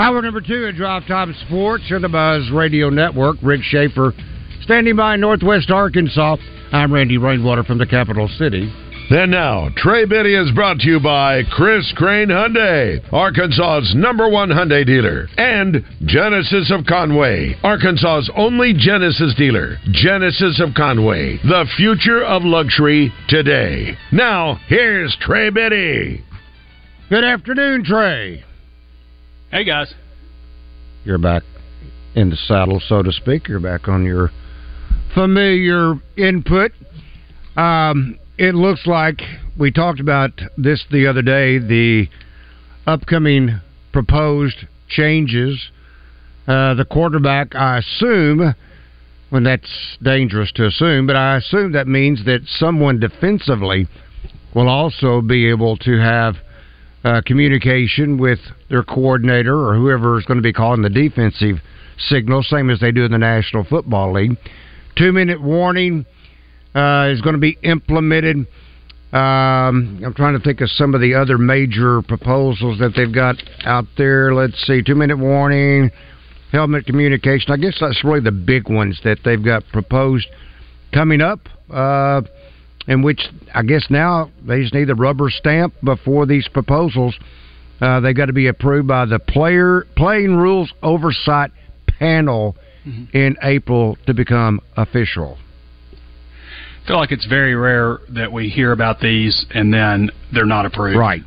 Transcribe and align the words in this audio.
Hour 0.00 0.22
number 0.22 0.40
two 0.40 0.66
at 0.66 0.76
Drive 0.76 1.06
Time 1.06 1.34
Sports 1.46 1.84
on 1.92 2.00
the 2.00 2.08
Buzz 2.08 2.50
Radio 2.50 2.88
Network. 2.88 3.36
Rick 3.42 3.60
Schaefer 3.62 4.14
standing 4.62 4.96
by 4.96 5.16
Northwest 5.16 5.70
Arkansas. 5.70 6.36
I'm 6.72 6.90
Randy 6.90 7.18
Rainwater 7.18 7.64
from 7.64 7.76
the 7.76 7.84
capital 7.84 8.26
city. 8.38 8.72
And 9.10 9.30
now, 9.30 9.68
Trey 9.76 10.06
Biddy 10.06 10.34
is 10.34 10.52
brought 10.52 10.78
to 10.78 10.88
you 10.88 11.00
by 11.00 11.42
Chris 11.52 11.92
Crane 11.96 12.28
Hyundai, 12.28 13.12
Arkansas's 13.12 13.94
number 13.94 14.30
one 14.30 14.48
Hyundai 14.48 14.86
dealer, 14.86 15.28
and 15.36 15.84
Genesis 16.06 16.72
of 16.72 16.86
Conway, 16.86 17.58
Arkansas's 17.62 18.30
only 18.34 18.72
Genesis 18.72 19.34
dealer. 19.36 19.76
Genesis 19.92 20.62
of 20.66 20.72
Conway, 20.74 21.36
the 21.42 21.66
future 21.76 22.24
of 22.24 22.42
luxury 22.42 23.12
today. 23.28 23.98
Now, 24.12 24.54
here's 24.66 25.14
Trey 25.20 25.50
Biddy. 25.50 26.24
Good 27.10 27.24
afternoon, 27.24 27.84
Trey. 27.84 28.44
Hey 29.50 29.64
guys. 29.64 29.92
You're 31.02 31.18
back 31.18 31.42
in 32.14 32.30
the 32.30 32.36
saddle, 32.36 32.80
so 32.86 33.02
to 33.02 33.10
speak. 33.10 33.48
You're 33.48 33.58
back 33.58 33.88
on 33.88 34.04
your 34.04 34.30
familiar 35.12 35.94
input. 36.16 36.70
Um, 37.56 38.16
it 38.38 38.54
looks 38.54 38.86
like 38.86 39.20
we 39.58 39.72
talked 39.72 39.98
about 39.98 40.30
this 40.56 40.84
the 40.92 41.08
other 41.08 41.22
day 41.22 41.58
the 41.58 42.06
upcoming 42.86 43.60
proposed 43.92 44.68
changes. 44.88 45.70
Uh, 46.46 46.74
the 46.74 46.84
quarterback, 46.84 47.56
I 47.56 47.78
assume, 47.78 48.54
when 49.30 49.42
that's 49.42 49.98
dangerous 50.00 50.52
to 50.52 50.66
assume, 50.66 51.08
but 51.08 51.16
I 51.16 51.38
assume 51.38 51.72
that 51.72 51.88
means 51.88 52.24
that 52.24 52.42
someone 52.46 53.00
defensively 53.00 53.88
will 54.54 54.68
also 54.68 55.20
be 55.20 55.50
able 55.50 55.76
to 55.78 55.98
have 55.98 56.36
uh, 57.04 57.22
communication 57.24 58.18
with 58.18 58.38
their 58.68 58.82
coordinator 58.82 59.56
or 59.56 59.74
whoever 59.74 60.18
is 60.18 60.24
going 60.24 60.38
to 60.38 60.42
be 60.42 60.52
calling 60.52 60.82
the 60.82 60.90
defensive 60.90 61.56
signal, 61.98 62.42
same 62.42 62.70
as 62.70 62.80
they 62.80 62.92
do 62.92 63.04
in 63.04 63.12
the 63.12 63.18
National 63.18 63.64
Football 63.64 64.12
League. 64.12 64.36
Two 64.96 65.12
minute 65.12 65.40
warning 65.40 66.04
uh, 66.74 67.08
is 67.10 67.20
going 67.20 67.34
to 67.34 67.40
be 67.40 67.58
implemented. 67.62 68.46
Um, 69.12 70.00
I'm 70.04 70.14
trying 70.14 70.38
to 70.38 70.44
think 70.44 70.60
of 70.60 70.70
some 70.70 70.94
of 70.94 71.00
the 71.00 71.14
other 71.14 71.36
major 71.36 72.00
proposals 72.02 72.78
that 72.78 72.92
they've 72.94 73.12
got 73.12 73.36
out 73.64 73.86
there. 73.98 74.32
Let's 74.34 74.64
see, 74.66 74.82
two 74.82 74.94
minute 74.94 75.18
warning, 75.18 75.90
helmet 76.52 76.86
communication. 76.86 77.52
I 77.52 77.56
guess 77.56 77.76
that's 77.80 78.04
really 78.04 78.20
the 78.20 78.30
big 78.30 78.68
ones 78.68 79.00
that 79.04 79.18
they've 79.24 79.44
got 79.44 79.64
proposed 79.72 80.28
coming 80.92 81.20
up. 81.20 81.40
Uh, 81.68 82.22
in 82.86 83.02
which 83.02 83.20
I 83.54 83.62
guess 83.62 83.86
now 83.90 84.30
they 84.46 84.60
just 84.60 84.74
need 84.74 84.86
the 84.86 84.94
rubber 84.94 85.30
stamp 85.30 85.74
before 85.82 86.26
these 86.26 86.48
proposals. 86.48 87.14
Uh, 87.80 88.00
they 88.00 88.12
got 88.12 88.26
to 88.26 88.32
be 88.32 88.48
approved 88.48 88.88
by 88.88 89.06
the 89.06 89.18
player 89.18 89.86
playing 89.96 90.36
rules 90.36 90.72
oversight 90.82 91.50
panel 91.98 92.56
mm-hmm. 92.86 93.16
in 93.16 93.36
April 93.42 93.96
to 94.06 94.14
become 94.14 94.60
official. 94.76 95.38
I 96.82 96.86
feel 96.86 96.96
like 96.96 97.12
it's 97.12 97.26
very 97.26 97.54
rare 97.54 97.98
that 98.10 98.32
we 98.32 98.48
hear 98.48 98.72
about 98.72 99.00
these 99.00 99.46
and 99.50 99.72
then 99.72 100.10
they're 100.32 100.46
not 100.46 100.66
approved. 100.66 100.98
Right. 100.98 101.22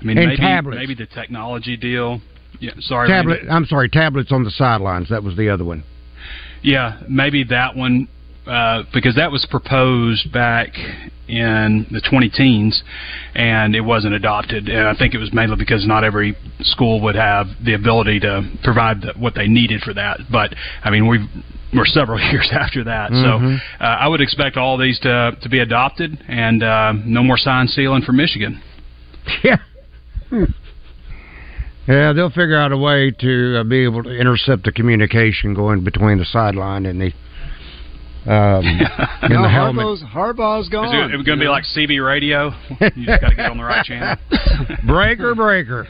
I 0.00 0.04
mean, 0.04 0.18
and 0.18 0.28
maybe, 0.28 0.36
tablets. 0.36 0.76
maybe 0.78 0.94
the 0.94 1.06
technology 1.06 1.76
deal. 1.76 2.20
Yeah, 2.60 2.72
sorry. 2.80 3.08
Tablet. 3.08 3.40
I'm 3.50 3.64
sorry. 3.66 3.88
Tablets 3.88 4.30
on 4.32 4.44
the 4.44 4.50
sidelines. 4.50 5.08
That 5.08 5.22
was 5.22 5.36
the 5.36 5.48
other 5.48 5.64
one. 5.64 5.84
Yeah, 6.62 7.00
maybe 7.08 7.44
that 7.44 7.76
one 7.76 8.08
uh, 8.46 8.84
because 8.94 9.16
that 9.16 9.30
was 9.32 9.46
proposed 9.50 10.32
back 10.32 10.68
in 11.28 11.86
the 11.90 12.00
20 12.08 12.30
teens 12.30 12.82
and 13.34 13.74
it 13.74 13.80
wasn't 13.80 14.14
adopted 14.14 14.68
and 14.68 14.86
I 14.86 14.94
think 14.94 15.14
it 15.14 15.18
was 15.18 15.32
mainly 15.32 15.56
because 15.56 15.86
not 15.86 16.04
every 16.04 16.36
school 16.60 17.00
would 17.02 17.16
have 17.16 17.48
the 17.64 17.74
ability 17.74 18.20
to 18.20 18.48
provide 18.62 19.00
the, 19.00 19.12
what 19.18 19.34
they 19.34 19.48
needed 19.48 19.80
for 19.80 19.92
that 19.94 20.20
but 20.30 20.54
I 20.84 20.90
mean 20.90 21.08
we 21.08 21.28
we're 21.74 21.86
several 21.86 22.20
years 22.30 22.48
after 22.52 22.84
that 22.84 23.10
mm-hmm. 23.10 23.56
so 23.56 23.84
uh, 23.84 23.88
I 23.88 24.06
would 24.06 24.20
expect 24.20 24.56
all 24.56 24.78
these 24.78 25.00
to 25.00 25.36
to 25.40 25.48
be 25.48 25.58
adopted 25.58 26.16
and 26.28 26.62
uh, 26.62 26.92
no 27.04 27.24
more 27.24 27.36
sign 27.36 27.66
sealing 27.66 28.02
for 28.02 28.12
Michigan 28.12 28.62
yeah 29.44 29.56
hmm. 30.30 30.44
Yeah, 31.88 32.12
they'll 32.12 32.30
figure 32.30 32.58
out 32.58 32.72
a 32.72 32.76
way 32.76 33.12
to 33.12 33.60
uh, 33.60 33.64
be 33.64 33.84
able 33.84 34.02
to 34.02 34.10
intercept 34.10 34.64
the 34.64 34.72
communication 34.72 35.54
going 35.54 35.84
between 35.84 36.18
the 36.18 36.24
sideline 36.24 36.84
and 36.84 37.00
the 37.00 37.12
um, 38.26 38.64
no, 39.30 39.42
the. 39.42 39.48
Harbaugh's, 39.48 40.02
Harbaugh's 40.02 40.68
gone. 40.68 40.86
Is 40.86 41.14
it, 41.14 41.20
it 41.20 41.26
going 41.26 41.38
to 41.38 41.44
be 41.44 41.48
like 41.48 41.64
CB 41.64 42.04
radio? 42.04 42.50
You 42.96 43.06
just 43.06 43.20
got 43.20 43.30
to 43.30 43.36
get 43.36 43.50
on 43.50 43.56
the 43.58 43.64
right 43.64 43.84
channel. 43.84 44.16
breaker, 44.86 45.34
breaker. 45.34 45.86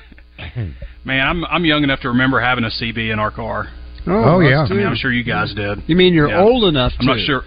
Man, 1.05 1.27
I'm 1.27 1.45
I'm 1.47 1.65
young 1.65 1.83
enough 1.85 2.01
to 2.01 2.09
remember 2.09 2.41
having 2.41 2.65
a 2.65 2.69
CB 2.69 3.13
in 3.13 3.19
our 3.19 3.31
car. 3.31 3.69
Oh, 4.07 4.37
Oh, 4.37 4.41
yeah. 4.41 4.63
I 4.63 4.69
mean, 4.73 4.87
I'm 4.87 4.95
sure 4.97 5.13
you 5.13 5.25
guys 5.25 5.53
did. 5.55 5.79
You 5.87 5.97
mean 5.97 6.15
you're 6.15 6.29
Yeah. 6.29 6.41
old 6.43 6.65
enough? 6.65 6.93
I'm 7.01 7.07
not 7.07 7.19
sure. 7.27 7.43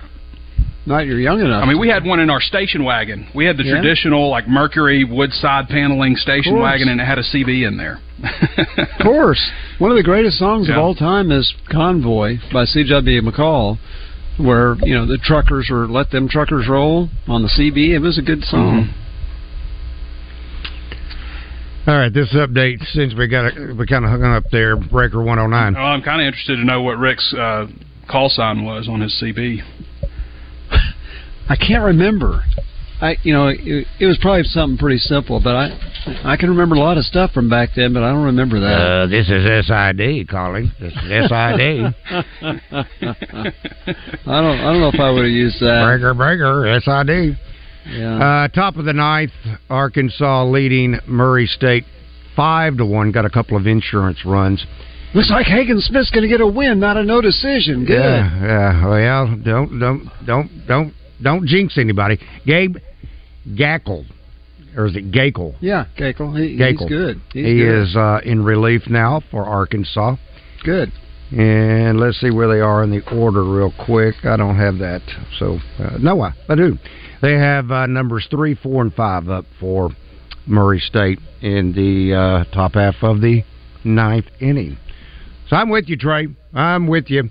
Not 0.86 1.06
you're 1.06 1.20
young 1.20 1.40
enough. 1.40 1.64
I 1.64 1.68
mean, 1.68 1.80
we 1.80 1.88
had 1.88 2.04
one 2.04 2.20
in 2.20 2.30
our 2.32 2.42
station 2.42 2.84
wagon. 2.84 3.28
We 3.36 3.46
had 3.46 3.58
the 3.58 3.64
Yeah? 3.64 3.74
traditional 3.76 4.30
like 4.30 4.48
Mercury 4.48 5.04
wood 5.04 5.32
side 5.34 5.68
paneling 5.70 6.16
station 6.16 6.58
wagon, 6.60 6.90
and 6.90 7.00
it 7.00 7.06
had 7.06 7.20
a 7.20 7.24
CB 7.24 7.64
in 7.68 7.78
there. 7.78 8.00
Of 8.78 8.88
course, 9.04 9.52
one 9.78 9.92
of 9.92 9.98
the 9.98 10.04
greatest 10.04 10.40
songs 10.40 10.68
of 10.70 10.78
all 10.78 10.96
time 10.96 11.32
is 11.32 11.54
"Convoy" 11.72 12.38
by 12.52 12.66
C.W. 12.66 13.22
McCall, 13.22 13.78
where 14.40 14.76
you 14.82 14.96
know 14.96 15.06
the 15.06 15.18
truckers 15.18 15.70
are 15.70 15.88
"Let 15.88 16.12
Them 16.12 16.28
Truckers 16.28 16.68
Roll" 16.68 17.10
on 17.28 17.44
the 17.44 17.50
CB. 17.50 17.90
It 17.90 18.00
was 18.00 18.18
a 18.18 18.22
good 18.22 18.44
song. 18.44 18.94
All 21.88 21.98
right, 21.98 22.14
this 22.14 22.34
update 22.34 22.86
since 22.94 23.16
we 23.16 23.28
got 23.28 23.58
a, 23.58 23.74
we 23.74 23.86
kind 23.88 24.06
of 24.06 24.12
hung 24.12 24.24
up 24.24 24.44
there. 24.52 24.78
Breaker 24.78 25.24
one 25.24 25.38
hundred 25.38 25.50
nine. 25.50 25.76
Oh, 25.76 25.82
I'm 25.82 26.02
kind 26.02 26.22
of 26.22 26.26
interested 26.26 26.58
to 26.58 26.66
know 26.66 26.82
what 26.82 26.98
Rick's 26.98 27.34
uh, 27.34 27.68
call 28.10 28.30
sign 28.30 28.64
was 28.64 28.88
on 28.88 29.02
his 29.02 29.20
CB. 29.22 29.62
I 31.50 31.56
can't 31.56 31.84
remember. 31.84 32.44
I 33.02 33.16
you 33.24 33.34
know 33.34 33.48
it, 33.48 33.88
it 34.00 34.06
was 34.06 34.18
probably 34.22 34.44
something 34.44 34.78
pretty 34.78 35.00
simple, 35.00 35.40
but 35.44 35.56
I 35.56 35.70
I 36.24 36.36
can 36.38 36.50
remember 36.50 36.76
a 36.76 36.80
lot 36.80 36.98
of 36.98 37.06
stuff 37.06 37.32
from 37.32 37.50
back 37.50 37.70
then, 37.76 37.94
but 37.94 38.04
I 38.04 38.12
don't 38.12 38.26
remember 38.26 38.60
that. 38.60 38.82
Uh, 38.82 39.08
this 39.08 39.30
is 39.30 39.68
SID 39.68 40.28
calling. 40.30 40.72
This 40.80 40.94
is 40.94 41.00
SID. 41.30 41.96
I 42.42 44.42
don't 44.42 44.60
I 44.60 44.72
don't 44.72 44.82
know 44.82 44.92
if 44.94 45.00
I 45.00 45.10
would 45.12 45.24
have 45.24 45.32
used 45.32 45.60
that. 45.62 45.84
breaker, 45.86 46.14
breaker, 46.14 46.80
SID. 46.82 47.38
Yeah. 47.92 48.44
Uh, 48.44 48.48
top 48.50 48.76
of 48.78 48.86
the 48.86 48.94
ninth, 48.94 49.32
Arkansas 49.70 50.46
leading 50.46 51.00
Murray 51.08 51.48
State 51.48 51.86
five 52.36 52.78
to 52.78 52.86
one. 52.86 53.12
Got 53.12 53.26
a 53.26 53.30
couple 53.30 53.58
of 53.58 53.66
insurance 53.68 54.26
runs. 54.26 54.66
Looks 55.16 55.32
like 55.32 55.48
Hagen 55.48 55.80
Smith's 55.80 56.12
going 56.12 56.22
to 56.22 56.28
get 56.30 56.40
a 56.40 56.46
win, 56.48 56.80
not 56.80 56.96
a 56.98 57.04
no 57.04 57.20
decision. 57.20 57.84
Good. 57.86 58.00
Yeah, 58.00 58.46
yeah. 58.46 58.88
Well, 58.88 59.36
don't 59.44 59.80
don't 59.80 60.10
don't 60.26 60.68
don't 60.68 60.94
don't 61.22 61.48
jinx 61.48 61.78
anybody. 61.80 62.20
Gabe 62.46 62.78
Gackel, 63.48 64.06
or 64.76 64.86
is 64.88 64.96
it 64.96 65.12
Gakel? 65.12 65.56
Yeah, 65.60 65.86
Gakel. 65.98 66.38
He, 66.38 66.58
Gakel. 66.58 66.80
He's 66.80 66.90
good. 66.90 67.22
He's 67.34 67.46
he 67.46 67.58
good. 67.58 67.82
is 67.84 67.96
uh, 67.96 68.20
in 68.24 68.44
relief 68.44 68.84
now 68.88 69.22
for 69.32 69.46
Arkansas. 69.46 70.16
good. 70.64 70.92
And 71.32 72.00
let's 72.00 72.20
see 72.20 72.32
where 72.32 72.48
they 72.48 72.60
are 72.60 72.84
in 72.84 72.90
the 72.90 73.08
order 73.16 73.44
real 73.44 73.72
quick. 73.86 74.16
I 74.24 74.36
don't 74.36 74.56
have 74.56 74.80
that. 74.80 75.02
So, 75.38 75.60
uh, 75.78 75.98
no, 76.00 76.22
I, 76.22 76.34
I 76.50 76.56
do. 76.56 76.76
They 77.22 77.34
have 77.34 77.70
uh, 77.70 77.86
numbers 77.86 78.28
three, 78.32 78.56
four, 78.56 78.82
and 78.82 78.92
five 78.92 79.30
up 79.30 79.46
for 79.60 79.92
Murray 80.48 80.80
State 80.80 81.20
in 81.42 81.74
the 81.74 82.16
uh, 82.16 82.52
top 82.52 82.74
half 82.74 82.96
of 83.04 83.22
the 83.22 83.44
ninth 83.84 84.26
inning. 84.40 84.78
So 85.50 85.56
I'm 85.56 85.70
with 85.70 85.88
you, 85.88 85.98
Trey. 85.98 86.30
I'm 86.54 86.88
with 86.88 87.12
you 87.12 87.30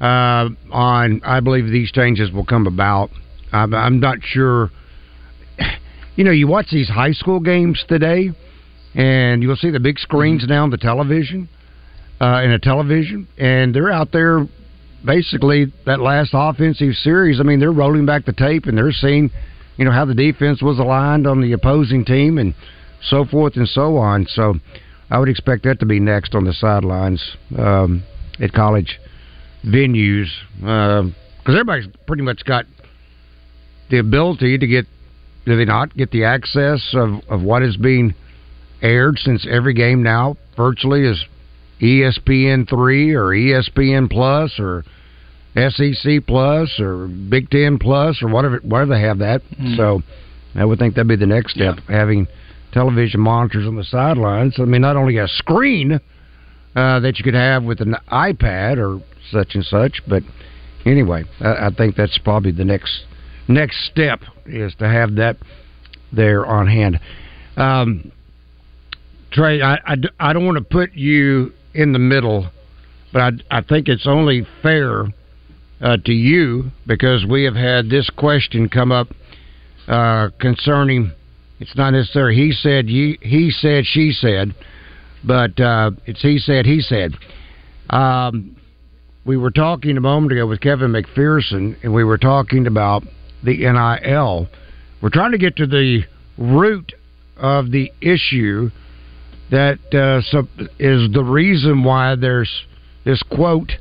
uh, 0.00 0.48
on. 0.72 1.20
I 1.24 1.38
believe 1.38 1.70
these 1.70 1.92
changes 1.92 2.32
will 2.32 2.44
come 2.44 2.66
about. 2.66 3.10
I'm, 3.52 3.72
I'm 3.72 4.00
not 4.00 4.18
sure. 4.22 4.70
You 6.18 6.24
know, 6.24 6.32
you 6.32 6.48
watch 6.48 6.66
these 6.72 6.88
high 6.88 7.12
school 7.12 7.38
games 7.38 7.84
today, 7.86 8.30
and 8.96 9.40
you'll 9.40 9.54
see 9.54 9.70
the 9.70 9.78
big 9.78 10.00
screens 10.00 10.44
now 10.48 10.64
on 10.64 10.70
the 10.70 10.76
television, 10.76 11.48
uh, 12.20 12.42
in 12.42 12.50
a 12.50 12.58
television, 12.58 13.28
and 13.38 13.72
they're 13.72 13.92
out 13.92 14.10
there. 14.10 14.44
Basically, 15.06 15.72
that 15.86 16.00
last 16.00 16.30
offensive 16.32 16.94
series. 16.94 17.38
I 17.38 17.44
mean, 17.44 17.60
they're 17.60 17.70
rolling 17.70 18.04
back 18.04 18.24
the 18.24 18.32
tape 18.32 18.66
and 18.66 18.76
they're 18.76 18.90
seeing, 18.90 19.30
you 19.76 19.84
know, 19.84 19.92
how 19.92 20.04
the 20.06 20.14
defense 20.14 20.60
was 20.60 20.80
aligned 20.80 21.28
on 21.28 21.40
the 21.40 21.52
opposing 21.52 22.04
team 22.04 22.38
and 22.38 22.52
so 23.00 23.24
forth 23.24 23.54
and 23.54 23.68
so 23.68 23.96
on. 23.96 24.26
So, 24.26 24.54
I 25.12 25.20
would 25.20 25.28
expect 25.28 25.62
that 25.64 25.78
to 25.78 25.86
be 25.86 26.00
next 26.00 26.34
on 26.34 26.42
the 26.42 26.52
sidelines 26.52 27.22
um, 27.56 28.02
at 28.40 28.52
college 28.52 28.98
venues 29.64 30.26
because 30.56 31.12
uh, 31.46 31.52
everybody's 31.52 31.86
pretty 32.08 32.24
much 32.24 32.44
got 32.44 32.64
the 33.88 33.98
ability 33.98 34.58
to 34.58 34.66
get 34.66 34.86
do 35.48 35.56
they 35.56 35.64
not 35.64 35.96
get 35.96 36.10
the 36.10 36.24
access 36.24 36.94
of, 36.94 37.20
of 37.28 37.42
what 37.42 37.62
is 37.62 37.76
being 37.76 38.14
aired 38.82 39.18
since 39.18 39.46
every 39.50 39.74
game 39.74 40.02
now 40.02 40.36
virtually 40.56 41.04
is 41.04 41.24
ESPN 41.80 42.68
three 42.68 43.14
or 43.14 43.26
ESPN 43.26 44.10
plus 44.10 44.58
or 44.58 44.84
SEC 45.54 46.26
plus 46.26 46.78
or 46.78 47.08
Big 47.08 47.50
Ten 47.50 47.78
plus 47.78 48.22
or 48.22 48.28
whatever 48.28 48.58
whatever 48.62 48.94
they 48.94 49.00
have 49.00 49.18
that. 49.18 49.42
Mm. 49.58 49.76
So 49.76 50.02
I 50.54 50.64
would 50.64 50.78
think 50.78 50.94
that'd 50.94 51.08
be 51.08 51.16
the 51.16 51.26
next 51.26 51.54
step, 51.54 51.76
yeah. 51.88 51.96
having 51.96 52.26
television 52.72 53.20
monitors 53.20 53.66
on 53.66 53.76
the 53.76 53.84
sidelines. 53.84 54.56
I 54.58 54.64
mean, 54.64 54.82
not 54.82 54.96
only 54.96 55.18
a 55.18 55.28
screen 55.28 55.92
uh, 56.76 57.00
that 57.00 57.18
you 57.18 57.24
could 57.24 57.34
have 57.34 57.64
with 57.64 57.80
an 57.80 57.96
iPad 58.12 58.78
or 58.78 59.02
such 59.30 59.54
and 59.54 59.64
such, 59.64 60.02
but 60.06 60.22
anyway, 60.84 61.24
I, 61.40 61.66
I 61.66 61.70
think 61.76 61.96
that's 61.96 62.18
probably 62.18 62.52
the 62.52 62.64
next 62.64 63.04
next 63.48 63.88
step 63.90 64.20
is 64.46 64.74
to 64.76 64.88
have 64.88 65.16
that 65.16 65.36
there 66.12 66.46
on 66.46 66.66
hand. 66.66 67.00
Um, 67.56 68.12
Trey, 69.32 69.60
I, 69.60 69.74
I, 69.74 69.96
I 70.20 70.32
don't 70.32 70.46
want 70.46 70.58
to 70.58 70.64
put 70.64 70.94
you 70.94 71.52
in 71.74 71.92
the 71.92 71.98
middle, 71.98 72.50
but 73.12 73.20
I, 73.20 73.58
I 73.58 73.60
think 73.62 73.88
it's 73.88 74.06
only 74.06 74.46
fair 74.62 75.04
uh, 75.80 75.96
to 76.04 76.12
you 76.12 76.70
because 76.86 77.26
we 77.28 77.44
have 77.44 77.54
had 77.54 77.90
this 77.90 78.08
question 78.10 78.68
come 78.68 78.92
up 78.92 79.08
uh, 79.86 80.28
concerning. 80.40 81.12
It's 81.60 81.76
not 81.76 81.90
necessarily 81.90 82.36
he 82.36 82.52
said, 82.52 82.86
he, 82.86 83.18
he 83.20 83.50
said, 83.50 83.84
she 83.86 84.12
said, 84.12 84.54
but 85.24 85.58
uh, 85.60 85.90
it's 86.06 86.22
he 86.22 86.38
said, 86.38 86.66
he 86.66 86.80
said. 86.80 87.12
Um, 87.90 88.56
we 89.24 89.36
were 89.36 89.50
talking 89.50 89.96
a 89.96 90.00
moment 90.00 90.32
ago 90.32 90.46
with 90.46 90.60
Kevin 90.60 90.92
McPherson, 90.92 91.76
and 91.82 91.92
we 91.92 92.04
were 92.04 92.18
talking 92.18 92.66
about 92.66 93.02
the 93.42 93.58
NIL. 93.58 94.48
We're 95.00 95.10
trying 95.10 95.32
to 95.32 95.38
get 95.38 95.56
to 95.56 95.66
the 95.66 96.02
root 96.36 96.92
of 97.36 97.70
the 97.70 97.92
issue 98.00 98.70
that 99.50 99.78
uh, 99.94 100.20
is 100.78 101.10
the 101.12 101.24
reason 101.24 101.84
why 101.84 102.16
there's 102.16 102.50
this 103.04 103.22
quote 103.22 103.72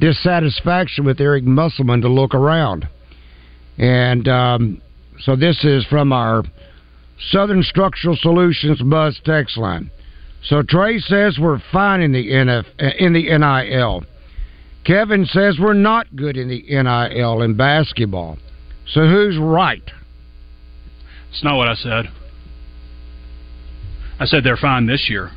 dissatisfaction 0.00 1.04
with 1.04 1.20
Eric 1.20 1.44
Musselman 1.44 2.02
to 2.02 2.08
look 2.08 2.34
around. 2.34 2.88
And 3.78 4.28
um, 4.28 4.82
so 5.20 5.36
this 5.36 5.64
is 5.64 5.84
from 5.86 6.12
our 6.12 6.44
Southern 7.30 7.62
Structural 7.62 8.16
Solutions 8.16 8.80
Buzz 8.82 9.20
text 9.24 9.56
line. 9.56 9.90
So 10.44 10.62
Trey 10.62 10.98
says 10.98 11.38
we're 11.40 11.60
fine 11.72 12.00
in 12.02 12.12
the 12.12 12.28
NF 12.28 12.64
in 12.98 13.12
the 13.12 13.36
NIL. 13.38 14.04
Kevin 14.84 15.26
says 15.26 15.56
we're 15.58 15.72
not 15.72 16.14
good 16.14 16.36
in 16.36 16.48
the 16.48 16.62
NIL 16.68 17.42
in 17.42 17.56
basketball. 17.56 18.38
So 18.88 19.06
who's 19.08 19.36
right? 19.38 19.82
It's 21.30 21.44
not 21.44 21.56
what 21.56 21.68
I 21.68 21.74
said. 21.74 22.06
I 24.18 24.24
said 24.24 24.44
they're 24.44 24.56
fine 24.56 24.86
this 24.86 25.08
year. 25.10 25.32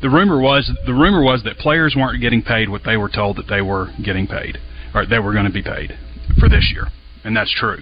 The 0.00 0.08
rumor 0.08 0.40
was 0.40 0.70
the 0.86 0.94
rumor 0.94 1.22
was 1.22 1.42
that 1.44 1.58
players 1.58 1.94
weren't 1.96 2.20
getting 2.22 2.42
paid 2.42 2.70
what 2.70 2.82
they 2.84 2.96
were 2.96 3.10
told 3.10 3.36
that 3.36 3.48
they 3.48 3.60
were 3.60 3.90
getting 4.02 4.26
paid, 4.26 4.58
or 4.94 5.04
they 5.04 5.18
were 5.18 5.34
going 5.34 5.44
to 5.44 5.52
be 5.52 5.62
paid 5.62 5.98
for 6.38 6.48
this 6.48 6.70
year, 6.72 6.88
and 7.24 7.36
that's 7.36 7.52
true. 7.54 7.78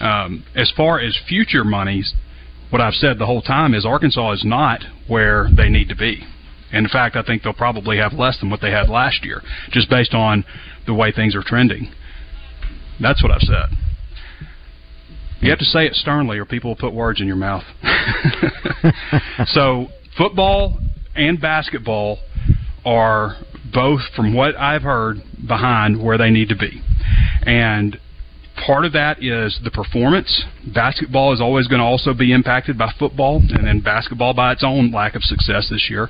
Um, 0.00 0.44
as 0.54 0.70
far 0.76 1.00
as 1.00 1.18
future 1.26 1.64
monies, 1.64 2.12
what 2.68 2.82
I've 2.82 2.94
said 2.94 3.18
the 3.18 3.26
whole 3.26 3.40
time 3.40 3.72
is 3.72 3.86
Arkansas 3.86 4.32
is 4.32 4.44
not 4.44 4.82
where 5.06 5.48
they 5.56 5.70
need 5.70 5.88
to 5.88 5.96
be. 5.96 6.26
In 6.72 6.88
fact, 6.88 7.16
I 7.16 7.22
think 7.22 7.42
they'll 7.42 7.52
probably 7.52 7.98
have 7.98 8.12
less 8.12 8.38
than 8.40 8.50
what 8.50 8.60
they 8.60 8.70
had 8.70 8.88
last 8.88 9.24
year, 9.24 9.42
just 9.70 9.88
based 9.88 10.14
on 10.14 10.44
the 10.86 10.94
way 10.94 11.12
things 11.12 11.34
are 11.34 11.42
trending. 11.42 11.92
That's 13.00 13.22
what 13.22 13.32
I've 13.32 13.42
said. 13.42 13.78
You 15.42 15.50
have 15.50 15.58
to 15.58 15.64
say 15.64 15.86
it 15.86 15.94
sternly, 15.94 16.38
or 16.38 16.44
people 16.44 16.70
will 16.70 16.76
put 16.76 16.94
words 16.94 17.20
in 17.20 17.26
your 17.26 17.34
mouth. 17.34 17.64
so, 19.46 19.88
football 20.16 20.78
and 21.16 21.40
basketball 21.40 22.20
are 22.84 23.38
both, 23.74 24.02
from 24.14 24.34
what 24.34 24.54
I've 24.54 24.82
heard, 24.82 25.16
behind 25.44 26.00
where 26.00 26.16
they 26.16 26.30
need 26.30 26.48
to 26.50 26.56
be. 26.56 26.80
And 27.44 27.98
part 28.64 28.84
of 28.84 28.92
that 28.92 29.20
is 29.20 29.58
the 29.64 29.72
performance. 29.72 30.44
Basketball 30.72 31.32
is 31.32 31.40
always 31.40 31.66
going 31.66 31.80
to 31.80 31.84
also 31.84 32.14
be 32.14 32.32
impacted 32.32 32.78
by 32.78 32.92
football, 32.96 33.42
and 33.50 33.66
then 33.66 33.80
basketball 33.80 34.34
by 34.34 34.52
its 34.52 34.62
own 34.62 34.92
lack 34.92 35.16
of 35.16 35.24
success 35.24 35.68
this 35.68 35.88
year. 35.90 36.08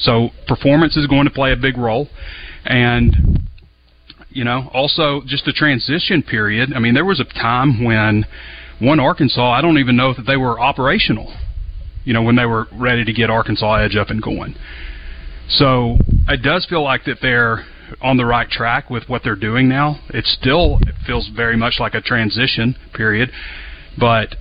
So, 0.00 0.30
performance 0.48 0.96
is 0.96 1.06
going 1.06 1.26
to 1.26 1.32
play 1.32 1.52
a 1.52 1.56
big 1.56 1.78
role. 1.78 2.08
And 2.64 3.46
you 4.30 4.44
know, 4.44 4.70
also 4.72 5.20
just 5.26 5.44
the 5.44 5.52
transition 5.52 6.22
period. 6.22 6.72
I 6.74 6.80
mean, 6.80 6.94
there 6.94 7.04
was 7.04 7.20
a 7.20 7.24
time 7.24 7.84
when 7.84 8.24
one 8.82 9.00
Arkansas, 9.00 9.50
I 9.50 9.60
don't 9.60 9.78
even 9.78 9.96
know 9.96 10.12
that 10.14 10.26
they 10.26 10.36
were 10.36 10.60
operational. 10.60 11.32
You 12.04 12.12
know, 12.12 12.22
when 12.22 12.34
they 12.34 12.46
were 12.46 12.66
ready 12.72 13.04
to 13.04 13.12
get 13.12 13.30
Arkansas 13.30 13.74
Edge 13.76 13.96
up 13.96 14.10
and 14.10 14.20
going. 14.20 14.56
So 15.48 15.96
it 16.28 16.42
does 16.42 16.66
feel 16.68 16.82
like 16.82 17.04
that 17.04 17.18
they're 17.22 17.64
on 18.00 18.16
the 18.16 18.24
right 18.24 18.48
track 18.48 18.90
with 18.90 19.08
what 19.08 19.22
they're 19.22 19.36
doing 19.36 19.68
now. 19.68 20.00
It 20.10 20.24
still 20.24 20.78
it 20.82 20.94
feels 21.06 21.30
very 21.34 21.56
much 21.56 21.74
like 21.78 21.94
a 21.94 22.00
transition 22.00 22.74
period, 22.94 23.30
but 23.98 24.34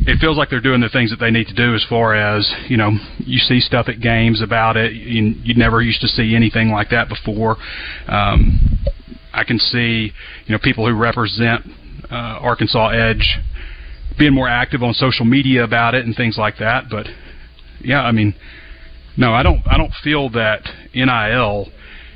it 0.00 0.18
feels 0.20 0.36
like 0.36 0.50
they're 0.50 0.60
doing 0.60 0.80
the 0.80 0.88
things 0.88 1.10
that 1.10 1.18
they 1.18 1.30
need 1.30 1.46
to 1.48 1.54
do 1.54 1.74
as 1.74 1.84
far 1.88 2.14
as 2.14 2.50
you 2.68 2.76
know 2.76 2.92
you 3.18 3.38
see 3.38 3.60
stuff 3.60 3.88
at 3.88 4.00
games 4.00 4.40
about 4.40 4.76
it 4.76 4.92
you, 4.92 5.34
you 5.42 5.54
never 5.54 5.82
used 5.82 6.00
to 6.00 6.08
see 6.08 6.34
anything 6.34 6.70
like 6.70 6.90
that 6.90 7.08
before 7.08 7.56
um, 8.06 8.78
i 9.34 9.42
can 9.42 9.58
see 9.58 10.12
you 10.46 10.52
know 10.52 10.58
people 10.62 10.86
who 10.86 10.96
represent 10.96 11.64
uh, 12.10 12.14
Arkansas 12.14 12.88
Edge 12.88 13.38
being 14.18 14.34
more 14.34 14.48
active 14.48 14.82
on 14.82 14.94
social 14.94 15.24
media 15.24 15.64
about 15.64 15.94
it 15.94 16.04
and 16.04 16.14
things 16.16 16.36
like 16.36 16.58
that. 16.58 16.84
But 16.90 17.06
yeah, 17.80 18.02
I 18.02 18.12
mean, 18.12 18.34
no, 19.16 19.32
I 19.32 19.42
don't. 19.42 19.60
I 19.66 19.76
don't 19.76 19.92
feel 20.02 20.30
that 20.30 20.62
NIL 20.94 21.68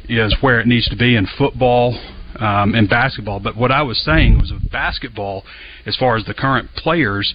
is 0.09 0.37
where 0.41 0.61
it 0.61 0.67
needs 0.67 0.89
to 0.89 0.97
be 0.97 1.17
in 1.17 1.27
football 1.39 1.99
um, 2.39 2.75
and 2.75 2.89
basketball. 2.89 3.41
But 3.41 3.57
what 3.57 3.71
I 3.71 3.83
was 3.83 4.03
saying 4.05 4.39
was 4.39 4.53
with 4.53 4.71
basketball, 4.71 5.45
as 5.87 5.97
far 5.97 6.17
as 6.17 6.25
the 6.25 6.35
current 6.35 6.71
players, 6.77 7.35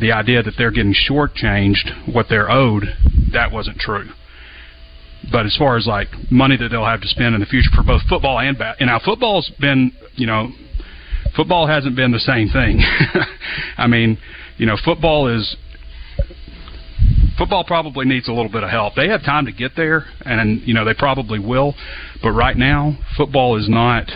the 0.00 0.12
idea 0.12 0.42
that 0.42 0.54
they're 0.58 0.70
getting 0.70 0.94
shortchanged 0.94 2.12
what 2.12 2.26
they're 2.28 2.50
owed, 2.50 2.84
that 3.32 3.52
wasn't 3.52 3.78
true. 3.78 4.10
But 5.30 5.46
as 5.46 5.56
far 5.56 5.76
as 5.76 5.86
like 5.86 6.08
money 6.30 6.56
that 6.56 6.68
they'll 6.68 6.84
have 6.84 7.00
to 7.00 7.08
spend 7.08 7.34
in 7.34 7.40
the 7.40 7.46
future 7.46 7.70
for 7.74 7.82
both 7.82 8.02
football 8.08 8.38
and 8.38 8.56
bat, 8.58 8.76
and 8.80 8.88
now 8.88 9.00
football's 9.04 9.50
been 9.60 9.92
you 10.14 10.26
know 10.26 10.50
football 11.36 11.66
hasn't 11.66 11.94
been 11.94 12.10
the 12.10 12.18
same 12.18 12.48
thing. 12.48 12.80
I 13.76 13.86
mean, 13.86 14.18
you 14.56 14.66
know, 14.66 14.76
football 14.82 15.28
is 15.28 15.56
football 17.38 17.64
probably 17.64 18.06
needs 18.06 18.28
a 18.28 18.32
little 18.32 18.50
bit 18.50 18.64
of 18.64 18.70
help. 18.70 18.94
They 18.94 19.08
have 19.08 19.22
time 19.22 19.44
to 19.46 19.52
get 19.52 19.72
there, 19.76 20.06
and 20.24 20.62
you 20.62 20.74
know 20.74 20.84
they 20.84 20.94
probably 20.94 21.38
will. 21.38 21.74
But 22.22 22.32
right 22.32 22.56
now, 22.56 22.96
football 23.16 23.58
is 23.58 23.68
not 23.68 24.10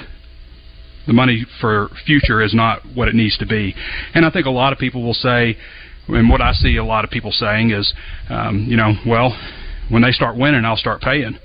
the 1.06 1.12
money 1.12 1.44
for 1.60 1.88
future 2.06 2.42
is 2.42 2.54
not 2.54 2.82
what 2.94 3.08
it 3.08 3.14
needs 3.14 3.36
to 3.38 3.46
be. 3.46 3.74
And 4.14 4.24
I 4.24 4.30
think 4.30 4.46
a 4.46 4.50
lot 4.50 4.72
of 4.72 4.78
people 4.78 5.02
will 5.02 5.14
say, 5.14 5.56
and 6.08 6.28
what 6.30 6.40
I 6.40 6.52
see 6.52 6.76
a 6.76 6.84
lot 6.84 7.04
of 7.04 7.10
people 7.10 7.32
saying 7.32 7.70
is, 7.70 7.92
um, 8.28 8.66
you 8.68 8.76
know, 8.76 8.94
well, 9.06 9.36
when 9.88 10.02
they 10.02 10.12
start 10.12 10.36
winning, 10.36 10.64
I'll 10.64 10.76
start 10.76 11.00
paying. 11.00 11.38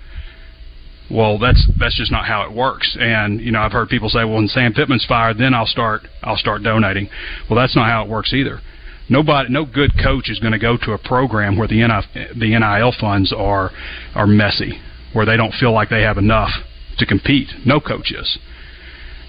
Well, 1.10 1.38
that's 1.38 1.68
that's 1.80 1.96
just 1.96 2.12
not 2.12 2.26
how 2.26 2.44
it 2.44 2.52
works. 2.52 2.98
And 3.00 3.40
you 3.40 3.52
know, 3.52 3.60
I've 3.60 3.72
heard 3.72 3.90
people 3.90 4.10
say, 4.10 4.24
"Well, 4.24 4.36
when 4.36 4.48
Sam 4.48 4.74
Pittman's 4.74 5.06
fired, 5.06 5.38
then 5.38 5.54
I'll 5.54 5.68
start 5.68 6.02
I'll 6.24 6.38
start 6.38 6.64
donating." 6.64 7.10
Well, 7.50 7.60
that's 7.60 7.76
not 7.76 7.90
how 7.90 8.04
it 8.04 8.10
works 8.10 8.34
either. 8.34 8.60
Nobody, 9.08 9.50
no 9.50 9.66
good 9.66 9.92
coach 10.02 10.30
is 10.30 10.40
going 10.40 10.54
to 10.54 10.60
go 10.60 10.78
to 10.78 10.94
a 10.94 10.98
program 10.98 11.58
where 11.58 11.68
the 11.68 11.76
NIL, 11.76 12.04
the 12.36 12.58
NIL 12.58 12.94
funds 13.00 13.32
are 13.32 13.72
are 14.16 14.26
messy, 14.26 14.80
where 15.14 15.26
they 15.26 15.38
don't 15.38 15.54
feel 15.54 15.72
like 15.72 15.90
they 15.90 16.02
have 16.02 16.18
enough 16.18 16.50
to 16.98 17.06
compete. 17.06 17.50
No 17.66 17.80
coaches. 17.80 18.40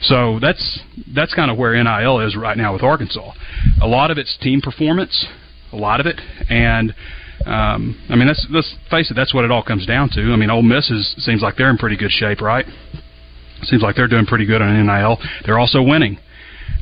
So 0.02 0.38
that's 0.40 0.80
that's 1.14 1.34
kind 1.34 1.50
of 1.50 1.58
where 1.58 1.72
NIL 1.82 2.20
is 2.20 2.36
right 2.36 2.56
now 2.56 2.72
with 2.72 2.82
Arkansas. 2.82 3.32
A 3.82 3.86
lot 3.86 4.10
of 4.10 4.16
it's 4.16 4.36
team 4.38 4.62
performance, 4.62 5.26
a 5.72 5.76
lot 5.76 6.00
of 6.00 6.06
it, 6.06 6.20
and 6.48 6.94
um, 7.46 8.00
I 8.08 8.16
mean 8.16 8.28
let's 8.28 8.46
let's 8.50 8.74
face 8.90 9.10
it, 9.10 9.14
that's 9.14 9.32
what 9.32 9.44
it 9.44 9.50
all 9.50 9.62
comes 9.62 9.86
down 9.86 10.10
to. 10.10 10.32
I 10.32 10.36
mean, 10.36 10.50
Ole 10.50 10.62
Miss 10.62 10.90
is, 10.90 11.14
seems 11.18 11.42
like 11.42 11.56
they're 11.56 11.70
in 11.70 11.78
pretty 11.78 11.96
good 11.96 12.10
shape, 12.10 12.40
right? 12.40 12.66
Seems 13.62 13.82
like 13.82 13.96
they're 13.96 14.08
doing 14.08 14.26
pretty 14.26 14.46
good 14.46 14.60
on 14.60 14.86
NIL. 14.86 15.18
They're 15.44 15.58
also 15.58 15.82
winning. 15.82 16.18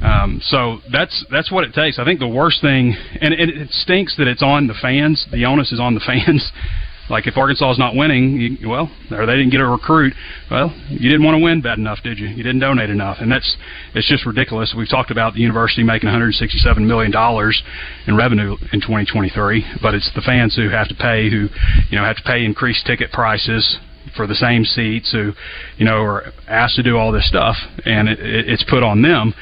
Um, 0.03 0.41
so 0.43 0.81
that's 0.91 1.25
that's 1.31 1.53
what 1.53 1.65
it 1.65 1.73
takes. 1.73 1.99
I 1.99 2.05
think 2.05 2.21
the 2.21 2.29
worst 2.29 2.61
thing, 2.61 2.97
and 3.21 3.33
it, 3.33 3.49
it 3.49 3.71
stinks 3.71 4.17
that 4.17 4.27
it's 4.27 4.43
on 4.43 4.67
the 4.67 4.75
fans. 4.75 5.27
The 5.31 5.45
onus 5.45 5.73
is 5.73 5.81
on 5.81 5.95
the 5.95 6.01
fans. 6.01 6.51
Like 7.11 7.27
if 7.27 7.37
Arkansas 7.37 7.73
is 7.73 7.79
not 7.79 7.95
winning, 7.95 8.41
you, 8.41 8.69
well, 8.69 8.91
or 9.11 9.27
they 9.27 9.37
didn't 9.37 9.51
get 9.51 9.61
a 9.61 9.67
recruit, 9.67 10.15
well, 10.51 10.75
you 10.89 11.11
didn't 11.11 11.23
want 11.23 11.37
to 11.37 11.43
win 11.43 11.61
bad 11.61 11.79
enough, 11.79 11.99
did 12.03 12.19
you? 12.19 12.29
You 12.29 12.43
didn't 12.43 12.61
donate 12.61 12.89
enough, 12.89 13.19
and 13.21 13.31
that's 13.31 13.57
it's 13.95 14.09
just 14.09 14.25
ridiculous. 14.25 14.75
We've 14.77 14.89
talked 14.89 15.11
about 15.11 15.35
the 15.35 15.41
university 15.41 15.83
making 15.83 16.07
167 16.09 16.87
million 16.87 17.13
dollars 17.13 17.63
in 18.07 18.17
revenue 18.17 18.57
in 18.73 18.81
2023, 18.81 19.81
but 19.83 19.95
it's 19.95 20.11
the 20.15 20.23
fans 20.23 20.57
who 20.57 20.71
have 20.71 20.89
to 20.89 20.95
pay, 20.95 21.29
who 21.29 21.49
you 21.91 21.99
know 21.99 22.05
have 22.05 22.17
to 22.17 22.23
pay 22.23 22.45
increased 22.45 22.87
ticket 22.87 23.13
prices 23.13 23.79
for 24.17 24.27
the 24.27 24.35
same 24.35 24.65
seats, 24.65 25.13
who 25.13 25.33
you 25.77 25.85
know 25.85 25.99
are 25.99 26.33
asked 26.49 26.77
to 26.77 26.83
do 26.83 26.97
all 26.97 27.13
this 27.13 27.29
stuff, 27.29 27.57
and 27.85 28.09
it, 28.09 28.19
it, 28.19 28.49
it's 28.49 28.65
put 28.65 28.83
on 28.83 29.03
them 29.03 29.35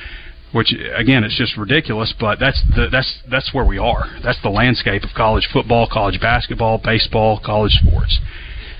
which 0.53 0.75
again 0.95 1.25
it's 1.25 1.37
just 1.37 1.57
ridiculous 1.57 2.15
but 2.19 2.39
that's 2.39 2.63
the, 2.75 2.89
that's 2.91 3.21
that's 3.31 3.53
where 3.55 3.65
we 3.65 3.79
are 3.79 4.05
that's 4.23 4.41
the 4.43 4.51
landscape 4.51 5.03
of 5.03 5.11
college 5.17 5.49
football 5.53 5.89
college 5.91 6.21
basketball 6.21 6.81
baseball 6.83 7.41
college 7.45 7.73
sports 7.73 8.19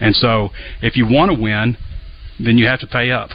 and 0.01 0.15
so 0.15 0.51
if 0.81 0.97
you 0.97 1.07
want 1.07 1.31
to 1.31 1.41
win 1.41 1.77
then 2.39 2.59
you 2.59 2.67
have 2.67 2.81
to 2.81 2.87
pay 2.87 3.11
up 3.11 3.31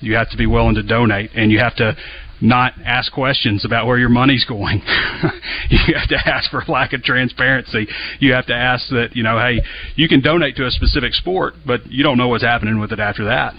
you 0.00 0.14
have 0.14 0.30
to 0.30 0.36
be 0.36 0.46
willing 0.46 0.74
to 0.74 0.82
donate 0.82 1.30
and 1.34 1.50
you 1.50 1.58
have 1.58 1.76
to 1.76 1.96
not 2.40 2.72
ask 2.84 3.12
questions 3.12 3.64
about 3.64 3.86
where 3.86 3.98
your 3.98 4.08
money's 4.08 4.44
going. 4.44 4.80
you 5.70 5.94
have 5.94 6.08
to 6.08 6.16
ask 6.26 6.50
for 6.50 6.64
lack 6.68 6.92
of 6.92 7.02
transparency. 7.02 7.86
You 8.18 8.32
have 8.32 8.46
to 8.46 8.54
ask 8.54 8.88
that, 8.90 9.10
you 9.14 9.22
know, 9.22 9.38
hey, 9.38 9.60
you 9.94 10.08
can 10.08 10.20
donate 10.20 10.56
to 10.56 10.66
a 10.66 10.70
specific 10.70 11.12
sport, 11.12 11.54
but 11.66 11.90
you 11.90 12.02
don't 12.02 12.16
know 12.16 12.28
what's 12.28 12.44
happening 12.44 12.80
with 12.80 12.92
it 12.92 13.00
after 13.00 13.26
that. 13.26 13.54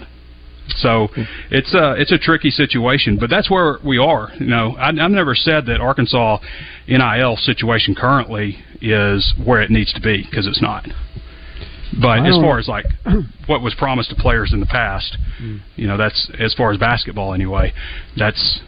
So 0.68 1.08
it's 1.50 1.74
a 1.74 1.94
it's 2.00 2.12
a 2.12 2.18
tricky 2.18 2.50
situation, 2.50 3.18
but 3.18 3.30
that's 3.30 3.50
where 3.50 3.78
we 3.84 3.98
are. 3.98 4.30
You 4.38 4.46
know, 4.46 4.76
I, 4.76 4.88
I've 4.88 5.10
never 5.10 5.34
said 5.34 5.66
that 5.66 5.80
Arkansas 5.80 6.38
NIL 6.88 7.36
situation 7.36 7.94
currently 7.94 8.58
is 8.80 9.34
where 9.44 9.60
it 9.62 9.70
needs 9.70 9.92
to 9.92 10.00
be 10.00 10.24
because 10.28 10.46
it's 10.46 10.62
not. 10.62 10.86
But 12.00 12.26
as 12.26 12.36
far 12.36 12.58
as 12.58 12.68
like 12.68 12.86
what 13.46 13.60
was 13.60 13.74
promised 13.74 14.10
to 14.10 14.16
players 14.16 14.52
in 14.52 14.60
the 14.60 14.66
past, 14.66 15.18
mm. 15.42 15.60
you 15.76 15.86
know, 15.86 15.98
that's 15.98 16.30
as 16.38 16.54
far 16.54 16.72
as 16.72 16.78
basketball 16.78 17.34
anyway. 17.34 17.72
That's 18.16 18.60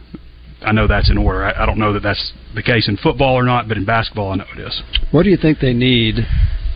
I 0.63 0.73
know 0.73 0.87
that's 0.87 1.11
in 1.11 1.19
order. 1.19 1.45
I, 1.45 1.63
I 1.63 1.67
don't 1.67 1.79
know 1.79 1.93
that 1.93 2.03
that's 2.03 2.33
the 2.55 2.63
case 2.63 2.89
in 2.89 2.97
football 2.97 3.35
or 3.35 3.45
not, 3.45 3.69
but 3.69 3.77
in 3.77 3.85
basketball, 3.85 4.33
I 4.33 4.37
know 4.37 4.45
it 4.57 4.61
is. 4.61 4.83
What 5.11 5.23
do 5.23 5.31
you 5.31 5.37
think 5.37 5.59
they 5.61 5.73
need 5.73 6.17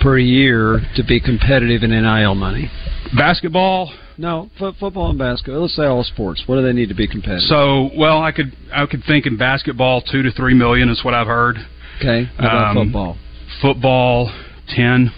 per 0.00 0.18
year 0.18 0.80
to 0.96 1.04
be 1.04 1.20
competitive 1.20 1.82
in 1.82 1.90
NIL 1.90 2.34
money? 2.34 2.70
Basketball, 3.16 3.92
no, 4.18 4.50
f- 4.60 4.74
football 4.80 5.10
and 5.10 5.18
basketball. 5.18 5.62
Let's 5.62 5.76
say 5.76 5.84
all 5.84 6.02
sports. 6.02 6.42
What 6.46 6.56
do 6.56 6.62
they 6.62 6.72
need 6.72 6.88
to 6.88 6.94
be 6.94 7.06
competitive? 7.06 7.42
So, 7.42 7.90
well, 7.96 8.20
I 8.20 8.32
could 8.32 8.52
I 8.72 8.84
could 8.86 9.04
think 9.06 9.26
in 9.26 9.38
basketball 9.38 10.02
two 10.02 10.22
to 10.22 10.32
three 10.32 10.54
million 10.54 10.88
is 10.88 11.04
what 11.04 11.14
I've 11.14 11.28
heard. 11.28 11.56
Okay. 11.98 12.28
What 12.36 12.44
about 12.44 12.76
um, 12.76 12.86
football? 12.86 13.18
Football 13.62 14.32
ten 14.74 15.12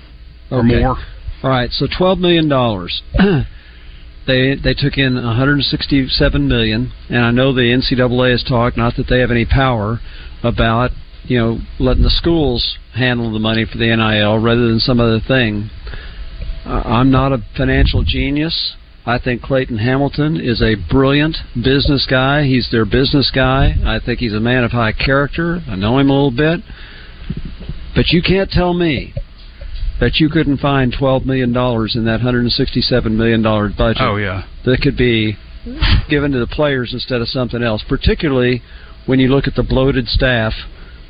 okay. 0.53 0.57
or 0.57 0.63
more. 0.63 0.97
All 1.43 1.51
right. 1.51 1.71
So 1.71 1.87
twelve 1.97 2.19
million 2.19 2.49
dollars. 2.49 3.03
they 4.27 4.55
they 4.55 4.75
took 4.75 4.99
in 4.99 5.15
167 5.15 6.47
million, 6.49 6.93
and 7.09 7.25
I 7.25 7.31
know 7.31 7.55
the 7.55 7.63
NCAA 7.63 8.33
has 8.33 8.45
talked 8.47 8.77
not 8.77 8.97
that 8.97 9.07
they 9.09 9.21
have 9.21 9.31
any 9.31 9.47
power 9.47 10.01
about 10.45 10.91
you 11.25 11.39
know 11.39 11.59
letting 11.79 12.03
the 12.03 12.11
schools 12.11 12.77
handle 12.95 13.33
the 13.33 13.39
money 13.39 13.65
for 13.65 13.79
the 13.79 13.97
NIL 13.97 14.39
rather 14.39 14.69
than 14.69 14.79
some 14.79 15.01
other 15.01 15.21
thing. 15.27 15.71
Uh, 16.67 16.83
I'm 16.85 17.11
not 17.11 17.33
a 17.33 17.39
financial 17.57 18.05
genius. 18.05 18.75
I 19.07 19.19
think 19.19 19.43
Clayton 19.43 19.79
Hamilton 19.79 20.37
is 20.37 20.61
a 20.61 20.77
brilliant 20.91 21.37
business 21.55 22.07
guy. 22.09 22.45
He's 22.45 22.71
their 22.71 22.85
business 22.85 23.31
guy. 23.35 23.75
I 23.85 23.99
think 24.05 24.21
he's 24.21 24.35
a 24.35 24.41
man 24.41 24.63
of 24.63 24.73
high 24.73 24.93
character. 24.93 25.61
I 25.67 25.77
know 25.77 25.99
him 25.99 26.11
a 26.11 26.13
little 26.13 26.31
bit. 26.31 26.61
But 27.95 28.09
you 28.09 28.23
can't 28.23 28.51
tell 28.51 28.75
me 28.75 29.15
that 30.01 30.17
you 30.17 30.29
couldn't 30.29 30.59
find 30.59 30.93
$12 30.93 31.25
million 31.25 31.49
in 31.51 32.05
that 32.05 32.21
$167 32.21 33.11
million 33.13 33.43
budget. 33.43 34.03
Oh, 34.03 34.17
yeah. 34.17 34.45
That 34.65 34.81
could 34.83 34.97
be 34.97 35.37
given 36.09 36.33
to 36.33 36.39
the 36.39 36.47
players 36.47 36.93
instead 36.93 37.21
of 37.21 37.29
something 37.29 37.63
else, 37.63 37.85
particularly 37.89 38.63
when 39.07 39.19
you 39.19 39.29
look 39.29 39.47
at 39.47 39.55
the 39.55 39.63
bloated 39.63 40.07
staff 40.09 40.53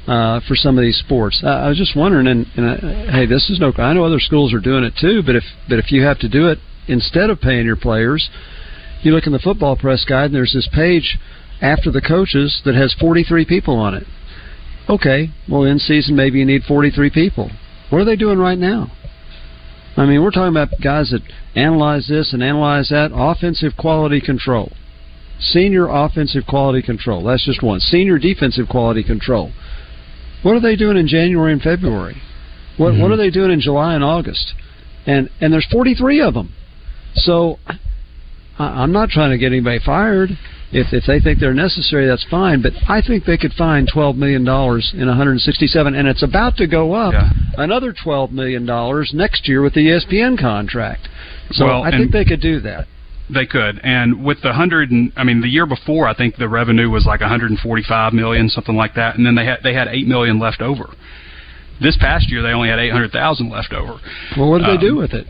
uh, 0.07 0.41
for 0.47 0.55
some 0.55 0.79
of 0.79 0.83
these 0.83 0.99
sports. 0.99 1.43
I, 1.45 1.67
I 1.67 1.69
was 1.69 1.79
just 1.79 1.97
wondering, 1.97 2.27
and, 2.27 2.47
and 2.57 2.67
uh, 2.67 3.13
hey, 3.13 3.27
this 3.27 3.51
is 3.51 3.61
no. 3.61 3.73
I 3.77 3.93
know 3.93 4.05
other 4.05 4.21
schools 4.21 4.53
are 4.55 4.61
doing 4.61 4.85
it 4.85 4.95
too, 5.01 5.23
but 5.25 5.37
if 5.37 5.45
but 5.69 5.79
if 5.79 5.93
you 5.93 6.03
have 6.03 6.19
to 6.21 6.29
do 6.29 6.49
it 6.49 6.59
instead 6.87 7.31
of 7.31 7.41
paying 7.41 7.67
your 7.67 7.77
players, 7.77 8.31
you 9.03 9.13
look 9.13 9.27
in 9.27 9.33
the 9.33 9.39
football 9.39 9.77
press 9.77 10.05
guide, 10.05 10.27
and 10.27 10.35
there's 10.35 10.53
this 10.53 10.69
page 10.73 11.19
after 11.61 11.91
the 11.91 12.01
coaches 12.01 12.61
that 12.65 12.75
has 12.75 12.95
43 12.99 13.45
people 13.45 13.77
on 13.77 13.95
it. 13.95 14.07
Okay, 14.89 15.31
well, 15.49 15.65
in 15.65 15.79
season 15.79 16.17
maybe 16.17 16.39
you 16.39 16.45
need 16.45 16.63
43 16.65 17.11
people. 17.11 17.51
What 17.91 18.01
are 18.01 18.05
they 18.05 18.17
doing 18.17 18.39
right 18.39 18.59
now? 18.59 18.91
I 19.97 20.07
mean, 20.07 20.23
we're 20.23 20.31
talking 20.31 20.57
about 20.57 20.81
guys 20.83 21.11
that 21.11 21.23
analyze 21.55 22.09
this 22.09 22.33
and 22.33 22.43
analyze 22.43 22.89
that. 22.91 23.11
Offensive 23.13 23.73
quality 23.79 24.21
control. 24.21 24.73
Senior 25.41 25.89
offensive 25.89 26.45
quality 26.47 26.83
control. 26.83 27.25
That's 27.25 27.45
just 27.45 27.63
one. 27.63 27.81
Senior 27.81 28.19
defensive 28.19 28.69
quality 28.69 29.03
control. 29.03 29.53
What 30.43 30.55
are 30.55 30.61
they 30.61 30.77
doing 30.77 30.97
in 30.97 31.07
January 31.07 31.53
and 31.53 31.61
February? 31.61 32.21
What 32.77 32.93
mm-hmm. 32.93 33.03
what 33.03 33.11
are 33.11 33.17
they 33.17 33.31
doing 33.31 33.51
in 33.51 33.61
July 33.61 33.95
and 33.95 34.05
August? 34.05 34.55
And 35.07 35.29
and 35.41 35.53
there's 35.53 35.67
43 35.71 36.21
of 36.23 36.35
them. 36.35 36.55
So 37.14 37.59
I, 38.59 38.64
I'm 38.64 38.93
not 38.93 39.09
trying 39.09 39.31
to 39.31 39.38
get 39.38 39.47
anybody 39.47 39.81
fired. 39.85 40.31
If 40.73 40.93
if 40.93 41.05
they 41.07 41.19
think 41.19 41.40
they're 41.40 41.55
necessary, 41.55 42.07
that's 42.07 42.25
fine. 42.31 42.62
But 42.62 42.73
I 42.88 43.00
think 43.00 43.25
they 43.25 43.37
could 43.37 43.52
find 43.55 43.88
12 43.93 44.17
million 44.17 44.45
dollars 44.45 44.93
in 44.95 45.09
167, 45.09 45.95
and 45.95 46.07
it's 46.07 46.23
about 46.23 46.57
to 46.59 46.69
go 46.69 46.95
up 46.95 47.12
yeah. 47.12 47.31
another 47.57 47.93
12 47.93 48.31
million 48.31 48.67
dollars 48.67 49.11
next 49.12 49.49
year 49.49 49.62
with 49.62 49.75
the 49.75 49.81
ESPN 49.81 50.38
contract. 50.38 51.09
So 51.50 51.67
well, 51.67 51.83
I 51.83 51.90
think 51.90 52.12
they 52.12 52.25
could 52.25 52.40
do 52.40 52.61
that. 52.61 52.87
They 53.33 53.47
could, 53.47 53.81
and 53.85 54.25
with 54.25 54.43
the 54.43 54.52
hundred, 54.52 54.90
and 54.90 55.12
I 55.17 55.25
mean, 55.25 55.40
the 55.40 55.49
year 55.49 55.67
before, 55.67 56.09
I 56.09 56.14
think 56.14 56.37
the 56.37 56.49
revenue 56.49 56.90
was 56.90 57.07
like 57.07 57.21
145 57.21 58.12
million, 58.12 58.49
something 58.49 58.75
like 58.75 58.95
that, 58.95 59.17
and 59.17 59.26
then 59.26 59.35
they 59.35 59.45
had 59.45 59.59
they 59.62 59.75
had 59.75 59.88
eight 59.88 60.07
million 60.07 60.38
left 60.38 60.61
over. 60.61 60.90
This 61.81 61.97
past 61.97 62.29
year, 62.29 62.43
they 62.43 62.50
only 62.50 62.69
had 62.69 62.79
800,000 62.79 63.49
left 63.49 63.73
over. 63.73 63.99
Well, 64.37 64.50
what 64.50 64.59
did 64.59 64.69
um, 64.69 64.76
they 64.76 64.81
do 64.81 64.93
um, 64.93 64.99
with 64.99 65.14
it? 65.14 65.26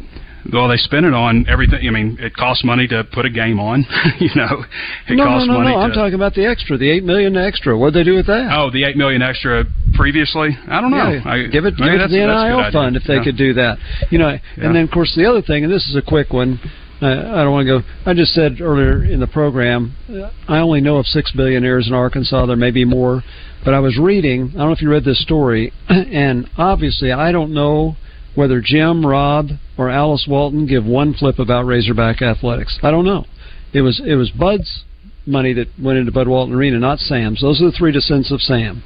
Well, 0.53 0.69
they 0.69 0.77
spend 0.77 1.07
it 1.07 1.13
on 1.13 1.47
everything. 1.49 1.87
I 1.87 1.91
mean, 1.91 2.17
it 2.19 2.35
costs 2.35 2.65
money 2.65 2.87
to 2.89 3.05
put 3.05 3.27
a 3.27 3.31
game 3.31 3.61
on. 3.61 3.85
you 4.19 4.31
know, 4.35 4.65
it 5.09 5.17
no, 5.17 5.25
costs 5.25 5.47
no, 5.47 5.55
no, 5.55 5.59
money. 5.61 5.75
No, 5.77 5.81
I'm 5.81 5.93
talking 5.93 6.15
about 6.15 6.35
the 6.35 6.47
extra, 6.47 6.79
the 6.79 6.91
eight 6.91 7.05
million 7.05 7.37
extra. 7.37 7.77
What 7.77 7.93
did 7.93 8.01
they 8.01 8.11
do 8.11 8.17
with 8.17 8.27
that? 8.27 8.49
Oh, 8.53 8.71
the 8.71 8.85
eight 8.85 8.97
million 8.97 9.23
extra 9.23 9.65
previously. 9.95 10.57
I 10.69 10.81
don't 10.81 10.91
know. 10.91 11.11
Yeah, 11.11 11.31
I, 11.31 11.37
give 11.47 11.65
it, 11.67 11.77
give 11.77 11.87
it 11.87 11.99
to 11.99 12.09
the 12.09 12.25
NIL 12.25 12.73
fund 12.73 12.97
if 12.97 13.05
they 13.05 13.17
yeah. 13.17 13.25
could 13.25 13.37
do 13.37 13.55
that. 13.55 13.79
You 14.11 14.19
know, 14.19 14.31
yeah. 14.31 14.41
and 14.57 14.75
then 14.75 14.85
of 14.85 14.91
course 14.91 15.15
the 15.15 15.29
other 15.29 15.43
thing, 15.43 15.65
and 15.65 15.73
this 15.73 15.87
is 15.89 15.97
a 15.97 16.03
quick 16.03 16.33
one. 16.33 16.59
I, 17.03 17.13
I 17.13 17.45
don't 17.45 17.53
want 17.53 17.67
to 17.67 17.81
go. 17.81 17.87
I 18.05 18.15
just 18.15 18.33
said 18.33 18.61
earlier 18.61 19.05
in 19.05 19.21
the 19.21 19.27
program, 19.27 19.97
uh, 20.09 20.31
I 20.49 20.59
only 20.59 20.81
know 20.81 20.97
of 20.97 21.07
six 21.07 21.33
billionaires 21.33 21.89
in 21.89 21.95
Arkansas. 21.95 22.47
There 22.47 22.57
may 22.57 22.71
be 22.71 22.85
more, 22.85 23.23
but 23.65 23.75
I 23.75 23.81
was 23.81 23.99
reading. 23.99 24.51
I 24.55 24.59
don't 24.59 24.69
know 24.69 24.73
if 24.73 24.83
you 24.83 24.91
read 24.91 25.05
this 25.05 25.23
story, 25.23 25.73
and 25.89 26.49
obviously 26.57 27.13
I 27.13 27.33
don't 27.33 27.53
know 27.53 27.97
whether 28.41 28.63
Jim, 28.63 29.05
Rob, 29.05 29.51
or 29.77 29.91
Alice 29.91 30.25
Walton 30.27 30.67
give 30.67 30.83
one 30.83 31.13
flip 31.13 31.39
about 31.39 31.67
Razorback 31.67 32.23
athletics. 32.23 32.79
I 32.83 32.91
don't 32.91 33.05
know. 33.05 33.27
It 33.75 33.83
was 33.83 34.01
it 34.05 34.15
was 34.15 34.31
Bud's 34.31 34.85
money 35.27 35.53
that 35.53 35.67
went 35.79 35.99
into 35.99 36.11
Bud 36.11 36.27
Walton 36.27 36.55
Arena, 36.55 36.79
not 36.79 37.01
Sam's. 37.01 37.43
Those 37.43 37.61
are 37.61 37.67
the 37.67 37.77
three 37.77 37.93
descents 37.93 38.33
of 38.33 38.41
Sam. 38.41 38.83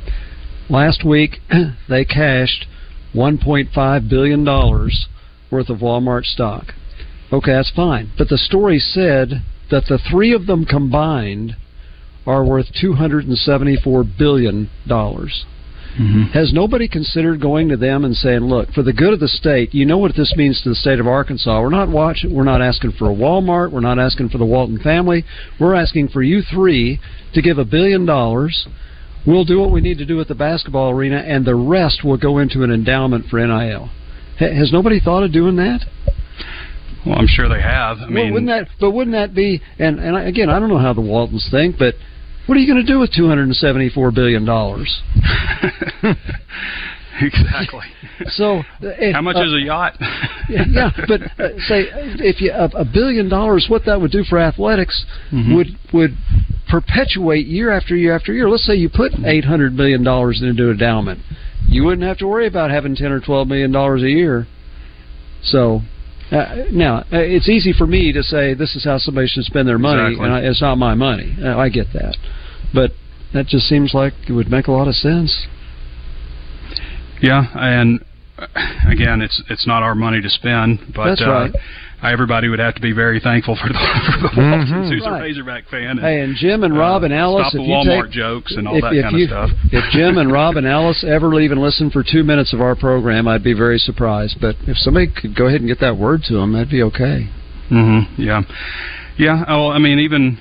Last 0.68 1.04
week 1.04 1.36
they 1.88 2.04
cashed 2.04 2.66
1.5 3.14 4.10
billion 4.10 4.42
dollars 4.42 5.06
worth 5.52 5.70
of 5.70 5.78
Walmart 5.78 6.24
stock. 6.24 6.72
Okay, 7.32 7.52
that's 7.52 7.70
fine. 7.70 8.10
But 8.18 8.30
the 8.30 8.38
story 8.38 8.80
said 8.80 9.44
that 9.70 9.84
the 9.88 10.00
three 10.10 10.32
of 10.32 10.46
them 10.46 10.64
combined 10.64 11.54
are 12.26 12.44
worth 12.44 12.72
$274 12.82 14.18
billion. 14.18 14.68
Mm-hmm. 15.98 16.32
Has 16.32 16.52
nobody 16.52 16.88
considered 16.88 17.40
going 17.40 17.68
to 17.68 17.76
them 17.76 18.04
and 18.04 18.16
saying, 18.16 18.40
"Look, 18.40 18.72
for 18.72 18.82
the 18.82 18.92
good 18.92 19.12
of 19.12 19.20
the 19.20 19.28
state, 19.28 19.72
you 19.72 19.86
know 19.86 19.98
what 19.98 20.16
this 20.16 20.34
means 20.36 20.60
to 20.62 20.70
the 20.70 20.74
state 20.74 20.98
of 20.98 21.06
Arkansas. 21.06 21.60
We're 21.60 21.70
not 21.70 21.88
watching. 21.88 22.34
We're 22.34 22.42
not 22.42 22.60
asking 22.60 22.92
for 22.92 23.10
a 23.10 23.14
Walmart. 23.14 23.70
We're 23.70 23.80
not 23.80 24.00
asking 24.00 24.30
for 24.30 24.38
the 24.38 24.44
Walton 24.44 24.80
family. 24.80 25.24
We're 25.60 25.74
asking 25.74 26.08
for 26.08 26.22
you 26.22 26.42
three 26.42 27.00
to 27.32 27.42
give 27.42 27.58
a 27.58 27.64
billion 27.64 28.06
dollars. 28.06 28.66
We'll 29.24 29.44
do 29.44 29.60
what 29.60 29.70
we 29.70 29.80
need 29.80 29.98
to 29.98 30.04
do 30.04 30.20
at 30.20 30.28
the 30.28 30.34
basketball 30.34 30.90
arena, 30.90 31.18
and 31.18 31.44
the 31.44 31.54
rest 31.54 32.04
will 32.04 32.18
go 32.18 32.38
into 32.38 32.64
an 32.64 32.72
endowment 32.72 33.26
for 33.26 33.38
NIL." 33.38 33.90
Has 34.38 34.72
nobody 34.72 34.98
thought 34.98 35.22
of 35.22 35.32
doing 35.32 35.54
that? 35.56 35.86
Well, 37.06 37.16
I'm 37.16 37.28
sure 37.28 37.48
they 37.48 37.60
have. 37.60 37.98
I 37.98 38.08
mean, 38.08 38.32
wouldn't 38.32 38.50
that? 38.50 38.68
But 38.80 38.90
wouldn't 38.90 39.14
that 39.14 39.34
be? 39.34 39.60
And 39.78 40.00
and 40.00 40.16
again, 40.16 40.50
I 40.50 40.58
don't 40.58 40.68
know 40.68 40.78
how 40.78 40.92
the 40.92 41.02
Waltons 41.02 41.46
think, 41.50 41.78
but 41.78 41.94
what 42.46 42.56
are 42.56 42.60
you 42.60 42.72
going 42.72 42.84
to 42.84 42.92
do 42.92 42.98
with 42.98 43.12
two 43.12 43.26
hundred 43.28 43.44
and 43.44 43.56
seventy-four 43.56 44.10
billion 44.12 44.44
dollars? 44.44 45.02
exactly. 47.20 47.84
So, 48.26 48.58
uh, 48.58 49.12
how 49.12 49.22
much 49.22 49.36
uh, 49.36 49.44
is 49.44 49.52
a 49.54 49.60
yacht? 49.60 49.94
yeah, 50.48 50.90
but 51.08 51.22
uh, 51.22 51.48
say 51.66 51.86
if 52.20 52.40
you 52.40 52.52
a, 52.52 52.66
a, 52.80 52.84
billion 52.84 53.28
dollars, 53.28 53.66
what 53.68 53.84
that 53.86 54.00
would 54.00 54.10
do 54.10 54.24
for 54.24 54.38
athletics 54.38 55.04
mm-hmm. 55.32 55.54
would 55.54 55.68
would 55.92 56.16
perpetuate 56.68 57.46
year 57.46 57.72
after 57.72 57.96
year 57.96 58.14
after 58.14 58.32
year. 58.32 58.48
Let's 58.48 58.66
say 58.66 58.74
you 58.74 58.88
put 58.88 59.12
eight 59.24 59.44
hundred 59.44 59.74
million 59.74 60.04
dollars 60.04 60.42
into 60.42 60.70
endowment, 60.70 61.20
you 61.66 61.84
wouldn't 61.84 62.06
have 62.06 62.18
to 62.18 62.26
worry 62.26 62.46
about 62.46 62.70
having 62.70 62.94
ten 62.94 63.10
or 63.10 63.20
twelve 63.20 63.48
million 63.48 63.72
dollars 63.72 64.02
a 64.02 64.10
year. 64.10 64.46
So. 65.42 65.82
Uh, 66.34 66.64
now 66.72 66.98
uh, 66.98 67.04
it's 67.12 67.48
easy 67.48 67.72
for 67.72 67.86
me 67.86 68.12
to 68.12 68.22
say 68.22 68.54
this 68.54 68.74
is 68.74 68.84
how 68.84 68.98
somebody 68.98 69.28
should 69.28 69.44
spend 69.44 69.68
their 69.68 69.78
money, 69.78 70.14
exactly. 70.14 70.24
and 70.26 70.34
I, 70.34 70.40
it's 70.40 70.60
not 70.60 70.78
my 70.78 70.94
money. 70.94 71.36
Uh, 71.40 71.56
I 71.56 71.68
get 71.68 71.92
that, 71.92 72.16
but 72.74 72.90
that 73.32 73.46
just 73.46 73.68
seems 73.68 73.94
like 73.94 74.14
it 74.28 74.32
would 74.32 74.48
make 74.48 74.66
a 74.66 74.72
lot 74.72 74.88
of 74.88 74.96
sense. 74.96 75.46
Yeah, 77.22 77.46
and 77.54 78.04
uh, 78.36 78.46
again, 78.90 79.22
it's 79.22 79.42
it's 79.48 79.64
not 79.64 79.84
our 79.84 79.94
money 79.94 80.20
to 80.20 80.28
spend, 80.28 80.92
but 80.92 81.10
That's 81.10 81.24
right. 81.24 81.54
Uh, 82.04 82.12
everybody 82.12 82.48
would 82.48 82.58
have 82.58 82.74
to 82.74 82.80
be 82.80 82.92
very 82.92 83.20
thankful 83.20 83.56
for 83.56 83.68
the, 83.68 83.74
for 84.20 84.28
the 84.28 84.32
Waltons, 84.36 84.70
mm-hmm. 84.70 84.90
who's 84.92 85.06
right. 85.06 85.20
a 85.20 85.22
Razorback 85.22 85.68
fan. 85.68 85.98
And, 85.98 86.00
hey, 86.00 86.20
and 86.20 86.36
Jim 86.36 86.62
and 86.62 86.76
Rob 86.76 87.02
uh, 87.02 87.06
and 87.06 87.14
Alice, 87.14 87.48
stop 87.48 87.54
if 87.54 87.58
the 87.60 87.64
you 87.64 87.74
Walmart 87.74 88.04
take, 88.04 88.12
jokes 88.12 88.54
and 88.56 88.68
all 88.68 88.76
if, 88.76 88.82
that 88.82 88.94
if 88.94 89.02
kind 89.04 89.18
you, 89.18 89.24
of 89.24 89.30
stuff. 89.30 89.50
if 89.72 89.84
Jim 89.92 90.18
and 90.18 90.30
Rob 90.30 90.56
and 90.56 90.66
Alice 90.66 91.04
ever 91.06 91.34
leave 91.34 91.50
and 91.50 91.60
listen 91.60 91.90
for 91.90 92.04
two 92.04 92.22
minutes 92.22 92.52
of 92.52 92.60
our 92.60 92.76
program, 92.76 93.26
I'd 93.26 93.44
be 93.44 93.54
very 93.54 93.78
surprised. 93.78 94.38
But 94.40 94.56
if 94.68 94.76
somebody 94.78 95.08
could 95.08 95.34
go 95.34 95.46
ahead 95.46 95.60
and 95.60 95.68
get 95.68 95.80
that 95.80 95.96
word 95.96 96.22
to 96.28 96.34
them, 96.34 96.52
that'd 96.52 96.70
be 96.70 96.82
okay. 96.82 97.30
Mm-hmm. 97.70 98.20
Yeah, 98.20 98.42
yeah. 99.16 99.44
Oh, 99.48 99.68
I 99.70 99.78
mean, 99.78 99.98
even 99.98 100.38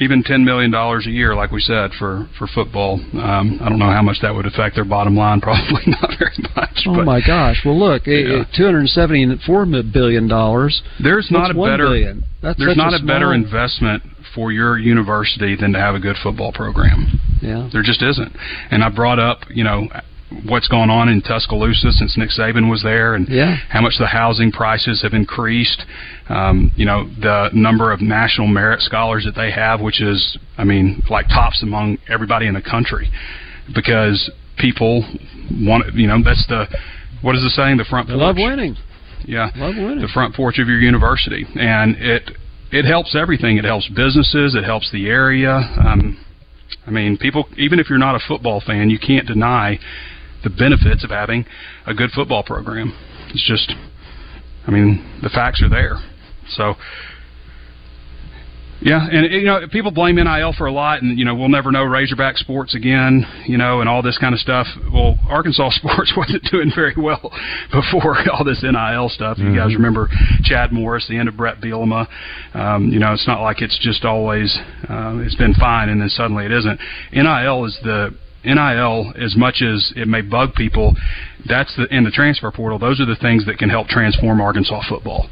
even 0.00 0.22
ten 0.22 0.44
million 0.44 0.70
dollars 0.70 1.06
a 1.06 1.10
year, 1.10 1.34
like 1.34 1.50
we 1.50 1.60
said, 1.60 1.90
for 1.98 2.28
for 2.38 2.46
football. 2.46 2.94
Um, 3.14 3.58
I 3.62 3.68
don't 3.68 3.78
know 3.78 3.90
how 3.90 4.02
much 4.02 4.18
that 4.22 4.34
would 4.34 4.46
affect 4.46 4.74
their 4.74 4.84
bottom 4.84 5.16
line. 5.16 5.40
Probably 5.46 5.82
not 5.86 6.10
very 6.18 6.36
much. 6.56 6.86
Oh 6.86 6.96
but, 6.96 7.04
my 7.04 7.20
gosh! 7.26 7.62
Well, 7.64 7.78
look, 7.78 8.06
yeah. 8.06 8.44
two 8.56 8.64
hundred 8.64 8.88
seventy-four 8.88 9.66
billion 9.92 10.28
dollars. 10.28 10.82
There's 11.02 11.28
not 11.30 11.50
a 11.50 11.54
better. 11.54 11.86
Billion? 11.86 12.24
That's 12.42 12.58
there's 12.58 12.76
not 12.76 12.92
a, 12.92 13.02
a 13.02 13.06
better 13.06 13.34
investment 13.34 14.02
for 14.34 14.52
your 14.52 14.78
university 14.78 15.56
than 15.56 15.72
to 15.72 15.78
have 15.78 15.94
a 15.94 16.00
good 16.00 16.16
football 16.22 16.52
program. 16.52 17.18
Yeah. 17.40 17.68
There 17.72 17.82
just 17.82 18.02
isn't. 18.02 18.32
And 18.70 18.84
I 18.84 18.90
brought 18.90 19.18
up, 19.18 19.40
you 19.48 19.64
know, 19.64 19.88
what's 20.46 20.68
gone 20.68 20.90
on 20.90 21.08
in 21.08 21.22
Tuscaloosa 21.22 21.92
since 21.92 22.16
Nick 22.16 22.30
Saban 22.30 22.70
was 22.70 22.82
there, 22.82 23.14
and 23.14 23.28
yeah. 23.28 23.56
how 23.68 23.80
much 23.80 23.94
the 23.98 24.06
housing 24.06 24.50
prices 24.50 25.02
have 25.02 25.14
increased. 25.14 25.84
Um, 26.28 26.72
you 26.76 26.84
know, 26.84 27.08
the 27.20 27.50
number 27.52 27.92
of 27.92 28.00
national 28.00 28.48
merit 28.48 28.80
scholars 28.80 29.24
that 29.24 29.36
they 29.36 29.52
have, 29.52 29.80
which 29.80 30.02
is, 30.02 30.36
I 30.58 30.64
mean, 30.64 31.02
like 31.08 31.28
tops 31.28 31.62
among 31.62 31.98
everybody 32.08 32.46
in 32.46 32.54
the 32.54 32.62
country, 32.62 33.10
because 33.74 34.30
people 34.58 35.04
want, 35.60 35.94
you 35.94 36.08
know, 36.08 36.18
that's 36.24 36.46
the 36.48 36.66
what 37.22 37.34
is 37.36 37.42
the 37.42 37.50
saying? 37.50 37.76
The 37.76 37.84
front 37.84 38.08
porch. 38.08 38.18
love 38.18 38.36
winning. 38.36 38.76
Yeah, 39.24 39.50
love 39.56 39.76
winning. 39.76 40.00
The 40.00 40.08
front 40.08 40.34
porch 40.34 40.58
of 40.58 40.68
your 40.68 40.80
university, 40.80 41.46
and 41.54 41.96
it 41.96 42.30
it 42.72 42.84
helps 42.84 43.14
everything. 43.14 43.58
It 43.58 43.64
helps 43.64 43.88
businesses. 43.88 44.54
It 44.54 44.64
helps 44.64 44.90
the 44.90 45.08
area. 45.08 45.54
Um, 45.54 46.24
I 46.86 46.90
mean, 46.90 47.16
people, 47.16 47.48
even 47.56 47.78
if 47.78 47.88
you're 47.88 47.98
not 47.98 48.14
a 48.14 48.20
football 48.26 48.60
fan, 48.60 48.90
you 48.90 48.98
can't 48.98 49.26
deny 49.26 49.78
the 50.46 50.50
benefits 50.50 51.02
of 51.02 51.10
having 51.10 51.44
a 51.86 51.94
good 51.94 52.10
football 52.12 52.44
program. 52.44 52.96
It's 53.30 53.44
just, 53.46 53.74
I 54.66 54.70
mean, 54.70 55.18
the 55.20 55.28
facts 55.28 55.60
are 55.60 55.68
there. 55.68 55.96
So, 56.50 56.74
yeah, 58.80 59.08
and 59.10 59.32
you 59.32 59.46
know, 59.46 59.66
people 59.72 59.90
blame 59.90 60.16
NIL 60.16 60.52
for 60.56 60.66
a 60.66 60.72
lot, 60.72 61.02
and 61.02 61.18
you 61.18 61.24
know, 61.24 61.34
we'll 61.34 61.48
never 61.48 61.72
know 61.72 61.82
Razorback 61.82 62.36
sports 62.36 62.76
again, 62.76 63.26
you 63.46 63.56
know, 63.58 63.80
and 63.80 63.88
all 63.88 64.02
this 64.02 64.18
kind 64.18 64.34
of 64.34 64.38
stuff. 64.38 64.68
Well, 64.92 65.18
Arkansas 65.28 65.70
sports 65.72 66.12
wasn't 66.16 66.44
doing 66.52 66.70
very 66.72 66.94
well 66.96 67.32
before 67.72 68.16
all 68.30 68.44
this 68.44 68.62
NIL 68.62 69.08
stuff. 69.08 69.38
Mm-hmm. 69.38 69.50
You 69.50 69.56
guys 69.56 69.68
mm-hmm. 69.68 69.76
remember 69.76 70.08
Chad 70.44 70.72
Morris, 70.72 71.06
the 71.08 71.18
end 71.18 71.28
of 71.28 71.36
Bret 71.36 71.60
Bielema. 71.60 72.06
Um, 72.54 72.90
you 72.92 73.00
know, 73.00 73.12
it's 73.12 73.26
not 73.26 73.42
like 73.42 73.62
it's 73.62 73.78
just 73.80 74.04
always 74.04 74.56
uh, 74.88 75.18
it's 75.24 75.34
been 75.34 75.54
fine, 75.54 75.88
and 75.88 76.00
then 76.00 76.10
suddenly 76.10 76.44
it 76.44 76.52
isn't. 76.52 76.78
NIL 77.12 77.64
is 77.64 77.76
the 77.82 78.14
NIL, 78.46 79.12
as 79.20 79.36
much 79.36 79.62
as 79.62 79.92
it 79.96 80.08
may 80.08 80.22
bug 80.22 80.54
people, 80.54 80.94
that's 81.46 81.74
the 81.76 81.86
in 81.94 82.04
the 82.04 82.10
transfer 82.10 82.50
portal. 82.50 82.78
Those 82.78 83.00
are 83.00 83.06
the 83.06 83.16
things 83.16 83.44
that 83.46 83.58
can 83.58 83.68
help 83.68 83.88
transform 83.88 84.40
Arkansas 84.40 84.82
football. 84.88 85.28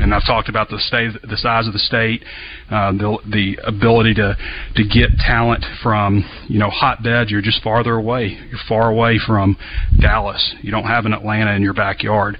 And 0.00 0.14
I've 0.14 0.26
talked 0.26 0.48
about 0.48 0.68
the 0.68 0.78
state, 0.78 1.12
the 1.22 1.36
size 1.36 1.66
of 1.66 1.72
the 1.72 1.78
state, 1.78 2.22
uh, 2.70 2.92
the 2.92 3.18
the 3.30 3.58
ability 3.64 4.14
to 4.14 4.36
to 4.74 4.84
get 4.84 5.10
talent 5.18 5.64
from 5.82 6.24
you 6.48 6.58
know 6.58 6.70
hotbeds. 6.70 7.30
You're 7.30 7.42
just 7.42 7.62
farther 7.62 7.94
away. 7.94 8.38
You're 8.50 8.58
far 8.68 8.90
away 8.90 9.18
from 9.24 9.56
Dallas. 10.00 10.54
You 10.62 10.70
don't 10.70 10.84
have 10.84 11.06
an 11.06 11.12
Atlanta 11.12 11.52
in 11.52 11.62
your 11.62 11.74
backyard. 11.74 12.36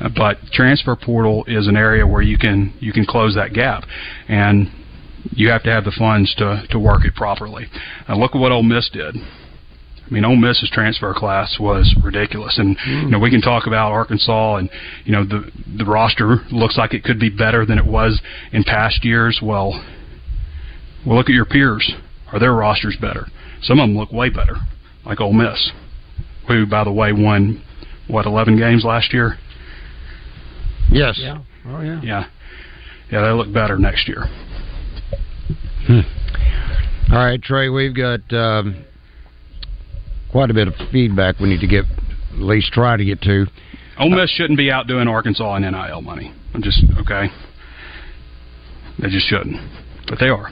Uh, 0.00 0.08
but 0.14 0.38
transfer 0.52 0.96
portal 0.96 1.44
is 1.46 1.66
an 1.68 1.76
area 1.76 2.06
where 2.06 2.22
you 2.22 2.38
can 2.38 2.74
you 2.80 2.92
can 2.92 3.06
close 3.06 3.34
that 3.36 3.52
gap, 3.52 3.84
and 4.28 4.70
you 5.30 5.50
have 5.50 5.62
to 5.64 5.70
have 5.70 5.84
the 5.84 5.94
funds 5.96 6.34
to 6.36 6.64
to 6.70 6.78
work 6.78 7.04
it 7.04 7.14
properly. 7.14 7.66
Uh, 8.08 8.16
look 8.16 8.34
at 8.34 8.38
what 8.38 8.52
Ole 8.52 8.62
Miss 8.62 8.88
did. 8.90 9.14
I 10.08 10.14
mean, 10.14 10.24
Ole 10.24 10.36
Miss's 10.36 10.70
transfer 10.70 11.12
class 11.12 11.58
was 11.60 11.94
ridiculous, 12.02 12.58
and 12.58 12.78
mm. 12.78 13.02
you 13.02 13.10
know 13.10 13.18
we 13.18 13.30
can 13.30 13.42
talk 13.42 13.66
about 13.66 13.92
Arkansas, 13.92 14.56
and 14.56 14.70
you 15.04 15.12
know 15.12 15.24
the 15.24 15.50
the 15.76 15.84
roster 15.84 16.38
looks 16.50 16.78
like 16.78 16.94
it 16.94 17.04
could 17.04 17.20
be 17.20 17.28
better 17.28 17.66
than 17.66 17.78
it 17.78 17.86
was 17.86 18.20
in 18.52 18.64
past 18.64 19.04
years. 19.04 19.40
Well, 19.42 19.84
well, 21.06 21.16
look 21.16 21.28
at 21.28 21.34
your 21.34 21.44
peers. 21.44 21.92
Are 22.32 22.38
their 22.38 22.54
rosters 22.54 22.96
better? 23.00 23.26
Some 23.62 23.78
of 23.80 23.88
them 23.88 23.96
look 23.96 24.12
way 24.12 24.30
better, 24.30 24.56
like 25.04 25.20
Ole 25.20 25.32
Miss, 25.32 25.72
who, 26.46 26.64
by 26.66 26.84
the 26.84 26.92
way, 26.92 27.12
won 27.12 27.62
what 28.06 28.24
eleven 28.24 28.56
games 28.56 28.84
last 28.84 29.12
year. 29.12 29.36
Yes. 30.90 31.18
Yeah. 31.20 31.42
Oh 31.66 31.80
yeah. 31.82 32.00
Yeah. 32.02 32.24
Yeah, 33.10 33.22
they 33.22 33.30
look 33.30 33.52
better 33.52 33.78
next 33.78 34.08
year. 34.08 34.24
Hmm. 35.86 36.00
All 37.10 37.18
right, 37.18 37.42
Trey, 37.42 37.70
we've 37.70 37.96
got 37.96 38.20
um, 38.34 38.84
quite 40.30 40.50
a 40.50 40.54
bit 40.54 40.68
of 40.68 40.74
feedback 40.92 41.38
we 41.38 41.48
need 41.48 41.60
to 41.60 41.66
get, 41.66 41.84
at 42.32 42.38
least 42.38 42.72
try 42.72 42.96
to 42.96 43.04
get 43.04 43.20
to. 43.22 43.46
Ole 43.98 44.10
Miss 44.10 44.30
shouldn't 44.30 44.58
be 44.58 44.70
out 44.70 44.86
doing 44.86 45.08
Arkansas 45.08 45.54
and 45.56 45.64
NIL 45.64 46.02
money. 46.02 46.32
I'm 46.54 46.62
just 46.62 46.82
okay. 47.00 47.26
They 49.00 49.08
just 49.08 49.28
shouldn't, 49.28 49.56
but 50.08 50.18
they 50.18 50.28
are. 50.28 50.50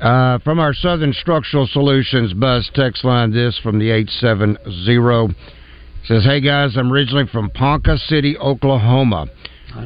Uh, 0.00 0.38
from 0.40 0.58
our 0.58 0.74
Southern 0.74 1.12
Structural 1.12 1.66
Solutions 1.66 2.32
Buzz 2.32 2.68
text 2.74 3.04
line, 3.04 3.32
this 3.32 3.58
from 3.62 3.78
the 3.78 3.90
eight 3.90 4.10
seven 4.10 4.58
zero 4.84 5.28
says, 6.04 6.24
"Hey 6.24 6.40
guys, 6.40 6.76
I'm 6.76 6.92
originally 6.92 7.26
from 7.28 7.50
Ponca 7.50 7.96
City, 7.98 8.36
Oklahoma. 8.36 9.26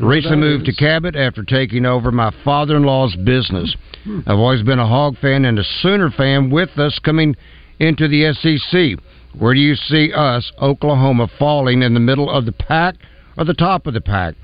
Recently 0.01 0.39
moved 0.39 0.65
to 0.67 0.73
Cabot 0.73 1.15
after 1.15 1.45
taking 1.45 1.87
over 1.87 2.11
my 2.11 2.33
father-in-law's 2.45 3.15
business. 3.25 3.77
Hmm. 4.05 4.21
I've 4.27 4.39
always 4.39 4.63
been 4.63 4.81
a 4.81 4.87
Hog 4.87 5.17
fan 5.19 5.45
and 5.45 5.59
a 5.59 5.65
Sooner 5.83 6.11
fan. 6.11 6.51
With 6.51 6.79
us 6.79 6.99
coming 6.99 7.37
into 7.79 8.09
the 8.09 8.33
SEC." 8.33 8.99
Where 9.39 9.55
do 9.55 9.61
you 9.61 9.75
see 9.75 10.13
us, 10.13 10.51
Oklahoma, 10.61 11.29
falling 11.39 11.83
in 11.83 11.95
the 11.95 12.01
middle 12.01 12.31
of 12.31 12.47
the 12.47 12.53
pack 12.53 12.95
or 13.37 13.45
the 13.45 13.55
top 13.55 13.87
of 13.87 13.95
the 13.95 14.01
pack? 14.01 14.35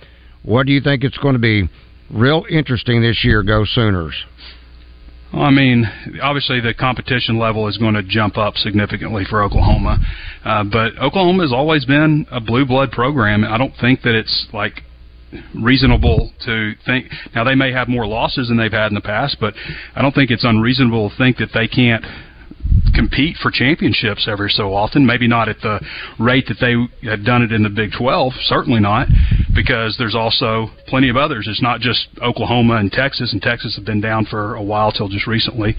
What 0.42 0.66
do 0.66 0.72
you 0.72 0.80
think 0.80 1.04
it's 1.04 1.18
going 1.18 1.34
to 1.34 1.38
be? 1.38 1.68
Real 2.10 2.44
interesting 2.50 3.00
this 3.00 3.24
year. 3.24 3.42
Go 3.42 3.64
Sooners. 3.64 4.14
Well, 5.32 5.44
I 5.44 5.50
mean, 5.50 5.90
obviously 6.22 6.60
the 6.60 6.74
competition 6.74 7.38
level 7.38 7.66
is 7.68 7.78
going 7.78 7.94
to 7.94 8.02
jump 8.02 8.36
up 8.36 8.54
significantly 8.56 9.24
for 9.24 9.42
Oklahoma, 9.42 9.98
uh, 10.44 10.64
but 10.64 10.98
Oklahoma 10.98 11.42
has 11.42 11.52
always 11.52 11.86
been 11.86 12.26
a 12.30 12.38
blue 12.38 12.66
blood 12.66 12.90
program. 12.90 13.42
I 13.44 13.56
don't 13.56 13.72
think 13.80 14.02
that 14.02 14.14
it's 14.14 14.48
like 14.52 14.82
reasonable 15.54 16.30
to 16.44 16.72
think 16.84 17.06
now 17.34 17.44
they 17.44 17.54
may 17.54 17.72
have 17.72 17.88
more 17.88 18.06
losses 18.06 18.48
than 18.48 18.58
they've 18.58 18.70
had 18.70 18.88
in 18.88 18.94
the 18.94 19.00
past, 19.00 19.38
but 19.40 19.54
I 19.96 20.02
don't 20.02 20.14
think 20.14 20.30
it's 20.30 20.44
unreasonable 20.44 21.08
to 21.08 21.16
think 21.16 21.38
that 21.38 21.48
they 21.54 21.66
can't 21.66 22.04
compete 22.94 23.36
for 23.42 23.50
championships 23.50 24.28
every 24.28 24.50
so 24.50 24.74
often. 24.74 25.06
Maybe 25.06 25.26
not 25.26 25.48
at 25.48 25.60
the 25.60 25.80
rate 26.18 26.46
that 26.48 26.58
they 26.60 26.74
had 27.08 27.24
done 27.24 27.42
it 27.42 27.52
in 27.52 27.62
the 27.62 27.70
Big 27.70 27.90
12. 27.96 28.32
Certainly 28.44 28.80
not, 28.80 29.08
because 29.54 29.96
there's 29.98 30.14
also 30.14 30.68
plenty 30.86 31.08
of 31.08 31.16
others. 31.16 31.46
It's 31.48 31.62
not 31.62 31.80
just 31.80 32.08
Oklahoma 32.20 32.76
and 32.76 32.90
Texas, 32.90 33.32
and 33.32 33.40
Texas 33.40 33.76
have 33.76 33.84
been 33.84 34.00
down 34.00 34.26
for 34.26 34.54
a 34.54 34.62
while 34.62 34.92
till 34.92 35.08
just 35.08 35.26
recently. 35.26 35.76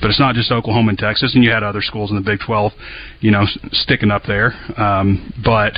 But 0.00 0.10
it's 0.10 0.20
not 0.20 0.34
just 0.34 0.52
Oklahoma 0.52 0.90
and 0.90 0.98
Texas, 0.98 1.34
and 1.34 1.42
you 1.42 1.50
had 1.50 1.62
other 1.62 1.82
schools 1.82 2.10
in 2.10 2.16
the 2.16 2.22
Big 2.22 2.40
12, 2.44 2.72
you 3.20 3.30
know, 3.30 3.44
sticking 3.72 4.10
up 4.10 4.22
there. 4.26 4.52
Um, 4.76 5.32
but 5.42 5.72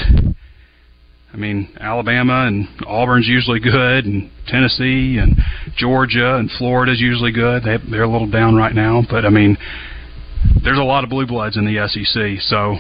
I 1.32 1.38
mean, 1.38 1.68
Alabama 1.78 2.46
and 2.46 2.66
Auburn's 2.86 3.28
usually 3.28 3.60
good, 3.60 4.06
and 4.06 4.30
Tennessee 4.46 5.18
and 5.18 5.36
Georgia 5.76 6.36
and 6.36 6.50
Florida's 6.52 6.98
usually 6.98 7.30
good. 7.30 7.62
They, 7.62 7.76
they're 7.90 8.04
a 8.04 8.10
little 8.10 8.30
down 8.30 8.56
right 8.56 8.74
now, 8.74 9.02
but 9.08 9.26
I 9.26 9.28
mean, 9.28 9.58
there's 10.62 10.78
a 10.78 10.84
lot 10.84 11.04
of 11.04 11.10
blue 11.10 11.26
bloods 11.26 11.56
in 11.56 11.64
the 11.64 11.86
SEC, 11.88 12.40
so 12.42 12.76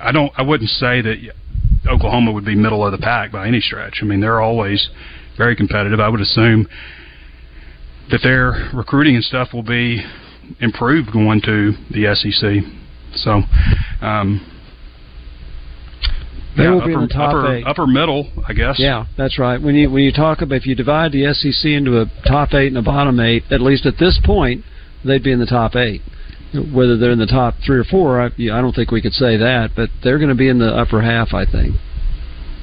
I 0.00 0.12
don't 0.12 0.32
I 0.36 0.42
wouldn't 0.42 0.70
say 0.70 1.00
that 1.00 1.16
Oklahoma 1.88 2.32
would 2.32 2.44
be 2.44 2.54
middle 2.54 2.84
of 2.84 2.92
the 2.92 2.98
pack 2.98 3.32
by 3.32 3.46
any 3.46 3.60
stretch. 3.60 3.98
I 4.02 4.04
mean, 4.04 4.20
they're 4.20 4.40
always 4.40 4.88
very 5.36 5.56
competitive. 5.56 6.00
I 6.00 6.08
would 6.08 6.20
assume 6.20 6.66
that 8.10 8.20
their 8.22 8.70
recruiting 8.74 9.16
and 9.16 9.24
stuff 9.24 9.52
will 9.52 9.62
be 9.62 10.04
improved 10.60 11.12
going 11.12 11.40
to 11.42 11.72
the 11.90 12.14
SEC. 12.14 12.62
So, 13.16 13.42
um, 14.04 14.50
they 16.56 16.64
yeah, 16.64 16.70
will 16.70 16.78
upper, 16.78 16.88
be 16.88 16.94
in 16.94 17.00
the 17.00 17.08
top 17.08 17.34
upper, 17.34 17.54
eight. 17.54 17.66
upper 17.66 17.86
middle, 17.86 18.30
I 18.46 18.52
guess. 18.52 18.76
Yeah, 18.78 19.06
that's 19.16 19.38
right. 19.38 19.60
When 19.60 19.74
you 19.74 19.90
when 19.90 20.04
you 20.04 20.12
talk 20.12 20.40
about 20.40 20.56
if 20.56 20.66
you 20.66 20.74
divide 20.74 21.12
the 21.12 21.32
SEC 21.34 21.64
into 21.64 22.00
a 22.00 22.06
top 22.26 22.54
eight 22.54 22.68
and 22.68 22.78
a 22.78 22.82
bottom 22.82 23.18
eight, 23.18 23.44
at 23.50 23.60
least 23.60 23.86
at 23.86 23.98
this 23.98 24.20
point, 24.24 24.64
they'd 25.04 25.22
be 25.22 25.32
in 25.32 25.40
the 25.40 25.46
top 25.46 25.74
eight. 25.74 26.02
Whether 26.54 26.96
they're 26.96 27.10
in 27.10 27.18
the 27.18 27.26
top 27.26 27.54
three 27.64 27.78
or 27.78 27.84
four, 27.84 28.20
I, 28.20 28.26
I 28.26 28.60
don't 28.60 28.74
think 28.74 28.90
we 28.90 29.02
could 29.02 29.12
say 29.12 29.36
that, 29.36 29.70
but 29.74 29.90
they're 30.02 30.18
going 30.18 30.28
to 30.28 30.34
be 30.34 30.48
in 30.48 30.58
the 30.58 30.72
upper 30.74 31.02
half, 31.02 31.34
I 31.34 31.44
think. 31.44 31.74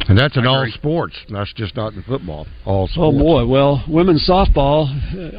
And 0.08 0.18
that's 0.18 0.36
in 0.36 0.48
all 0.48 0.66
sports. 0.74 1.16
That's 1.30 1.54
just 1.54 1.76
not 1.76 1.94
in 1.94 2.04
football. 2.04 2.48
All 2.66 2.88
sports. 2.88 3.16
Oh 3.16 3.18
boy! 3.18 3.46
Well, 3.46 3.84
women's 3.88 4.28
softball. 4.28 4.88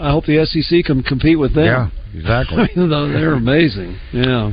I 0.00 0.10
hope 0.10 0.24
the 0.26 0.44
SEC 0.46 0.84
can 0.84 1.02
compete 1.02 1.38
with 1.38 1.54
them. 1.54 1.64
Yeah, 1.64 1.90
exactly. 2.14 2.68
They're 2.76 3.34
amazing. 3.34 3.98
Yeah. 4.12 4.52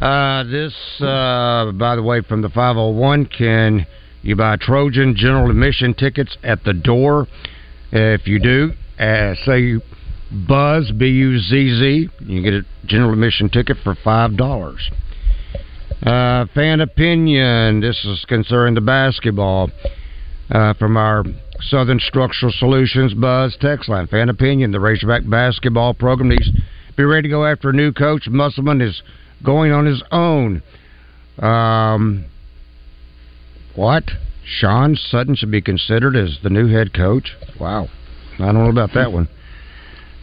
Uh, 0.00 0.44
this, 0.44 0.74
uh, 1.00 1.72
by 1.72 1.94
the 1.96 2.02
way, 2.02 2.20
from 2.22 2.42
the 2.42 2.48
501, 2.48 3.26
can 3.26 3.86
you 4.22 4.36
buy 4.36 4.56
Trojan 4.56 5.14
general 5.16 5.50
admission 5.50 5.94
tickets 5.94 6.36
at 6.42 6.64
the 6.64 6.74
door? 6.74 7.28
If 7.92 8.26
you 8.26 8.40
do, 8.40 8.72
uh, 8.98 9.34
say 9.46 9.60
you 9.60 9.82
Buzz, 10.30 10.90
B 10.90 11.06
U 11.06 11.38
Z 11.38 11.78
Z, 11.78 12.08
you 12.20 12.42
get 12.42 12.54
a 12.54 12.62
general 12.86 13.12
admission 13.12 13.48
ticket 13.48 13.76
for 13.84 13.94
$5. 13.94 14.90
Uh, 16.02 16.46
fan 16.54 16.80
opinion. 16.80 17.80
This 17.80 18.04
is 18.04 18.24
concerning 18.26 18.74
the 18.74 18.80
basketball 18.80 19.70
uh, 20.50 20.74
from 20.74 20.96
our 20.96 21.24
Southern 21.60 22.00
Structural 22.00 22.52
Solutions 22.52 23.14
Buzz 23.14 23.56
text 23.60 23.88
line. 23.88 24.06
Fan 24.06 24.28
opinion. 24.28 24.72
The 24.72 24.80
Razorback 24.80 25.22
basketball 25.28 25.94
program 25.94 26.28
needs 26.30 26.50
to 26.50 26.62
be 26.96 27.04
ready 27.04 27.28
to 27.28 27.32
go 27.32 27.46
after 27.46 27.70
a 27.70 27.72
new 27.72 27.92
coach. 27.92 28.26
Musselman 28.28 28.80
is 28.80 29.02
going 29.42 29.72
on 29.72 29.86
his 29.86 30.02
own. 30.10 30.62
Um, 31.38 32.24
what? 33.74 34.04
Sean 34.44 34.94
Sutton 34.94 35.36
should 35.36 35.50
be 35.50 35.62
considered 35.62 36.16
as 36.16 36.38
the 36.42 36.50
new 36.50 36.68
head 36.68 36.92
coach? 36.92 37.34
Wow. 37.58 37.88
I 38.38 38.46
don't 38.46 38.54
know 38.54 38.68
about 38.68 38.92
that 38.94 39.12
one. 39.12 39.28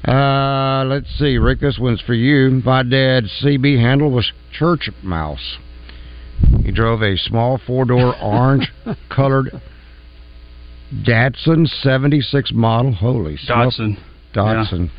Uh, 0.07 0.83
let's 0.85 1.07
see, 1.19 1.37
Rick. 1.37 1.59
This 1.59 1.77
one's 1.79 2.01
for 2.01 2.13
you. 2.13 2.61
My 2.65 2.83
dad's 2.83 3.29
CB 3.43 3.79
handle 3.79 4.09
was 4.09 4.31
Church 4.51 4.89
Mouse. 5.03 5.57
He 6.63 6.71
drove 6.71 7.03
a 7.03 7.17
small 7.17 7.59
four 7.65 7.85
door 7.85 8.15
orange 8.19 8.71
colored 9.09 9.61
Datsun 10.93 11.67
76 11.67 12.51
model. 12.53 12.93
Holy 12.93 13.37
Datsun. 13.47 13.97
Datsun. 14.33 14.87
Yeah. 14.87 14.91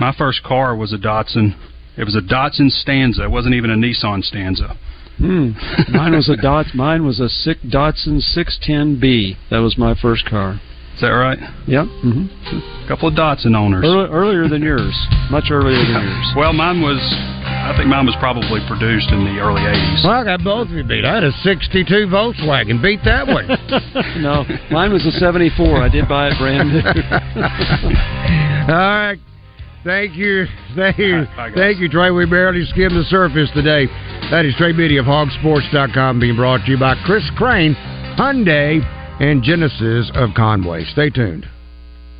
My 0.00 0.14
first 0.16 0.42
car 0.42 0.74
was 0.76 0.92
a 0.92 0.98
Datsun. 0.98 1.56
It 1.96 2.04
was 2.04 2.16
a 2.16 2.20
Datsun 2.20 2.70
Stanza. 2.70 3.24
It 3.24 3.30
wasn't 3.30 3.54
even 3.54 3.70
a 3.70 3.76
Nissan 3.76 4.22
Stanza. 4.22 4.76
Hmm. 5.18 5.50
mine 5.92 6.12
was 6.12 6.28
a 6.28 6.36
dot. 6.36 6.66
Mine 6.74 7.04
was 7.04 7.18
a 7.18 7.28
sick 7.28 7.58
Datsun 7.62 8.20
610B. 8.36 9.36
That 9.50 9.58
was 9.58 9.76
my 9.76 9.94
first 10.00 10.26
car. 10.26 10.60
Is 10.98 11.02
that 11.06 11.14
right? 11.14 11.38
Yep. 11.70 11.86
Mm-hmm. 12.02 12.26
A 12.58 12.88
couple 12.90 13.06
of 13.06 13.14
Datsun 13.14 13.54
owners. 13.54 13.86
Early, 13.86 14.10
earlier 14.10 14.48
than 14.50 14.66
yours. 14.66 14.90
Much 15.30 15.46
earlier 15.46 15.78
than 15.78 15.94
yours. 15.94 16.26
Well, 16.34 16.52
mine 16.52 16.82
was. 16.82 16.98
I 16.98 17.70
think 17.78 17.86
mine 17.86 18.02
was 18.02 18.18
probably 18.18 18.58
produced 18.66 19.06
in 19.14 19.22
the 19.22 19.38
early 19.38 19.62
'80s. 19.62 20.02
Well, 20.02 20.18
I 20.18 20.24
got 20.26 20.42
both 20.42 20.66
of 20.66 20.74
you 20.74 20.82
beat. 20.82 21.04
I 21.06 21.14
had 21.14 21.22
a 21.22 21.30
'62 21.46 21.86
Volkswagen. 22.10 22.82
Beat 22.82 22.98
that 23.06 23.30
one. 23.30 23.46
no, 24.18 24.42
mine 24.74 24.90
was 24.90 25.06
a 25.06 25.14
'74. 25.22 25.78
I 25.78 25.88
did 25.88 26.08
buy 26.10 26.34
it 26.34 26.34
brand 26.34 26.74
new. 26.74 26.82
All 28.66 28.74
right. 28.74 29.18
Thank 29.84 30.16
you. 30.16 30.46
Thank 30.74 30.98
you. 30.98 31.30
Bye, 31.36 31.52
Thank 31.54 31.78
you, 31.78 31.88
Trey. 31.88 32.10
We 32.10 32.26
barely 32.26 32.66
skimmed 32.74 32.98
the 32.98 33.06
surface 33.06 33.54
today. 33.54 33.86
That 34.34 34.42
is 34.44 34.52
Trey 34.58 34.72
Biddy 34.74 34.96
of 34.98 35.06
hogsports.com 35.06 36.18
being 36.18 36.34
brought 36.34 36.66
to 36.66 36.72
you 36.72 36.78
by 36.78 36.96
Chris 37.06 37.22
Crane, 37.36 37.76
Hyundai, 38.18 38.82
and 39.20 39.42
Genesis 39.42 40.10
of 40.14 40.30
Conway. 40.34 40.84
Stay 40.84 41.10
tuned. 41.10 41.46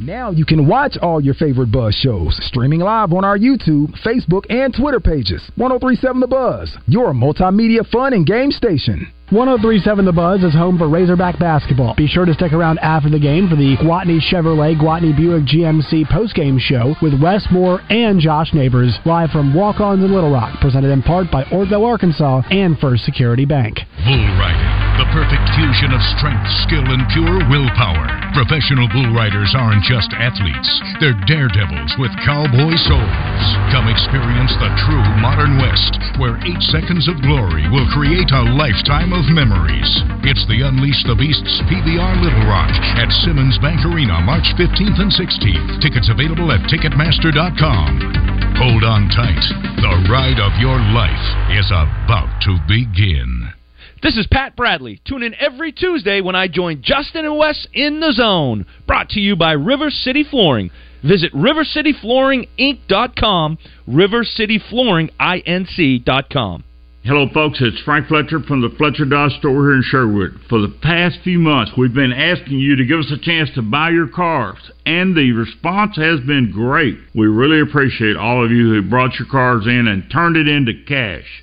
Now 0.01 0.31
you 0.31 0.45
can 0.45 0.69
watch 0.69 0.97
all 1.03 1.21
your 1.21 1.35
favorite 1.35 1.73
Buzz 1.73 1.93
shows 1.93 2.39
streaming 2.47 2.79
live 2.79 3.13
on 3.13 3.25
our 3.25 3.37
YouTube, 3.37 3.91
Facebook, 4.07 4.45
and 4.49 4.73
Twitter 4.73 5.01
pages. 5.01 5.43
1037 5.57 6.21
The 6.21 6.27
Buzz, 6.29 6.77
your 6.87 7.13
multimedia 7.13 7.85
fun 7.91 8.13
and 8.13 8.25
game 8.25 8.53
station. 8.53 9.11
1037 9.31 10.05
The 10.05 10.13
Buzz 10.13 10.45
is 10.45 10.55
home 10.55 10.79
for 10.79 10.89
Razorback 10.89 11.41
basketball. 11.41 11.97
Be 11.97 12.07
sure 12.07 12.25
to 12.25 12.33
stick 12.33 12.53
around 12.53 12.79
after 12.79 13.11
the 13.11 13.19
game 13.19 13.49
for 13.49 13.57
the 13.57 13.77
Gwatney 13.83 14.21
Chevrolet 14.23 14.79
Gwatney 14.81 15.17
Buick 15.17 15.45
GMC 15.45 16.07
postgame 16.07 16.61
show 16.61 16.95
with 17.03 17.21
Wes 17.21 17.45
Moore 17.51 17.81
and 17.91 18.21
Josh 18.21 18.55
Neighbors 18.55 18.97
live 19.05 19.31
from 19.31 19.53
Walk 19.53 19.81
Ons 19.81 20.05
in 20.05 20.15
Little 20.15 20.31
Rock, 20.31 20.61
presented 20.61 20.93
in 20.93 21.03
part 21.03 21.29
by 21.33 21.43
Orville, 21.51 21.85
Arkansas 21.85 22.43
and 22.53 22.79
First 22.79 23.05
Security 23.05 23.45
Bank. 23.45 23.79
Bull 24.07 24.27
riding, 24.39 24.88
the 24.99 25.15
perfect 25.15 25.47
fusion 25.55 25.95
of 25.95 26.03
strength, 26.19 26.43
skill, 26.67 26.83
and 26.91 27.07
pure 27.15 27.39
willpower. 27.47 28.11
Professional 28.35 28.91
bull 28.91 29.15
riders 29.15 29.55
aren't 29.55 29.87
just 29.87 30.11
athletes, 30.19 30.71
they're 30.99 31.15
daredevils 31.31 31.95
with 32.03 32.11
cowboy 32.27 32.75
souls. 32.83 33.47
Come 33.71 33.87
experience 33.87 34.51
the 34.59 34.75
true 34.83 35.07
modern 35.23 35.55
West, 35.63 35.95
where 36.19 36.43
eight 36.43 36.59
seconds 36.75 37.07
of 37.07 37.23
glory 37.23 37.63
will 37.71 37.87
create 37.95 38.27
a 38.35 38.51
lifetime 38.59 39.15
of 39.15 39.31
memories. 39.31 39.87
It's 40.27 40.43
the 40.51 40.67
Unleash 40.67 41.07
the 41.07 41.15
Beasts 41.15 41.63
PBR 41.71 42.19
Little 42.19 42.47
Rock 42.51 42.75
at 42.99 43.15
Simmons 43.23 43.55
Bank 43.63 43.87
Arena, 43.87 44.19
March 44.27 44.51
15th 44.59 44.99
and 44.99 45.15
16th. 45.15 45.79
Tickets 45.79 46.11
available 46.11 46.51
at 46.51 46.67
Ticketmaster.com. 46.67 48.59
Hold 48.59 48.83
on 48.83 49.07
tight. 49.15 49.47
The 49.79 50.11
ride 50.11 50.43
of 50.43 50.59
your 50.59 50.83
life 50.91 51.27
is 51.55 51.71
about 51.71 52.43
to 52.43 52.59
begin. 52.67 53.58
This 54.01 54.17
is 54.17 54.29
Pat 54.29 54.55
Bradley. 54.55 55.01
Tune 55.05 55.25
in 55.25 55.35
every 55.41 55.73
Tuesday 55.73 56.21
when 56.21 56.37
I 56.37 56.47
join 56.47 56.83
Justin 56.83 57.25
and 57.25 57.37
Wes 57.37 57.67
in 57.73 57.99
the 57.99 58.13
zone. 58.13 58.65
Brought 58.87 59.09
to 59.11 59.21
you 59.21 59.35
by 59.35 59.51
River 59.53 59.91
City 59.91 60.23
Flooring. 60.23 60.71
Visit 61.03 61.33
rivercityflooringinc.com, 61.33 63.59
rivercityflooringinc.com. 63.89 66.65
Hello, 67.05 67.29
folks. 67.33 67.59
It's 67.61 67.81
Frank 67.83 68.07
Fletcher 68.07 68.39
from 68.41 68.61
the 68.61 68.71
Fletcher 68.77 69.05
Dodge 69.05 69.33
store 69.39 69.65
here 69.65 69.75
in 69.75 69.83
Sherwood. 69.83 70.43
For 70.49 70.61
the 70.61 70.77
past 70.83 71.19
few 71.25 71.41
months, 71.41 71.73
we've 71.77 71.95
been 71.95 72.13
asking 72.13 72.61
you 72.61 72.77
to 72.77 72.85
give 72.85 73.01
us 73.01 73.11
a 73.11 73.19
chance 73.19 73.51
to 73.55 73.63
buy 73.63 73.91
your 73.91 74.07
cars, 74.09 74.71
and 74.87 75.17
the 75.17 75.33
response 75.33 75.97
has 75.97 76.21
been 76.21 76.53
great. 76.53 76.99
We 77.15 77.27
really 77.27 77.59
appreciate 77.61 78.17
all 78.17 78.45
of 78.45 78.53
you 78.53 78.75
who 78.75 78.83
brought 78.83 79.19
your 79.19 79.27
cars 79.29 79.67
in 79.67 79.89
and 79.89 80.09
turned 80.11 80.37
it 80.37 80.47
into 80.47 80.75
cash. 80.87 81.43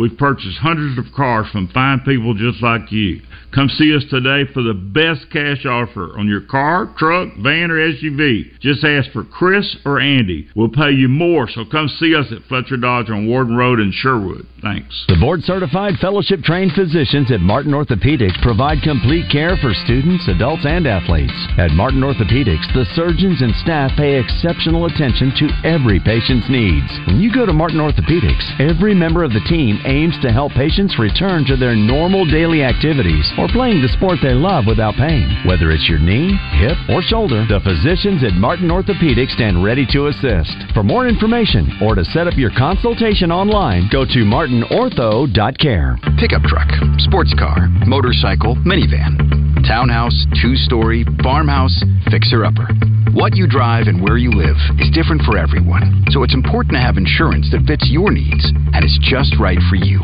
We've 0.00 0.16
purchased 0.16 0.56
hundreds 0.56 0.96
of 0.96 1.12
cars 1.14 1.46
from 1.52 1.68
fine 1.68 2.00
people 2.00 2.32
just 2.32 2.62
like 2.62 2.90
you. 2.90 3.20
Come 3.52 3.68
see 3.68 3.94
us 3.94 4.04
today 4.08 4.50
for 4.54 4.62
the 4.62 4.72
best 4.72 5.26
cash 5.32 5.66
offer 5.66 6.16
on 6.16 6.28
your 6.28 6.40
car, 6.40 6.94
truck, 6.96 7.34
van, 7.42 7.70
or 7.70 7.76
SUV. 7.76 8.58
Just 8.60 8.84
ask 8.84 9.10
for 9.10 9.24
Chris 9.24 9.76
or 9.84 9.98
Andy. 9.98 10.48
We'll 10.54 10.70
pay 10.70 10.92
you 10.92 11.08
more, 11.08 11.50
so 11.50 11.64
come 11.66 11.88
see 11.98 12.14
us 12.14 12.30
at 12.30 12.46
Fletcher 12.48 12.78
Dodge 12.78 13.10
on 13.10 13.26
Warden 13.26 13.56
Road 13.56 13.80
in 13.80 13.90
Sherwood. 13.92 14.46
Thanks. 14.62 15.04
The 15.08 15.18
board 15.18 15.42
certified 15.42 15.98
fellowship 16.00 16.40
trained 16.42 16.72
physicians 16.72 17.32
at 17.32 17.40
Martin 17.40 17.72
Orthopedics 17.72 18.40
provide 18.40 18.86
complete 18.86 19.26
care 19.32 19.56
for 19.58 19.74
students, 19.74 20.28
adults, 20.28 20.64
and 20.64 20.86
athletes. 20.86 21.34
At 21.58 21.72
Martin 21.72 22.00
Orthopedics, 22.00 22.70
the 22.72 22.86
surgeons 22.94 23.42
and 23.42 23.54
staff 23.56 23.90
pay 23.96 24.20
exceptional 24.20 24.86
attention 24.86 25.34
to 25.42 25.46
every 25.66 25.98
patient's 25.98 26.46
needs. 26.48 26.86
When 27.08 27.20
you 27.20 27.34
go 27.34 27.44
to 27.44 27.52
Martin 27.52 27.82
Orthopedics, 27.82 28.46
every 28.62 28.94
member 28.94 29.24
of 29.24 29.32
the 29.32 29.44
team 29.50 29.82
aims 29.90 30.14
to 30.22 30.30
help 30.30 30.52
patients 30.52 30.98
return 30.98 31.44
to 31.44 31.56
their 31.56 31.74
normal 31.74 32.24
daily 32.24 32.62
activities 32.62 33.26
or 33.36 33.50
playing 33.50 33.82
the 33.82 33.90
sport 33.98 34.22
they 34.22 34.32
love 34.32 34.64
without 34.66 34.94
pain. 34.94 35.26
Whether 35.44 35.74
it's 35.74 35.88
your 35.90 35.98
knee, 35.98 36.38
hip, 36.62 36.78
or 36.88 37.02
shoulder, 37.02 37.42
the 37.50 37.58
physicians 37.66 38.22
at 38.22 38.38
Martin 38.38 38.70
Orthopedics 38.70 39.34
stand 39.34 39.64
ready 39.64 39.84
to 39.90 40.06
assist. 40.06 40.54
For 40.72 40.86
more 40.86 41.08
information 41.08 41.66
or 41.82 41.98
to 41.98 42.04
set 42.04 42.30
up 42.30 42.38
your 42.38 42.54
consultation 42.56 43.32
online, 43.32 43.90
go 43.90 44.06
to 44.06 44.20
martinortho.care. 44.22 45.98
Pickup 46.22 46.42
truck, 46.46 46.70
sports 47.02 47.34
car, 47.34 47.66
motorcycle, 47.86 48.54
minivan, 48.62 49.18
townhouse, 49.66 50.14
two 50.40 50.54
story, 50.54 51.04
farmhouse, 51.22 51.82
fixer 52.10 52.44
upper. 52.44 52.70
What 53.08 53.34
you 53.34 53.48
drive 53.48 53.88
and 53.88 54.00
where 54.02 54.18
you 54.18 54.30
live 54.30 54.56
is 54.78 54.90
different 54.92 55.22
for 55.22 55.36
everyone, 55.36 56.04
so 56.10 56.22
it's 56.22 56.34
important 56.34 56.74
to 56.74 56.80
have 56.80 56.96
insurance 56.96 57.50
that 57.50 57.66
fits 57.66 57.88
your 57.90 58.12
needs 58.12 58.52
and 58.72 58.84
is 58.84 58.98
just 59.02 59.34
right 59.40 59.58
for 59.68 59.76
you. 59.76 60.00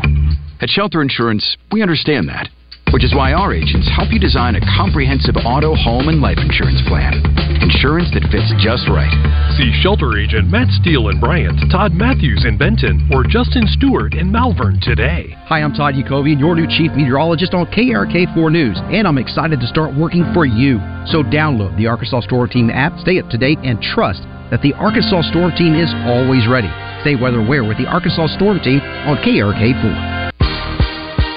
At 0.59 0.69
Shelter 0.69 1.01
Insurance, 1.01 1.57
we 1.71 1.81
understand 1.81 2.27
that, 2.29 2.49
which 2.93 3.03
is 3.03 3.13
why 3.13 3.33
our 3.33 3.53
agents 3.53 3.89
help 3.95 4.11
you 4.11 4.19
design 4.19 4.55
a 4.55 4.63
comprehensive 4.77 5.35
auto, 5.45 5.75
home, 5.75 6.07
and 6.07 6.21
life 6.21 6.37
insurance 6.39 6.81
plan. 6.87 7.19
Insurance 7.61 8.09
that 8.13 8.27
fits 8.31 8.49
just 8.63 8.87
right. 8.87 9.11
See 9.57 9.73
Shelter 9.81 10.17
Agent 10.17 10.47
Matt 10.49 10.69
Steele 10.79 11.09
in 11.09 11.19
Bryant, 11.19 11.59
Todd 11.71 11.91
Matthews 11.93 12.45
in 12.45 12.57
Benton, 12.57 13.09
or 13.11 13.23
Justin 13.23 13.67
Stewart 13.67 14.13
in 14.13 14.31
Malvern 14.31 14.79
today. 14.81 15.35
Hi, 15.49 15.61
I'm 15.61 15.73
Todd 15.73 15.95
Yakoubian, 15.95 16.39
your 16.39 16.55
new 16.55 16.67
chief 16.67 16.91
meteorologist 16.93 17.53
on 17.53 17.65
KARK4 17.67 18.51
News, 18.51 18.79
and 18.91 19.07
I'm 19.07 19.17
excited 19.17 19.59
to 19.59 19.67
start 19.67 19.95
working 19.95 20.23
for 20.33 20.45
you. 20.45 20.77
So 21.07 21.23
download 21.23 21.75
the 21.77 21.87
Arkansas 21.87 22.21
Storm 22.21 22.49
Team 22.49 22.69
app, 22.69 22.97
stay 22.99 23.19
up 23.19 23.29
to 23.29 23.37
date, 23.37 23.59
and 23.63 23.81
trust 23.81 24.21
that 24.51 24.61
the 24.61 24.73
Arkansas 24.73 25.27
Storm 25.31 25.51
Team 25.57 25.75
is 25.75 25.91
always 26.05 26.47
ready. 26.47 26.71
Stay 27.01 27.15
weather 27.15 27.39
aware 27.39 27.63
with 27.63 27.77
the 27.77 27.87
Arkansas 27.87 28.27
Storm 28.35 28.59
Team 28.59 28.79
on 28.79 29.17
KARK4. 29.17 30.26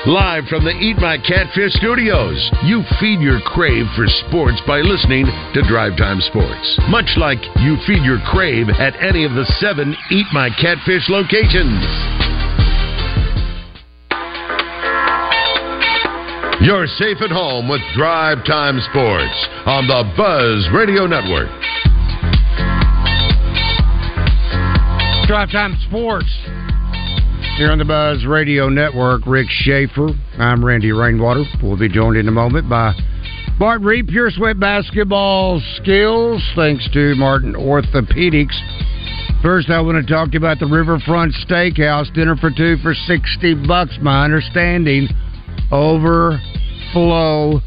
Live 0.07 0.47
from 0.49 0.65
the 0.65 0.73
Eat 0.81 0.97
My 0.97 1.19
Catfish 1.19 1.75
studios, 1.75 2.51
you 2.65 2.81
feed 2.99 3.21
your 3.21 3.39
crave 3.45 3.85
for 3.95 4.09
sports 4.25 4.57
by 4.67 4.81
listening 4.81 5.27
to 5.53 5.61
Drive 5.69 5.99
Time 5.99 6.23
Sports. 6.23 6.81
Much 6.89 7.21
like 7.21 7.37
you 7.61 7.77
feed 7.87 8.01
your 8.01 8.17
crave 8.25 8.71
at 8.81 8.97
any 8.97 9.27
of 9.27 9.33
the 9.33 9.45
seven 9.61 9.95
Eat 10.11 10.25
My 10.33 10.49
Catfish 10.57 11.05
locations. 11.11 11.85
You're 16.65 16.89
safe 16.97 17.21
at 17.21 17.31
home 17.31 17.69
with 17.69 17.83
Drive 17.93 18.41
Time 18.47 18.81
Sports 18.89 19.37
on 19.69 19.85
the 19.85 20.09
Buzz 20.17 20.67
Radio 20.73 21.05
Network. 21.05 21.53
Drive 25.29 25.53
Time 25.53 25.77
Sports 25.87 26.33
here 27.61 27.71
on 27.71 27.77
the 27.77 27.85
Buzz 27.85 28.25
Radio 28.25 28.71
Network. 28.71 29.21
Rick 29.27 29.49
Schaefer. 29.51 30.09
I'm 30.39 30.65
Randy 30.65 30.93
Rainwater. 30.93 31.45
We'll 31.63 31.79
be 31.79 31.91
joined 31.91 32.17
in 32.17 32.27
a 32.27 32.31
moment 32.31 32.71
by 32.71 32.95
Bart 33.59 33.83
Reed, 33.83 34.09
Pure 34.09 34.31
Sweat 34.31 34.59
Basketball 34.59 35.61
Skills, 35.77 36.43
thanks 36.57 36.89
to 36.95 37.15
Martin 37.17 37.53
Orthopedics. 37.53 38.57
First, 39.43 39.69
I 39.69 39.79
want 39.83 40.03
to 40.03 40.11
talk 40.11 40.29
to 40.29 40.33
you 40.33 40.39
about 40.39 40.59
the 40.59 40.65
Riverfront 40.65 41.35
Steakhouse 41.47 42.11
dinner 42.15 42.35
for 42.35 42.51
two 42.51 42.79
for 42.79 42.95
sixty 42.95 43.55
bucks. 43.55 43.99
My 44.01 44.25
understanding, 44.25 45.09
overflow 45.71 47.61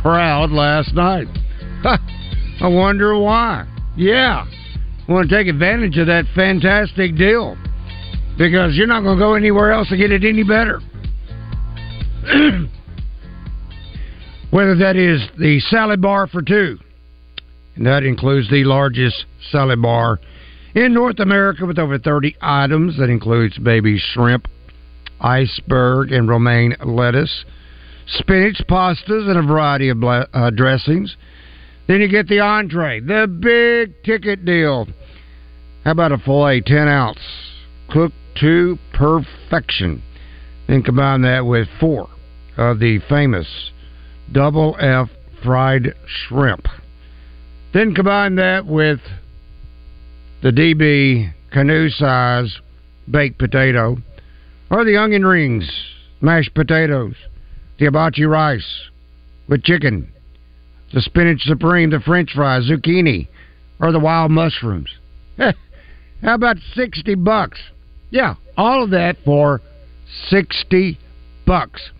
crowd 0.00 0.52
last 0.52 0.94
night. 0.94 1.26
I 1.82 2.68
wonder 2.68 3.18
why. 3.18 3.66
Yeah, 3.96 4.46
want 5.08 5.28
to 5.28 5.36
take 5.36 5.48
advantage 5.48 5.98
of 5.98 6.06
that 6.06 6.26
fantastic 6.36 7.16
deal 7.16 7.58
because 8.40 8.74
you're 8.74 8.86
not 8.86 9.02
going 9.02 9.18
to 9.18 9.22
go 9.22 9.34
anywhere 9.34 9.70
else 9.70 9.90
to 9.90 9.98
get 9.98 10.10
it 10.10 10.24
any 10.24 10.42
better. 10.42 10.80
Whether 14.50 14.76
that 14.76 14.96
is 14.96 15.20
the 15.38 15.60
salad 15.68 16.00
bar 16.00 16.26
for 16.26 16.40
two, 16.40 16.78
and 17.76 17.84
that 17.86 18.02
includes 18.02 18.48
the 18.48 18.64
largest 18.64 19.26
salad 19.50 19.82
bar 19.82 20.20
in 20.74 20.94
North 20.94 21.20
America 21.20 21.66
with 21.66 21.78
over 21.78 21.98
30 21.98 22.34
items. 22.40 22.96
That 22.96 23.10
includes 23.10 23.58
baby 23.58 23.98
shrimp, 23.98 24.48
iceberg, 25.20 26.10
and 26.10 26.26
romaine 26.26 26.74
lettuce, 26.82 27.44
spinach, 28.06 28.62
pastas, 28.70 29.28
and 29.28 29.36
a 29.38 29.42
variety 29.42 29.90
of 29.90 30.02
uh, 30.02 30.48
dressings. 30.56 31.14
Then 31.88 32.00
you 32.00 32.08
get 32.08 32.26
the 32.26 32.40
entree, 32.40 33.00
the 33.00 33.26
big 33.26 34.02
ticket 34.02 34.46
deal. 34.46 34.88
How 35.84 35.90
about 35.90 36.12
a 36.12 36.18
filet 36.18 36.62
10 36.62 36.88
ounce, 36.88 37.20
cooked 37.90 38.14
to 38.40 38.78
perfection? 38.92 40.02
Then 40.66 40.82
combine 40.82 41.22
that 41.22 41.46
with 41.46 41.68
four 41.78 42.08
of 42.56 42.78
the 42.78 43.00
famous 43.08 43.46
double 44.32 44.76
F 44.78 45.08
fried 45.42 45.94
shrimp. 46.06 46.66
Then 47.72 47.94
combine 47.94 48.36
that 48.36 48.66
with 48.66 49.00
the 50.42 50.50
DB 50.50 51.32
canoe 51.50 51.88
size 51.90 52.60
baked 53.10 53.38
potato, 53.38 53.96
or 54.70 54.84
the 54.84 54.96
onion 54.96 55.26
rings, 55.26 55.68
mashed 56.20 56.54
potatoes, 56.54 57.14
the 57.78 57.86
hibachi 57.86 58.24
rice 58.24 58.88
with 59.48 59.64
chicken, 59.64 60.12
the 60.92 61.00
spinach 61.00 61.42
supreme, 61.42 61.90
the 61.90 62.00
french 62.00 62.32
fries, 62.34 62.68
zucchini, 62.70 63.28
or 63.80 63.92
the 63.92 63.98
wild 63.98 64.30
mushrooms. 64.30 64.90
How 65.38 65.54
about 66.22 66.56
60 66.74 67.14
bucks? 67.16 67.58
Yeah, 68.10 68.34
all 68.56 68.84
of 68.84 68.90
that 68.90 69.16
for 69.24 69.60
60 70.28 70.98
bucks. 71.46 71.90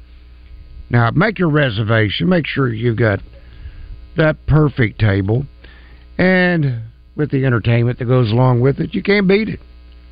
Now, 0.90 1.10
make 1.12 1.38
your 1.38 1.50
reservation. 1.50 2.28
Make 2.28 2.46
sure 2.46 2.68
you've 2.68 2.98
got 2.98 3.20
that 4.16 4.44
perfect 4.46 4.98
table. 4.98 5.46
And 6.18 6.82
with 7.16 7.30
the 7.30 7.44
entertainment 7.44 7.98
that 8.00 8.06
goes 8.06 8.30
along 8.30 8.60
with 8.60 8.80
it, 8.80 8.92
you 8.92 9.02
can't 9.02 9.28
beat 9.28 9.48
it. 9.48 9.60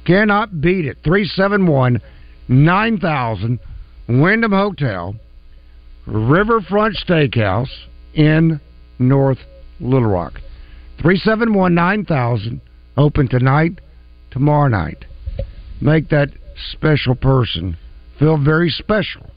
Cannot 0.06 0.60
beat 0.60 0.86
it. 0.86 0.98
371 1.04 2.00
9000 2.48 3.58
Wyndham 4.08 4.52
Hotel, 4.52 5.16
Riverfront 6.06 6.96
Steakhouse 6.96 7.68
in 8.14 8.58
North 8.98 9.38
Little 9.80 10.08
Rock. 10.08 10.40
371 11.02 11.74
9000 11.74 12.60
open 12.96 13.28
tonight, 13.28 13.80
tomorrow 14.30 14.68
night. 14.68 15.04
Make 15.80 16.08
that 16.08 16.30
special 16.72 17.14
person 17.14 17.76
feel 18.18 18.36
very 18.36 18.70
special 18.70 19.30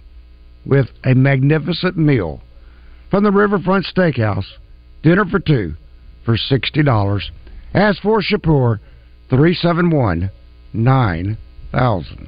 with 0.66 0.88
a 1.04 1.14
magnificent 1.14 1.98
meal 1.98 2.42
from 3.10 3.24
the 3.24 3.32
Riverfront 3.32 3.86
Steakhouse. 3.86 4.46
Dinner 5.04 5.26
for 5.26 5.40
two 5.40 5.76
for 6.26 6.38
$60. 6.38 7.22
Ask 7.74 8.02
for 8.02 8.22
Shapur 8.22 8.80
371 9.30 10.30
9000. 10.74 12.28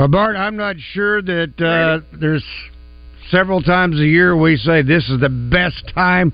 Well, 0.00 0.08
Bart, 0.08 0.34
I'm 0.34 0.56
not 0.56 0.76
sure 0.94 1.20
that 1.20 1.60
uh, 1.60 2.00
there's 2.18 2.42
several 3.30 3.60
times 3.60 4.00
a 4.00 4.06
year 4.06 4.34
we 4.34 4.56
say 4.56 4.80
this 4.80 5.06
is 5.10 5.20
the 5.20 5.28
best 5.28 5.92
time 5.94 6.32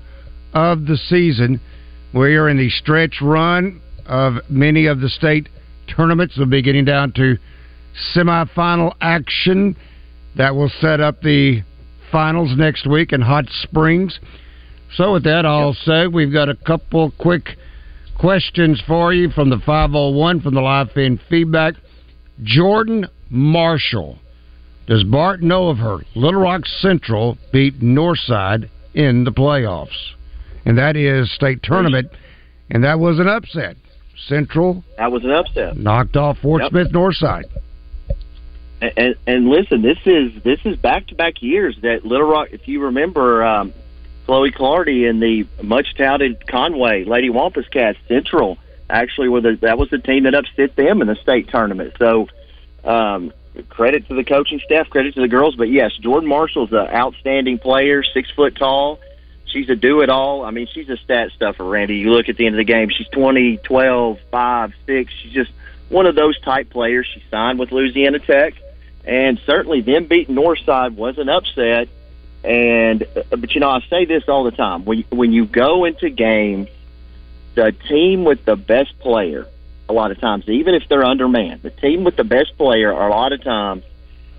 of 0.53 0.85
the 0.85 0.95
season. 0.95 1.59
We 2.13 2.37
are 2.37 2.47
in 2.47 2.55
the 2.55 2.69
stretch 2.69 3.17
run 3.21 3.81
of 4.05 4.35
many 4.47 4.85
of 4.85 5.01
the 5.01 5.09
state 5.09 5.49
tournaments. 5.93 6.35
We'll 6.37 6.45
be 6.47 6.61
getting 6.61 6.85
down 6.85 7.11
to 7.17 7.35
semifinal 8.15 8.93
action. 9.01 9.75
That 10.37 10.55
will 10.55 10.71
set 10.79 11.01
up 11.01 11.19
the 11.19 11.61
finals 12.09 12.53
next 12.55 12.87
week 12.87 13.11
in 13.11 13.19
Hot 13.19 13.49
Springs. 13.63 14.17
So, 14.95 15.11
with 15.11 15.25
that, 15.25 15.45
I'll 15.45 15.73
say 15.73 16.07
we've 16.07 16.31
got 16.31 16.47
a 16.47 16.55
couple 16.55 17.11
quick 17.19 17.57
questions 18.17 18.81
for 18.87 19.13
you 19.13 19.29
from 19.29 19.49
the 19.49 19.59
501 19.65 20.39
from 20.39 20.53
the 20.53 20.61
live 20.61 20.89
fan 20.93 21.19
feedback. 21.29 21.73
Jordan 22.43 23.07
Marshall. 23.29 24.19
Does 24.87 25.03
Bart 25.03 25.41
know 25.41 25.69
of 25.69 25.77
her? 25.77 25.97
Little 26.15 26.41
Rock 26.41 26.65
Central 26.65 27.37
beat 27.51 27.81
Northside 27.81 28.69
in 28.93 29.23
the 29.23 29.31
playoffs. 29.31 30.13
And 30.65 30.77
that 30.77 30.95
is 30.95 31.31
state 31.33 31.61
tournament. 31.61 32.09
And 32.69 32.83
that 32.83 32.99
was 32.99 33.19
an 33.19 33.27
upset. 33.27 33.77
Central. 34.27 34.83
That 34.97 35.11
was 35.11 35.23
an 35.23 35.31
upset. 35.31 35.77
Knocked 35.77 36.15
off 36.15 36.37
Fort 36.39 36.61
Yep. 36.63 36.71
Smith 36.71 36.91
Northside. 36.91 37.45
And, 38.81 38.93
and, 38.97 39.15
and 39.25 39.49
listen, 39.49 39.81
this 39.81 39.97
is 40.05 40.31
this 40.43 40.59
is 40.65 40.75
back 40.77 41.07
to 41.07 41.15
back 41.15 41.41
years 41.41 41.77
that 41.81 42.05
Little 42.05 42.27
Rock. 42.27 42.49
If 42.51 42.67
you 42.67 42.83
remember, 42.83 43.43
um, 43.43 43.73
Chloe 44.25 44.51
Clardy 44.51 45.09
and 45.09 45.21
the 45.21 45.47
much 45.63 45.95
touted 45.97 46.45
Conway 46.47 47.05
Lady 47.05 47.29
Wampus 47.29 47.65
Cats 47.69 47.97
Central 48.07 48.57
actually 48.89 49.29
were 49.29 49.41
the 49.41 49.57
that 49.61 49.77
was 49.77 49.89
the 49.89 49.97
team 49.97 50.23
that 50.23 50.35
upset 50.35 50.75
them 50.75 51.01
in 51.01 51.07
the 51.07 51.15
state 51.15 51.49
tournament. 51.49 51.93
So 51.97 52.27
um, 52.87 53.33
credit 53.69 54.07
to 54.07 54.15
the 54.15 54.23
coaching 54.23 54.59
staff, 54.65 54.89
credit 54.89 55.13
to 55.15 55.21
the 55.21 55.27
girls. 55.27 55.55
But 55.55 55.69
yes, 55.69 55.95
Jordan 55.97 56.29
Marshall's 56.29 56.71
an 56.71 56.87
outstanding 56.87 57.59
player, 57.59 58.03
six 58.03 58.31
foot 58.31 58.55
tall, 58.55 58.99
she's 59.47 59.69
a 59.69 59.75
do 59.75 60.01
it 60.01 60.09
all. 60.09 60.43
I 60.43 60.51
mean, 60.51 60.67
she's 60.71 60.89
a 60.89 60.97
stat 60.97 61.31
stuffer, 61.35 61.63
Randy. 61.63 61.97
You 61.97 62.11
look 62.11 62.29
at 62.29 62.37
the 62.37 62.45
end 62.45 62.55
of 62.55 62.57
the 62.57 62.63
game, 62.63 62.89
she's 62.89 63.07
20, 63.09 63.57
12, 63.57 64.19
5, 64.31 64.73
6. 64.85 65.13
She's 65.21 65.31
just 65.31 65.51
one 65.89 66.05
of 66.05 66.15
those 66.15 66.39
type 66.41 66.69
players. 66.69 67.07
She 67.13 67.23
signed 67.31 67.59
with 67.59 67.71
Louisiana 67.71 68.19
Tech, 68.19 68.53
and 69.05 69.39
certainly 69.45 69.81
them 69.81 70.05
beating 70.05 70.35
Northside 70.35 70.95
was 70.95 71.17
an 71.17 71.29
upset. 71.29 71.89
And 72.43 73.03
uh, 73.03 73.35
but 73.35 73.53
you 73.53 73.59
know, 73.59 73.69
I 73.69 73.81
say 73.89 74.05
this 74.05 74.23
all 74.27 74.43
the 74.43 74.51
time 74.51 74.85
when 74.85 75.03
when 75.09 75.31
you 75.31 75.45
go 75.45 75.85
into 75.85 76.09
games, 76.09 76.69
the 77.55 77.71
team 77.89 78.23
with 78.23 78.45
the 78.45 78.55
best 78.55 78.97
player, 78.99 79.47
a 79.89 79.93
lot 79.93 80.11
of 80.11 80.19
times, 80.19 80.47
even 80.47 80.75
if 80.75 80.87
they're 80.89 81.03
undermanned, 81.03 81.61
the 81.61 81.69
team 81.69 82.03
with 82.03 82.15
the 82.15 82.23
best 82.23 82.57
player, 82.57 82.91
a 82.91 83.09
lot 83.09 83.33
of 83.33 83.43
times, 83.43 83.83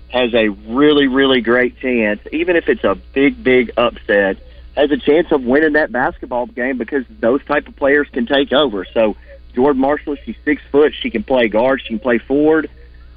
has 0.09 0.33
a 0.33 0.49
really 0.49 1.07
really 1.07 1.41
great 1.41 1.79
chance, 1.79 2.19
even 2.31 2.55
if 2.55 2.67
it's 2.67 2.83
a 2.83 2.95
big 3.13 3.43
big 3.43 3.71
upset, 3.77 4.37
has 4.75 4.91
a 4.91 4.97
chance 4.97 5.31
of 5.31 5.43
winning 5.43 5.73
that 5.73 5.91
basketball 5.91 6.47
game 6.47 6.77
because 6.77 7.05
those 7.19 7.43
type 7.45 7.67
of 7.67 7.75
players 7.75 8.07
can 8.11 8.25
take 8.25 8.51
over. 8.51 8.85
So 8.85 9.15
Jordan 9.53 9.81
Marshall, 9.81 10.15
she's 10.23 10.37
six 10.45 10.61
foot, 10.71 10.93
she 10.95 11.09
can 11.09 11.23
play 11.23 11.47
guard, 11.47 11.81
she 11.81 11.89
can 11.89 11.99
play 11.99 12.17
forward. 12.17 12.69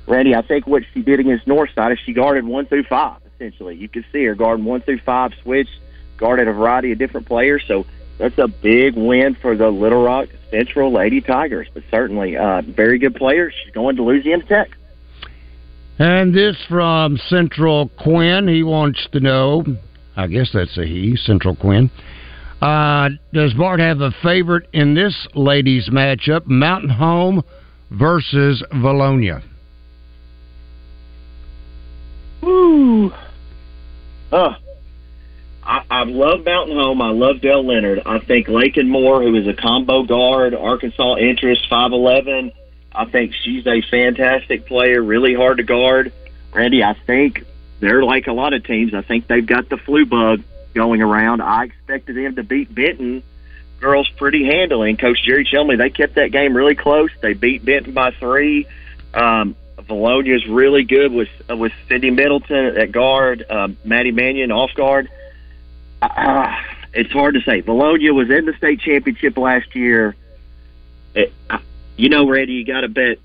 Randy, 0.07 0.35
I 0.35 0.43
think 0.43 0.67
what 0.67 0.83
she 0.93 1.03
did 1.03 1.21
against 1.21 1.47
Northside 1.47 1.93
is 1.93 1.99
she 2.01 2.13
guarded 2.13 2.45
one 2.45 2.67
through 2.67 2.85
five 2.85 3.23
essentially. 3.43 3.77
You 3.77 3.89
could 3.89 4.05
see 4.13 4.25
her 4.25 4.35
guarding 4.35 4.65
one 4.65 4.81
through 4.81 4.99
five 5.01 5.33
switch, 5.43 5.69
guarded 6.17 6.49
a 6.49 6.53
variety 6.53 6.93
of 6.93 6.99
different 6.99 7.27
players. 7.27 7.63
So 7.67 7.87
that's 8.23 8.39
a 8.39 8.47
big 8.47 8.95
win 8.95 9.37
for 9.43 9.57
the 9.57 9.69
Little 9.69 10.05
Rock 10.05 10.29
Central 10.53 10.93
Lady 10.93 11.21
Tigers. 11.21 11.67
But 11.75 11.83
certainly, 11.91 12.37
uh, 12.37 12.63
very 12.63 13.01
good 13.01 13.17
player. 13.17 13.51
She's 13.51 13.75
going 13.75 13.97
to 13.97 14.05
Louisiana 14.05 14.45
Tech. 14.45 14.71
And 15.99 16.33
this 16.33 16.57
from 16.69 17.17
Central 17.29 17.91
Quinn. 18.01 18.47
He 18.47 18.63
wants 18.63 19.09
to 19.11 19.19
know, 19.19 19.65
I 20.17 20.29
guess 20.29 20.51
that's 20.55 20.79
a 20.79 20.87
he, 20.87 21.17
Central 21.17 21.57
Quinn. 21.57 21.91
Uh, 22.61 23.09
does 23.33 23.55
Bart 23.55 23.81
have 23.81 24.01
a 24.01 24.13
favorite 24.23 24.69
in 24.73 24.95
this 24.95 25.27
ladies' 25.35 25.91
matchup, 25.91 26.47
Mountain 26.47 26.91
Home 26.91 27.43
versus 27.91 28.63
Vilonia? 28.73 29.43
Woo! 32.41 33.11
Uh, 34.31 34.55
I, 35.63 35.85
I 35.91 36.05
love 36.05 36.45
Mountain 36.45 36.77
Home. 36.77 37.01
I 37.01 37.11
love 37.11 37.41
Dell 37.41 37.65
Leonard. 37.65 38.03
I 38.05 38.19
think 38.19 38.49
Lakin 38.49 38.89
Moore, 38.89 39.23
who 39.23 39.35
is 39.37 39.47
a 39.47 39.55
combo 39.55 40.03
guard, 40.03 40.55
Arkansas 40.55 41.17
interest, 41.17 41.69
5'11", 41.71 42.53
I 42.95 43.05
think 43.07 43.33
she's 43.35 43.67
a 43.67 43.81
fantastic 43.83 44.67
player, 44.67 45.03
really 45.03 45.35
hard 45.35 45.59
to 45.59 45.63
guard. 45.63 46.13
Randy, 46.53 46.83
I 46.83 46.95
think 47.07 47.45
they're 47.81 48.03
like 48.03 48.27
a 48.27 48.33
lot 48.33 48.53
of 48.53 48.65
teams. 48.65 48.93
I 48.93 49.03
think 49.03 49.27
they've 49.27 49.47
got 49.47 49.69
the 49.69 49.79
flu 49.79 50.05
bug 50.05 50.43
going 50.75 51.01
around. 51.03 51.41
I 51.41 51.65
expected 51.65 52.17
them 52.17 52.37
to 52.37 52.43
beat 52.43 52.75
Benton 52.75 53.23
girls 53.81 54.09
pretty 54.17 54.45
handily. 54.45 54.91
And 54.91 54.99
Coach 54.99 55.23
Jerry 55.25 55.45
Chelmy, 55.45 55.77
they 55.77 55.91
kept 55.91 56.15
that 56.17 56.33
game 56.33 56.57
really 56.57 56.75
close. 56.75 57.11
They 57.21 57.35
beat 57.35 57.65
Benton 57.65 57.93
by 57.93 58.11
three. 58.13 58.67
Um, 59.15 59.57
is 59.91 60.47
really 60.47 60.85
good 60.85 61.13
with 61.13 61.29
uh, 61.51 61.57
with 61.57 61.73
Cindy 61.89 62.11
Middleton 62.11 62.79
at 62.79 62.93
guard, 62.93 63.45
uh, 63.51 63.69
Maddie 63.85 64.13
Mannion 64.13 64.51
off 64.51 64.71
guard. 64.75 65.11
Uh, 66.03 66.55
it's 66.93 67.13
hard 67.13 67.35
to 67.35 67.41
say. 67.43 67.63
Vilonia 67.63 68.13
was 68.13 68.31
in 68.31 68.45
the 68.45 68.55
state 68.59 68.81
championship 68.81 69.39
last 69.39 69.75
year. 69.75 70.15
It, 71.15 71.33
uh, 71.49 71.59
you 71.97 72.09
know, 72.09 72.29
Randy, 72.29 72.55
you 72.55 72.67
got 72.67 72.83
to 72.83 72.89
bet 72.89 73.19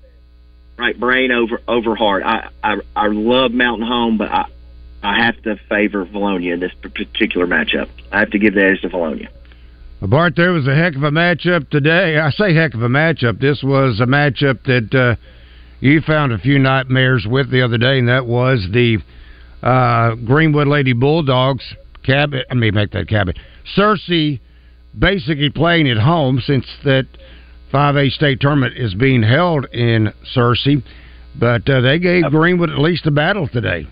right 0.78 0.98
brain 0.98 1.32
over 1.32 1.60
over 1.66 1.96
heart. 1.96 2.22
I, 2.24 2.48
I 2.62 2.76
I 2.94 3.08
love 3.08 3.52
Mountain 3.52 3.86
Home, 3.86 4.18
but 4.18 4.30
I 4.30 4.46
I 5.02 5.24
have 5.24 5.40
to 5.42 5.56
favor 5.68 6.04
Vilonia 6.04 6.54
in 6.54 6.60
this 6.60 6.72
particular 6.80 7.46
matchup. 7.46 7.88
I 8.12 8.20
have 8.20 8.30
to 8.30 8.38
give 8.38 8.54
the 8.54 8.64
edge 8.64 8.80
to. 8.82 8.88
Well, 8.96 9.28
Bart, 10.02 10.34
there 10.36 10.52
was 10.52 10.66
a 10.68 10.74
heck 10.74 10.94
of 10.94 11.02
a 11.02 11.10
matchup 11.10 11.70
today. 11.70 12.18
I 12.18 12.30
say 12.30 12.54
heck 12.54 12.74
of 12.74 12.82
a 12.82 12.88
matchup. 12.88 13.40
This 13.40 13.62
was 13.62 14.00
a 14.00 14.06
matchup 14.06 14.64
that. 14.64 14.94
Uh, 14.94 15.16
you 15.80 16.00
found 16.00 16.32
a 16.32 16.38
few 16.38 16.58
nightmares 16.58 17.26
with 17.28 17.50
the 17.50 17.62
other 17.62 17.78
day, 17.78 18.00
and 18.00 18.08
that 18.08 18.26
was 18.26 18.66
the 18.72 18.98
uh, 19.62 20.16
Greenwood 20.16 20.66
Lady 20.66 20.92
Bulldogs 20.92 21.62
cabin. 22.08 22.42
I 22.50 22.54
mean, 22.54 22.74
make 22.74 22.90
that 22.92 23.08
cabin. 23.08 23.34
Searcy 23.76 24.40
basically 24.98 25.50
playing 25.50 25.88
at 25.88 25.98
home 25.98 26.40
since 26.44 26.66
that 26.84 27.06
5A 27.72 28.10
state 28.10 28.40
tournament 28.40 28.76
is 28.76 28.94
being 28.94 29.22
held 29.22 29.66
in 29.66 30.12
Searcy, 30.34 30.82
but 31.38 31.68
uh, 31.68 31.80
they 31.82 31.98
gave 31.98 32.24
Greenwood 32.30 32.70
at 32.70 32.78
least 32.78 33.06
a 33.06 33.10
battle 33.10 33.46
today. 33.48 33.86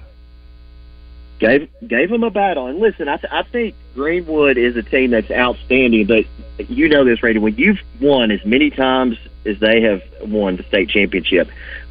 Gave 1.38 1.68
gave 1.87 2.09
them 2.09 2.22
a 2.22 2.31
battle, 2.31 2.66
and 2.66 2.79
listen, 2.79 3.11
I, 3.11 3.18
th- 3.18 3.31
I 3.31 3.42
think 3.42 3.74
Greenwood 3.94 4.57
is 4.57 4.74
a 4.74 4.83
team 4.83 5.11
that's 5.11 5.31
outstanding. 5.31 6.07
But 6.07 6.24
you 6.70 6.88
know 6.88 7.05
this, 7.05 7.22
Randy, 7.22 7.40
when 7.40 7.57
you've 7.57 7.81
won 8.00 8.31
as 8.31 8.42
many 8.46 8.70
times 8.70 9.18
as 9.44 9.61
they 9.61 9.83
have 9.83 10.00
won 10.22 10.57
the 10.57 10.62
state 10.62 10.88
championship, 10.88 11.48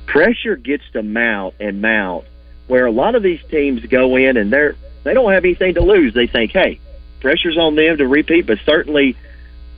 pressure 0.07 0.55
gets 0.55 0.83
to 0.93 1.03
mount 1.03 1.53
and 1.59 1.79
mount. 1.79 2.25
Where 2.65 2.88
a 2.88 2.91
lot 2.91 3.13
of 3.13 3.21
these 3.21 3.41
teams 3.51 3.85
go 3.85 4.15
in 4.15 4.35
and 4.35 4.51
they're 4.51 4.75
they 5.05 5.13
don't 5.13 5.31
have 5.31 5.45
anything 5.45 5.75
to 5.75 5.81
lose. 5.81 6.13
They 6.13 6.27
think, 6.27 6.51
hey, 6.51 6.81
pressure's 7.21 7.57
on 7.57 7.75
them 7.75 7.97
to 7.97 8.05
repeat. 8.05 8.45
But 8.45 8.59
certainly, 8.65 9.15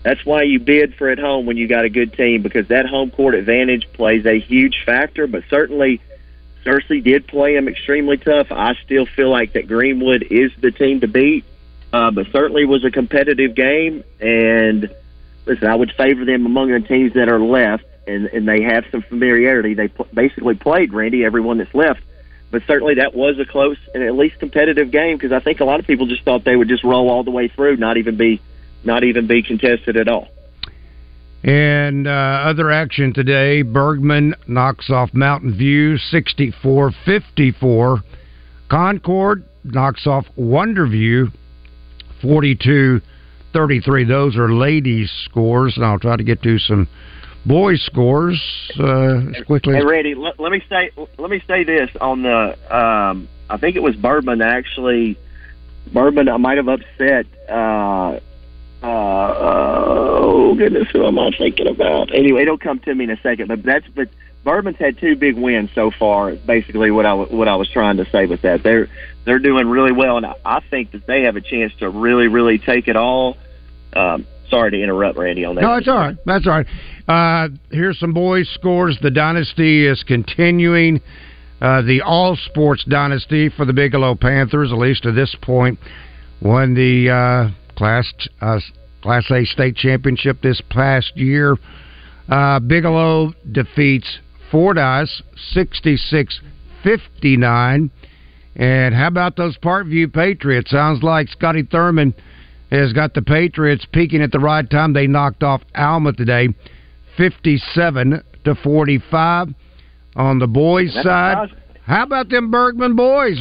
that's 0.01 0.25
why 0.25 0.41
you 0.41 0.59
bid 0.59 0.95
for 0.95 1.09
at 1.09 1.19
home 1.19 1.45
when 1.45 1.57
you 1.57 1.67
got 1.67 1.85
a 1.85 1.89
good 1.89 2.13
team 2.13 2.41
because 2.41 2.67
that 2.69 2.87
home 2.87 3.11
court 3.11 3.35
advantage 3.35 3.87
plays 3.93 4.25
a 4.25 4.39
huge 4.39 4.83
factor. 4.83 5.27
But 5.27 5.43
certainly. 5.49 6.01
Searcy 6.65 7.01
did 7.01 7.27
play 7.27 7.55
them 7.55 7.69
extremely 7.69 8.17
tough. 8.17 8.47
I 8.51 8.73
still 8.83 9.05
feel 9.05 9.29
like 9.29 9.53
that 9.53 9.69
Greenwood 9.69 10.23
is 10.23 10.51
the 10.59 10.69
team 10.69 10.99
to 10.99 11.07
beat, 11.07 11.45
uh, 11.93 12.11
but 12.11 12.27
certainly 12.33 12.65
was 12.65 12.83
a 12.83 12.91
competitive 12.91 13.55
game. 13.55 14.03
And 14.19 14.93
listen, 15.45 15.65
I 15.65 15.75
would 15.75 15.93
favor 15.93 16.25
them 16.25 16.45
among 16.45 16.71
the 16.71 16.81
teams 16.81 17.13
that 17.13 17.29
are 17.29 17.39
left 17.39 17.85
and 18.07 18.27
and 18.27 18.47
they 18.47 18.61
have 18.61 18.85
some 18.91 19.01
familiarity. 19.01 19.73
They 19.73 19.89
pl- 19.89 20.07
basically 20.13 20.55
played 20.55 20.93
Randy 20.93 21.25
everyone 21.25 21.57
that's 21.57 21.73
left, 21.73 22.01
but 22.51 22.61
certainly 22.65 22.95
that 22.95 23.13
was 23.13 23.37
a 23.39 23.45
close 23.45 23.77
and 23.93 24.03
at 24.03 24.15
least 24.15 24.39
competitive 24.39 24.91
game 24.91 25.17
because 25.17 25.31
I 25.31 25.39
think 25.39 25.59
a 25.59 25.65
lot 25.65 25.79
of 25.79 25.87
people 25.87 26.07
just 26.07 26.23
thought 26.23 26.45
they 26.45 26.55
would 26.55 26.69
just 26.69 26.83
roll 26.83 27.09
all 27.09 27.23
the 27.23 27.31
way 27.31 27.47
through, 27.49 27.77
not 27.77 27.97
even 27.97 28.17
be 28.17 28.41
not 28.83 29.03
even 29.03 29.27
be 29.27 29.43
contested 29.43 29.97
at 29.97 30.07
all. 30.07 30.29
And 31.43 32.07
uh, 32.07 32.11
other 32.11 32.71
action 32.71 33.13
today, 33.13 33.61
Bergman 33.61 34.35
knocks 34.47 34.89
off 34.89 35.13
Mountain 35.13 35.57
View 35.57 35.97
64 35.97 36.91
54. 37.05 38.03
Concord 38.69 39.45
knocks 39.63 40.07
off 40.07 40.25
Wonderview 40.37 41.31
42 42.21 43.01
33. 43.53 44.05
Those 44.05 44.35
are 44.35 44.51
ladies' 44.51 45.11
scores, 45.25 45.75
and 45.77 45.85
I'll 45.85 45.99
try 45.99 46.17
to 46.17 46.23
get 46.23 46.41
to 46.43 46.59
some 46.59 46.87
boys' 47.47 47.81
scores 47.85 48.41
uh, 48.79 49.31
as 49.35 49.43
quickly. 49.45 49.73
Hey, 49.73 49.79
as 49.79 49.85
Randy, 49.85 50.15
let, 50.15 50.39
let 50.39 50.51
me 50.51 50.61
say 50.69 50.91
let 51.17 51.29
me 51.29 51.41
say 51.47 51.63
this 51.63 51.89
on 51.99 52.23
the. 52.23 52.75
Um, 52.75 53.27
I 53.49 53.57
think 53.57 53.75
it 53.75 53.81
was 53.81 53.95
Bourbon 53.95 54.41
actually. 54.41 55.17
Bourbon 55.93 56.27
I 56.27 56.37
might 56.37 56.57
have 56.57 56.67
upset. 56.67 57.25
Uh, 57.49 58.19
uh, 58.83 59.33
oh 59.37 60.55
goodness, 60.55 60.87
who 60.91 61.07
am 61.07 61.17
I 61.17 61.31
thinking 61.37 61.67
about? 61.67 62.13
Anyway, 62.13 62.43
it'll 62.43 62.57
come 62.57 62.79
to 62.79 62.93
me 62.93 63.05
in 63.05 63.09
a 63.09 63.21
second. 63.21 63.47
But 63.47 63.63
that's 63.63 63.87
but 63.95 64.09
Bourbon's 64.43 64.77
had 64.77 64.97
two 64.97 65.15
big 65.15 65.37
wins 65.37 65.69
so 65.73 65.91
far. 65.91 66.35
Basically, 66.35 66.91
what 66.91 67.05
I 67.05 67.13
what 67.13 67.47
I 67.47 67.55
was 67.55 67.69
trying 67.69 67.97
to 67.97 68.09
say 68.11 68.27
with 68.27 68.41
that, 68.43 68.63
they're 68.63 68.87
they're 69.25 69.39
doing 69.39 69.67
really 69.67 69.93
well, 69.93 70.17
and 70.17 70.25
I, 70.25 70.35
I 70.45 70.59
think 70.69 70.91
that 70.91 71.07
they 71.07 71.23
have 71.23 71.37
a 71.37 71.41
chance 71.41 71.73
to 71.79 71.89
really 71.89 72.27
really 72.27 72.59
take 72.59 72.87
it 72.87 72.95
all. 72.95 73.37
Um, 73.93 74.27
sorry 74.49 74.71
to 74.71 74.81
interrupt, 74.81 75.17
Randy, 75.17 75.45
on 75.45 75.55
that. 75.55 75.61
No, 75.61 75.73
it's 75.75 75.87
all 75.87 75.97
right. 75.97 76.17
That's 76.25 76.45
all 76.45 76.53
right. 76.53 76.67
Uh, 77.07 77.49
here's 77.71 77.99
some 77.99 78.13
boys' 78.13 78.49
scores. 78.53 78.97
The 79.01 79.11
dynasty 79.11 79.85
is 79.85 80.03
continuing. 80.03 81.01
Uh, 81.61 81.81
the 81.81 82.01
all 82.01 82.35
sports 82.35 82.83
dynasty 82.87 83.49
for 83.49 83.65
the 83.65 83.73
Bigelow 83.73 84.15
Panthers, 84.15 84.71
at 84.71 84.77
least 84.77 85.03
to 85.03 85.11
this 85.11 85.35
point, 85.41 85.79
won 86.41 86.73
the 86.73 87.09
uh, 87.09 87.75
class 87.75 88.11
uh, 88.41 88.59
Class 89.01 89.31
A 89.31 89.45
state 89.45 89.75
championship 89.75 90.41
this 90.41 90.61
past 90.69 91.15
year. 91.15 91.55
Uh, 92.29 92.59
Bigelow 92.59 93.33
defeats 93.51 94.19
Fordyce 94.51 95.21
66 95.53 96.41
59. 96.83 97.91
And 98.55 98.95
how 98.95 99.07
about 99.07 99.35
those 99.35 99.57
Parkview 99.57 100.11
Patriots? 100.11 100.71
Sounds 100.71 101.03
like 101.03 101.29
Scotty 101.29 101.63
Thurman 101.63 102.13
has 102.71 102.91
got 102.91 103.13
the 103.13 103.21
Patriots 103.21 103.85
peaking 103.91 104.21
at 104.21 104.31
the 104.31 104.39
right 104.39 104.67
time. 104.69 104.93
They 104.93 105.07
knocked 105.07 105.43
off 105.43 105.61
Alma 105.75 106.13
today, 106.13 106.49
fifty-seven 107.17 108.23
to 108.45 108.55
forty-five. 108.55 109.49
On 110.15 110.39
the 110.39 110.47
boys' 110.47 110.91
That's 110.95 111.05
side, 111.05 111.37
awesome. 111.37 111.57
how 111.85 112.03
about 112.03 112.29
them 112.29 112.49
Bergman 112.49 112.95
boys? 112.95 113.39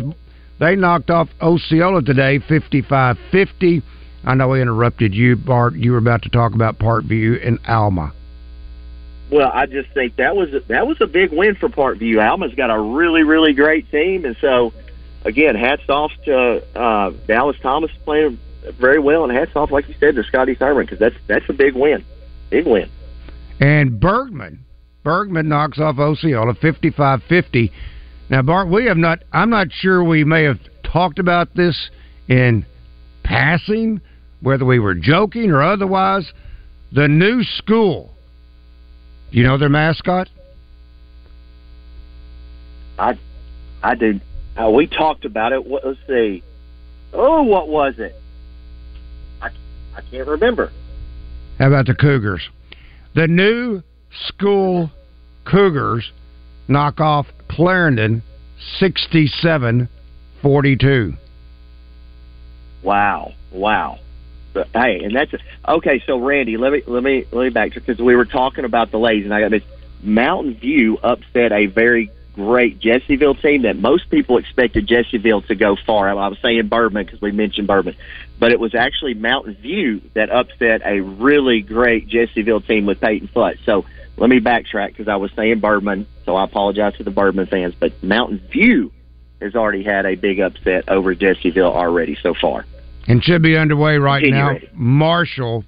They 0.58 0.76
knocked 0.76 1.10
off 1.10 1.28
Osceola 1.40 2.02
today, 2.02 2.38
55-50. 2.38 3.82
I 4.24 4.34
know 4.34 4.54
I 4.54 4.58
interrupted 4.58 5.14
you, 5.14 5.36
Bart. 5.36 5.74
You 5.74 5.92
were 5.92 5.98
about 5.98 6.22
to 6.22 6.28
talk 6.28 6.54
about 6.54 6.78
Parkview 6.78 7.46
and 7.46 7.58
Alma. 7.66 8.12
Well, 9.30 9.50
I 9.52 9.66
just 9.66 9.90
think 9.92 10.16
that 10.16 10.36
was 10.36 10.50
that 10.68 10.86
was 10.86 11.00
a 11.00 11.06
big 11.06 11.32
win 11.32 11.56
for 11.56 11.68
Parkview. 11.68 12.22
Alma's 12.24 12.54
got 12.54 12.70
a 12.70 12.80
really 12.80 13.22
really 13.22 13.54
great 13.54 13.90
team, 13.90 14.24
and 14.24 14.36
so 14.40 14.72
again, 15.24 15.56
hats 15.56 15.82
off 15.88 16.12
to 16.26 16.62
uh, 16.78 17.10
Dallas 17.26 17.56
Thomas 17.60 17.90
playing 18.04 18.38
very 18.78 18.98
well. 18.98 19.24
And 19.24 19.32
hats 19.36 19.50
off, 19.56 19.70
like 19.70 19.88
you 19.88 19.94
said, 19.98 20.14
to 20.14 20.24
Scotty 20.24 20.54
Thurman 20.54 20.84
because 20.84 20.98
that's 20.98 21.16
that's 21.26 21.48
a 21.48 21.52
big 21.52 21.74
win, 21.74 22.04
big 22.50 22.66
win. 22.66 22.88
And 23.60 23.98
Bergman, 23.98 24.64
Bergman 25.02 25.48
knocks 25.48 25.78
off 25.78 25.98
Osceola 25.98 26.54
55-50. 26.54 27.70
Now, 28.28 28.42
Bart, 28.42 28.68
we 28.68 28.86
have 28.86 28.96
not. 28.96 29.22
I'm 29.32 29.50
not 29.50 29.68
sure 29.70 30.02
we 30.02 30.24
may 30.24 30.42
have 30.42 30.58
talked 30.82 31.18
about 31.18 31.54
this 31.54 31.90
in 32.28 32.66
passing, 33.22 34.00
whether 34.40 34.64
we 34.64 34.78
were 34.78 34.94
joking 34.94 35.50
or 35.50 35.62
otherwise. 35.62 36.30
The 36.92 37.08
new 37.08 37.42
school. 37.42 38.10
You 39.30 39.44
know 39.44 39.58
their 39.58 39.68
mascot? 39.68 40.28
I, 42.98 43.18
I 43.82 43.94
did. 43.94 44.22
Uh, 44.56 44.70
we 44.70 44.86
talked 44.86 45.24
about 45.24 45.52
it. 45.52 45.64
What, 45.64 45.86
let's 45.86 45.98
see. 46.06 46.42
Oh, 47.12 47.42
what 47.42 47.68
was 47.68 47.94
it? 47.98 48.14
I, 49.40 49.50
I 49.94 50.00
can't 50.10 50.26
remember. 50.26 50.72
How 51.58 51.68
about 51.68 51.86
the 51.86 51.94
Cougars? 51.94 52.48
The 53.16 53.26
new 53.26 53.82
school 54.28 54.90
Cougars 55.46 56.12
knock 56.68 57.00
off 57.00 57.26
Clarendon 57.48 58.22
67 58.78 59.88
42. 60.42 61.14
Wow, 62.82 63.32
wow. 63.50 63.98
But, 64.52 64.68
hey, 64.74 65.02
and 65.02 65.16
that's 65.16 65.32
okay. 65.66 66.02
So, 66.06 66.18
Randy, 66.18 66.58
let 66.58 66.72
me 66.72 66.82
let 66.86 67.02
me 67.02 67.24
let 67.32 67.44
me 67.44 67.48
back 67.48 67.72
because 67.72 67.98
we 67.98 68.14
were 68.14 68.26
talking 68.26 68.66
about 68.66 68.90
the 68.90 68.98
ladies, 68.98 69.24
and 69.24 69.32
I 69.32 69.40
got 69.40 69.50
this. 69.50 69.62
Mountain 70.02 70.56
View 70.58 70.98
upset 70.98 71.52
a 71.52 71.66
very 71.66 72.10
great 72.36 72.78
Jessieville 72.78 73.40
team 73.40 73.62
that 73.62 73.76
most 73.76 74.08
people 74.10 74.38
expected 74.38 74.86
Jessieville 74.86 75.44
to 75.48 75.54
go 75.54 75.76
far. 75.86 76.08
I 76.08 76.28
was 76.28 76.38
saying 76.40 76.68
Bourbon 76.68 77.04
because 77.04 77.20
we 77.20 77.32
mentioned 77.32 77.66
Bourbon, 77.66 77.96
but 78.38 78.52
it 78.52 78.60
was 78.60 78.74
actually 78.74 79.14
Mountain 79.14 79.56
View 79.56 80.02
that 80.14 80.30
upset 80.30 80.82
a 80.84 81.00
really 81.00 81.62
great 81.62 82.08
Jessieville 82.08 82.60
team 82.60 82.86
with 82.86 83.00
Peyton 83.00 83.28
Foote. 83.28 83.56
So 83.64 83.86
let 84.16 84.30
me 84.30 84.38
backtrack 84.38 84.88
because 84.88 85.08
I 85.08 85.16
was 85.16 85.32
saying 85.34 85.60
Bourbon, 85.60 86.06
so 86.24 86.36
I 86.36 86.44
apologize 86.44 86.94
to 86.98 87.04
the 87.04 87.10
Bourbon 87.10 87.46
fans, 87.46 87.74
but 87.78 88.00
Mountain 88.02 88.46
View 88.52 88.92
has 89.40 89.54
already 89.54 89.82
had 89.82 90.06
a 90.06 90.14
big 90.14 90.38
upset 90.40 90.88
over 90.88 91.14
Jessieville 91.14 91.72
already 91.72 92.16
so 92.22 92.34
far. 92.34 92.66
And 93.08 93.22
should 93.22 93.42
be 93.42 93.56
underway 93.56 93.96
right 93.96 94.20
Continue, 94.20 94.38
now. 94.38 94.48
Randy. 94.48 94.70
Marshall, 94.74 95.64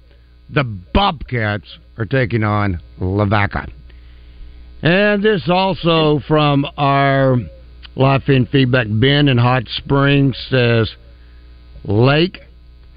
the 0.49 0.63
Bobcats 0.63 1.77
are 1.97 2.05
taking 2.05 2.43
on 2.43 2.79
Lavaca. 2.99 3.69
And 4.81 5.21
this 5.21 5.49
also 5.49 6.19
from 6.27 6.65
our 6.77 7.37
live 7.95 8.23
in 8.27 8.45
feedback. 8.45 8.87
Ben 8.89 9.27
in 9.27 9.37
Hot 9.37 9.63
Springs 9.67 10.37
says 10.49 10.89
Lake 11.83 12.39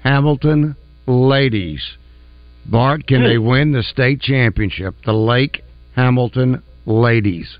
Hamilton 0.03 0.75
ladies. 1.05 1.97
Bart, 2.65 3.05
can 3.05 3.23
they 3.23 3.37
win 3.37 3.73
the 3.73 3.83
state 3.83 4.21
championship? 4.21 4.95
The 5.05 5.13
Lake 5.13 5.63
Hamilton 5.95 6.63
ladies. 6.85 7.57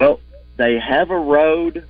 Well, 0.00 0.20
they 0.56 0.78
have 0.78 1.10
a 1.10 1.18
road, 1.18 1.86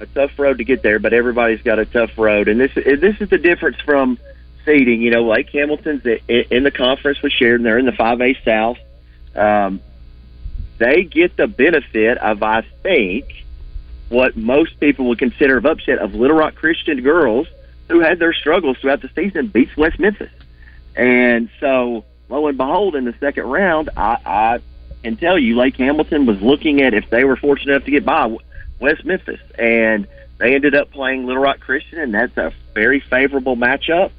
a 0.00 0.06
tough 0.06 0.30
road 0.38 0.58
to 0.58 0.64
get 0.64 0.82
there, 0.82 0.98
but 0.98 1.12
everybody's 1.12 1.60
got 1.60 1.78
a 1.78 1.84
tough 1.84 2.10
road, 2.16 2.48
and 2.48 2.58
this 2.58 2.72
this 2.74 3.20
is 3.20 3.28
the 3.28 3.38
difference 3.38 3.76
from 3.84 4.18
seeding. 4.64 5.02
You 5.02 5.10
know, 5.10 5.28
Lake 5.28 5.50
Hamilton's 5.52 6.02
in 6.28 6.62
the 6.64 6.70
conference 6.70 7.20
with 7.22 7.32
Sheridan. 7.32 7.64
They're 7.64 7.78
in 7.78 7.86
the 7.86 7.92
five 7.92 8.22
A 8.22 8.34
South. 8.42 8.78
Um, 9.34 9.80
they 10.78 11.04
get 11.04 11.36
the 11.36 11.46
benefit 11.46 12.18
of, 12.18 12.42
I 12.42 12.62
think, 12.82 13.44
what 14.08 14.36
most 14.36 14.78
people 14.78 15.06
would 15.06 15.18
consider 15.18 15.56
of 15.56 15.66
upset 15.66 15.98
of 15.98 16.14
Little 16.14 16.36
Rock 16.36 16.54
Christian 16.54 17.02
girls 17.02 17.48
who 17.88 18.00
had 18.00 18.18
their 18.18 18.32
struggles 18.32 18.78
throughout 18.78 19.00
the 19.00 19.10
season 19.14 19.48
beats 19.48 19.76
West 19.76 19.98
Memphis, 19.98 20.30
and 20.96 21.48
so 21.60 22.04
lo 22.28 22.46
and 22.48 22.56
behold, 22.56 22.96
in 22.96 23.04
the 23.04 23.14
second 23.20 23.44
round, 23.44 23.90
I, 23.96 24.18
I 24.24 24.58
can 25.02 25.16
tell 25.16 25.38
you 25.38 25.56
Lake 25.56 25.76
Hamilton 25.76 26.26
was 26.26 26.40
looking 26.40 26.80
at 26.82 26.94
if 26.94 27.08
they 27.10 27.24
were 27.24 27.36
fortunate 27.36 27.74
enough 27.74 27.84
to 27.84 27.90
get 27.90 28.04
by 28.04 28.36
West 28.80 29.04
Memphis, 29.04 29.40
and 29.58 30.06
they 30.38 30.54
ended 30.54 30.74
up 30.74 30.90
playing 30.90 31.26
Little 31.26 31.42
Rock 31.42 31.60
Christian, 31.60 31.98
and 32.00 32.14
that's 32.14 32.36
a 32.36 32.52
very 32.74 33.00
favorable 33.00 33.56
matchup. 33.56 34.10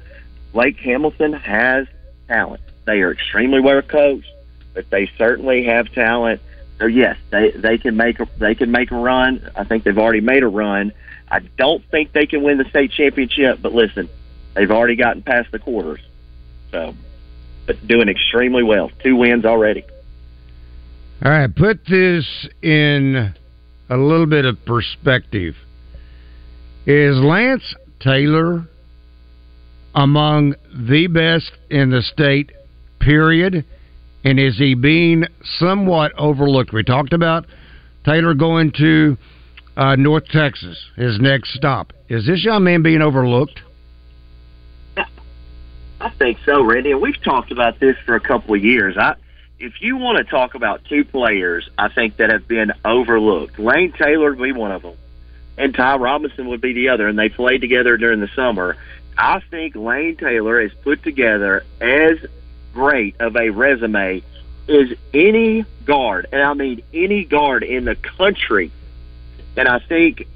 Lake 0.54 0.78
Hamilton 0.78 1.32
has 1.32 1.86
talent. 2.26 2.62
They 2.86 3.02
are 3.02 3.12
extremely 3.12 3.60
well 3.60 3.82
coached, 3.82 4.30
but 4.78 4.88
they 4.90 5.10
certainly 5.18 5.64
have 5.64 5.92
talent. 5.92 6.40
So 6.78 6.86
yes, 6.86 7.16
they 7.30 7.50
they 7.50 7.78
can 7.78 7.96
make 7.96 8.20
a, 8.20 8.28
they 8.38 8.54
can 8.54 8.70
make 8.70 8.92
a 8.92 8.94
run. 8.94 9.50
I 9.56 9.64
think 9.64 9.82
they've 9.82 9.98
already 9.98 10.20
made 10.20 10.44
a 10.44 10.46
run. 10.46 10.92
I 11.28 11.40
don't 11.40 11.84
think 11.90 12.12
they 12.12 12.26
can 12.26 12.44
win 12.44 12.58
the 12.58 12.64
state 12.70 12.92
championship, 12.92 13.58
but 13.60 13.72
listen, 13.72 14.08
they've 14.54 14.70
already 14.70 14.94
gotten 14.94 15.22
past 15.22 15.50
the 15.50 15.58
quarters. 15.58 15.98
So, 16.70 16.94
but 17.66 17.84
doing 17.88 18.08
extremely 18.08 18.62
well. 18.62 18.92
Two 19.02 19.16
wins 19.16 19.44
already. 19.44 19.82
All 21.24 21.32
right, 21.32 21.52
put 21.52 21.84
this 21.84 22.24
in 22.62 23.34
a 23.90 23.96
little 23.96 24.26
bit 24.26 24.44
of 24.44 24.64
perspective. 24.64 25.56
Is 26.86 27.16
Lane 27.16 27.60
Taylor 27.98 28.68
among 29.92 30.54
the 30.72 31.08
best 31.08 31.50
in 31.68 31.90
the 31.90 32.02
state, 32.02 32.52
period? 33.00 33.64
And 34.24 34.38
is 34.38 34.58
he 34.58 34.74
being 34.74 35.24
somewhat 35.58 36.12
overlooked? 36.18 36.72
We 36.72 36.82
talked 36.82 37.12
about 37.12 37.46
Taylor 38.04 38.34
going 38.34 38.72
to 38.78 39.16
uh, 39.76 39.96
North 39.96 40.26
Texas, 40.26 40.76
his 40.96 41.20
next 41.20 41.54
stop. 41.54 41.92
Is 42.08 42.26
this 42.26 42.44
young 42.44 42.64
man 42.64 42.82
being 42.82 43.00
overlooked? 43.00 43.62
I 46.00 46.10
think 46.10 46.38
so, 46.46 46.62
Randy. 46.62 46.92
And 46.92 47.00
we've 47.00 47.20
talked 47.22 47.50
about 47.50 47.80
this 47.80 47.96
for 48.06 48.14
a 48.14 48.20
couple 48.20 48.54
of 48.54 48.62
years. 48.62 48.96
I, 48.96 49.14
if 49.58 49.80
you 49.80 49.96
want 49.96 50.18
to 50.18 50.24
talk 50.24 50.54
about 50.54 50.84
two 50.88 51.04
players, 51.04 51.68
I 51.76 51.88
think 51.92 52.16
that 52.18 52.30
have 52.30 52.46
been 52.46 52.72
overlooked. 52.84 53.58
Lane 53.58 53.92
Taylor 53.92 54.30
would 54.30 54.42
be 54.42 54.52
one 54.52 54.70
of 54.70 54.82
them, 54.82 54.96
and 55.56 55.74
Ty 55.74 55.96
Robinson 55.96 56.48
would 56.48 56.60
be 56.60 56.72
the 56.72 56.90
other. 56.90 57.08
And 57.08 57.18
they 57.18 57.28
played 57.28 57.60
together 57.60 57.96
during 57.96 58.20
the 58.20 58.28
summer. 58.36 58.76
I 59.16 59.42
think 59.50 59.74
Lane 59.74 60.16
Taylor 60.16 60.62
has 60.62 60.70
put 60.84 61.02
together 61.02 61.64
as 61.80 62.18
great 62.72 63.16
of 63.20 63.36
a 63.36 63.50
resume 63.50 64.22
as 64.68 64.88
any 65.14 65.64
guard, 65.84 66.28
and 66.32 66.42
I 66.42 66.54
mean 66.54 66.82
any 66.92 67.24
guard 67.24 67.62
in 67.62 67.84
the 67.84 67.94
country. 67.94 68.70
And 69.56 69.66
I 69.66 69.78
think 69.78 70.26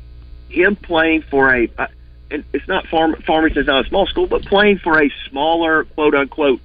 him 0.49 0.77
playing 0.77 1.23
for 1.23 1.55
a, 1.55 1.71
uh, 1.79 1.87
and 2.31 2.45
it's 2.53 2.67
not 2.67 2.87
Farm, 2.89 3.15
Farmington's 3.27 3.67
not 3.67 3.87
a 3.87 3.89
small 3.89 4.07
school, 4.07 4.27
but 4.27 4.45
playing 4.45 4.79
for 4.79 5.01
a 5.01 5.11
smaller 5.29 5.85
quote 5.85 6.15
unquote 6.15 6.61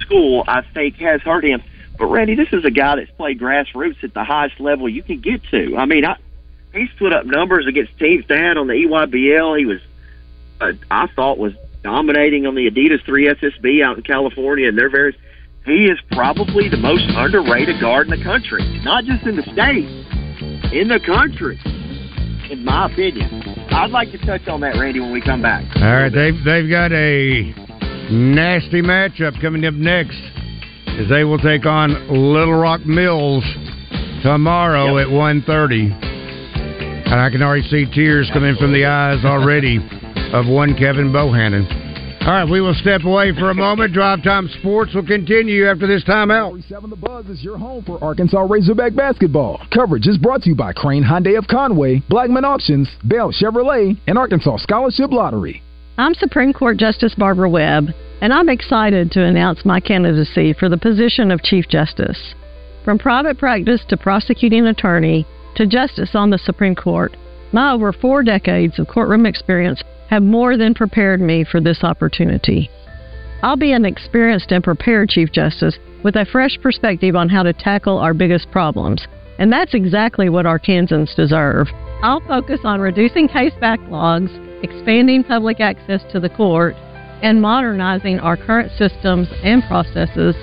school, 0.00 0.44
I 0.46 0.62
think 0.62 0.96
has 0.96 1.22
hurt 1.22 1.44
him. 1.44 1.62
But 1.98 2.06
Randy, 2.06 2.36
this 2.36 2.52
is 2.52 2.64
a 2.64 2.70
guy 2.70 2.96
that's 2.96 3.10
played 3.12 3.40
grassroots 3.40 4.04
at 4.04 4.14
the 4.14 4.22
highest 4.22 4.60
level 4.60 4.88
you 4.88 5.02
can 5.02 5.20
get 5.20 5.42
to. 5.44 5.76
I 5.76 5.86
mean, 5.86 6.04
I, 6.04 6.16
he's 6.72 6.90
put 6.98 7.12
up 7.12 7.26
numbers 7.26 7.66
against 7.66 7.98
teams 7.98 8.24
down 8.26 8.56
on 8.58 8.68
the 8.68 8.74
EYBL. 8.74 9.58
He 9.58 9.66
was, 9.66 9.80
uh, 10.60 10.72
I 10.90 11.08
thought, 11.08 11.38
was 11.38 11.54
dominating 11.82 12.46
on 12.46 12.54
the 12.54 12.70
Adidas 12.70 13.04
3 13.04 13.28
SSB 13.28 13.82
out 13.84 13.96
in 13.96 14.02
California, 14.02 14.68
and 14.68 14.76
they're 14.76 14.90
very. 14.90 15.16
He 15.64 15.84
is 15.86 15.98
probably 16.12 16.68
the 16.68 16.78
most 16.78 17.04
underrated 17.08 17.80
guard 17.80 18.08
in 18.08 18.18
the 18.18 18.24
country, 18.24 18.62
not 18.82 19.04
just 19.04 19.26
in 19.26 19.36
the 19.36 19.42
state, 19.42 19.84
in 20.72 20.88
the 20.88 21.00
country, 21.04 21.60
in 22.50 22.64
my 22.64 22.86
opinion. 22.90 23.42
I'd 23.70 23.90
like 23.90 24.10
to 24.12 24.18
touch 24.18 24.48
on 24.48 24.60
that, 24.60 24.78
Randy, 24.78 25.00
when 25.00 25.12
we 25.12 25.20
come 25.20 25.42
back. 25.42 25.64
All 25.76 25.82
right, 25.82 26.08
they've 26.08 26.42
they've 26.44 26.70
got 26.70 26.92
a 26.92 27.52
nasty 28.10 28.80
matchup 28.80 29.40
coming 29.42 29.66
up 29.66 29.74
next 29.74 30.20
as 30.98 31.08
they 31.08 31.22
will 31.22 31.38
take 31.38 31.66
on 31.66 31.92
Little 32.08 32.54
Rock 32.54 32.84
Mills 32.86 33.44
tomorrow 34.22 34.98
at 34.98 35.06
1.30. 35.06 35.92
And 37.06 37.14
I 37.14 37.30
can 37.30 37.42
already 37.42 37.62
see 37.68 37.86
tears 37.94 38.28
coming 38.32 38.56
from 38.56 38.72
the 38.72 38.84
eyes 38.84 39.24
already 39.24 39.78
of 40.32 40.46
one 40.46 40.74
Kevin 40.76 41.12
Bohannon. 41.12 41.64
All 42.22 42.34
right, 42.34 42.50
we 42.50 42.60
will 42.60 42.74
step 42.74 43.02
away 43.04 43.32
for 43.32 43.50
a 43.50 43.54
moment. 43.54 43.94
Drive 43.94 44.22
Time 44.22 44.48
Sports 44.60 44.94
will 44.94 45.06
continue 45.06 45.66
after 45.66 45.86
this 45.86 46.04
timeout. 46.04 46.62
7 46.68 46.90
The 46.90 46.96
Buzz 46.96 47.26
is 47.26 47.42
your 47.42 47.56
home 47.56 47.82
for 47.84 48.02
Arkansas 48.04 48.40
Razorback 48.40 48.94
basketball. 48.94 49.62
Coverage 49.72 50.06
is 50.06 50.18
brought 50.18 50.42
to 50.42 50.50
you 50.50 50.54
by 50.54 50.74
Crane 50.74 51.02
Hyundai 51.02 51.38
of 51.38 51.46
Conway, 51.48 52.02
Blackman 52.10 52.44
Auctions, 52.44 52.88
Bell 53.04 53.32
Chevrolet, 53.32 53.98
and 54.06 54.18
Arkansas 54.18 54.58
Scholarship 54.58 55.10
Lottery. 55.10 55.62
I'm 55.96 56.12
Supreme 56.12 56.52
Court 56.52 56.76
Justice 56.76 57.14
Barbara 57.14 57.48
Webb, 57.48 57.94
and 58.20 58.32
I'm 58.32 58.50
excited 58.50 59.10
to 59.12 59.24
announce 59.24 59.64
my 59.64 59.80
candidacy 59.80 60.52
for 60.52 60.68
the 60.68 60.76
position 60.76 61.30
of 61.30 61.42
Chief 61.42 61.66
Justice. 61.68 62.34
From 62.84 62.98
private 62.98 63.38
practice 63.38 63.80
to 63.88 63.96
prosecuting 63.96 64.66
attorney 64.66 65.26
to 65.56 65.66
justice 65.66 66.10
on 66.14 66.28
the 66.28 66.38
Supreme 66.38 66.74
Court, 66.74 67.16
my 67.52 67.72
over 67.72 67.92
four 67.92 68.22
decades 68.22 68.78
of 68.78 68.88
courtroom 68.88 69.24
experience 69.24 69.82
have 70.08 70.22
more 70.22 70.56
than 70.56 70.74
prepared 70.74 71.20
me 71.20 71.44
for 71.44 71.60
this 71.60 71.84
opportunity. 71.84 72.70
I'll 73.42 73.56
be 73.56 73.72
an 73.72 73.84
experienced 73.84 74.50
and 74.50 74.64
prepared 74.64 75.10
Chief 75.10 75.30
Justice 75.30 75.78
with 76.02 76.16
a 76.16 76.26
fresh 76.26 76.58
perspective 76.60 77.14
on 77.14 77.28
how 77.28 77.42
to 77.42 77.52
tackle 77.52 77.98
our 77.98 78.14
biggest 78.14 78.50
problems, 78.50 79.06
and 79.38 79.52
that's 79.52 79.74
exactly 79.74 80.28
what 80.28 80.46
Arkansans 80.46 81.14
deserve. 81.14 81.68
I'll 82.02 82.20
focus 82.26 82.60
on 82.64 82.80
reducing 82.80 83.28
case 83.28 83.52
backlogs, 83.60 84.30
expanding 84.64 85.24
public 85.24 85.60
access 85.60 86.02
to 86.12 86.20
the 86.20 86.28
court, 86.28 86.74
and 87.22 87.42
modernizing 87.42 88.18
our 88.20 88.36
current 88.36 88.70
systems 88.78 89.28
and 89.42 89.62
processes 89.68 90.34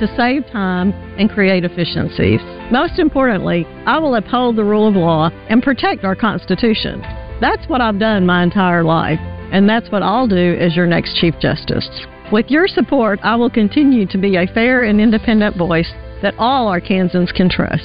to 0.00 0.06
save 0.16 0.46
time 0.50 0.92
and 1.18 1.30
create 1.30 1.64
efficiencies. 1.64 2.40
Most 2.72 2.98
importantly, 2.98 3.66
I 3.86 3.98
will 3.98 4.14
uphold 4.14 4.56
the 4.56 4.64
rule 4.64 4.88
of 4.88 4.94
law 4.94 5.30
and 5.48 5.62
protect 5.62 6.04
our 6.04 6.16
Constitution. 6.16 7.02
That's 7.40 7.66
what 7.68 7.80
I've 7.80 7.98
done 7.98 8.26
my 8.26 8.42
entire 8.42 8.84
life, 8.84 9.18
and 9.50 9.66
that's 9.66 9.90
what 9.90 10.02
I'll 10.02 10.28
do 10.28 10.56
as 10.60 10.76
your 10.76 10.86
next 10.86 11.16
Chief 11.16 11.34
Justice. 11.40 11.88
With 12.30 12.50
your 12.50 12.68
support, 12.68 13.18
I 13.22 13.34
will 13.36 13.48
continue 13.48 14.06
to 14.08 14.18
be 14.18 14.36
a 14.36 14.46
fair 14.46 14.84
and 14.84 15.00
independent 15.00 15.56
voice 15.56 15.90
that 16.22 16.34
all 16.38 16.70
Arkansans 16.70 17.34
can 17.34 17.48
trust. 17.48 17.84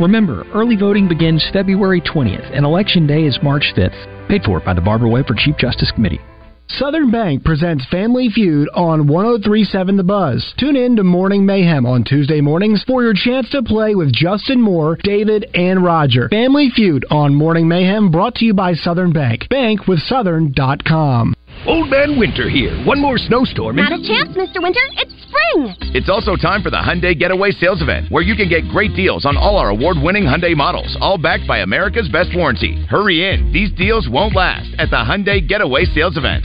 Remember, 0.00 0.44
early 0.54 0.76
voting 0.76 1.06
begins 1.06 1.46
February 1.52 2.00
20th, 2.00 2.50
and 2.56 2.64
Election 2.64 3.06
Day 3.06 3.24
is 3.24 3.38
March 3.42 3.72
5th. 3.76 4.28
Paid 4.28 4.42
for 4.42 4.58
by 4.60 4.72
the 4.72 4.80
Barbara 4.80 5.10
Webb 5.10 5.26
Chief 5.36 5.56
Justice 5.58 5.92
Committee. 5.92 6.20
Southern 6.68 7.10
Bank 7.10 7.44
presents 7.44 7.86
Family 7.90 8.30
Feud 8.30 8.68
on 8.74 9.06
1037 9.06 9.96
The 9.96 10.02
Buzz. 10.02 10.54
Tune 10.58 10.76
in 10.76 10.96
to 10.96 11.04
Morning 11.04 11.44
Mayhem 11.46 11.86
on 11.86 12.04
Tuesday 12.04 12.40
mornings 12.40 12.82
for 12.86 13.02
your 13.02 13.14
chance 13.14 13.48
to 13.50 13.62
play 13.62 13.94
with 13.94 14.12
Justin 14.12 14.60
Moore, 14.60 14.98
David, 15.02 15.46
and 15.54 15.84
Roger. 15.84 16.28
Family 16.30 16.70
Feud 16.74 17.04
on 17.10 17.34
Morning 17.34 17.68
Mayhem 17.68 18.10
brought 18.10 18.34
to 18.36 18.44
you 18.44 18.54
by 18.54 18.72
Southern 18.72 19.12
Bank. 19.12 19.48
Bank 19.50 19.86
with 19.86 20.00
Bankwithsouthern.com. 20.00 21.34
Old 21.66 21.88
Man 21.88 22.18
Winter 22.18 22.48
here. 22.48 22.74
One 22.84 23.00
more 23.00 23.16
snowstorm. 23.16 23.76
Not 23.76 23.92
a 23.92 24.02
chance, 24.02 24.36
Mr. 24.36 24.62
Winter. 24.62 24.80
It's 24.98 25.23
spring. 25.34 25.74
It's 25.94 26.08
also 26.08 26.36
time 26.36 26.62
for 26.62 26.70
the 26.70 26.78
Hyundai 26.78 27.18
Getaway 27.18 27.50
Sales 27.52 27.82
Event, 27.82 28.10
where 28.10 28.22
you 28.22 28.34
can 28.34 28.48
get 28.48 28.68
great 28.68 28.94
deals 28.94 29.24
on 29.24 29.36
all 29.36 29.56
our 29.56 29.70
award-winning 29.70 30.24
Hyundai 30.24 30.56
models, 30.56 30.96
all 31.00 31.18
backed 31.18 31.46
by 31.46 31.58
America's 31.58 32.08
best 32.08 32.30
warranty. 32.34 32.84
Hurry 32.88 33.32
in. 33.32 33.52
These 33.52 33.70
deals 33.72 34.08
won't 34.08 34.34
last 34.34 34.68
at 34.78 34.90
the 34.90 34.96
Hyundai 34.96 35.46
Getaway 35.46 35.84
Sales 35.84 36.16
Event. 36.16 36.44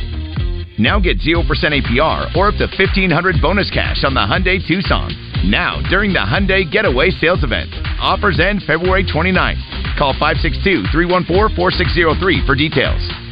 Now 0.80 1.00
get 1.00 1.20
0% 1.20 1.44
APR 1.44 2.36
or 2.36 2.48
up 2.48 2.56
to 2.56 2.68
1500 2.68 3.42
bonus 3.42 3.70
cash 3.70 4.04
on 4.06 4.14
the 4.14 4.22
Hyundai 4.22 4.66
Tucson. 4.66 5.12
Now, 5.44 5.82
during 5.90 6.14
the 6.14 6.20
Hyundai 6.20 6.72
Getaway 6.72 7.10
Sales 7.12 7.44
Event. 7.44 7.70
Offers 8.00 8.40
end 8.40 8.64
February 8.64 9.04
29th. 9.04 9.60
Call 9.98 10.14
562-314-4603 10.16 12.46
for 12.46 12.56
details. 12.56 13.29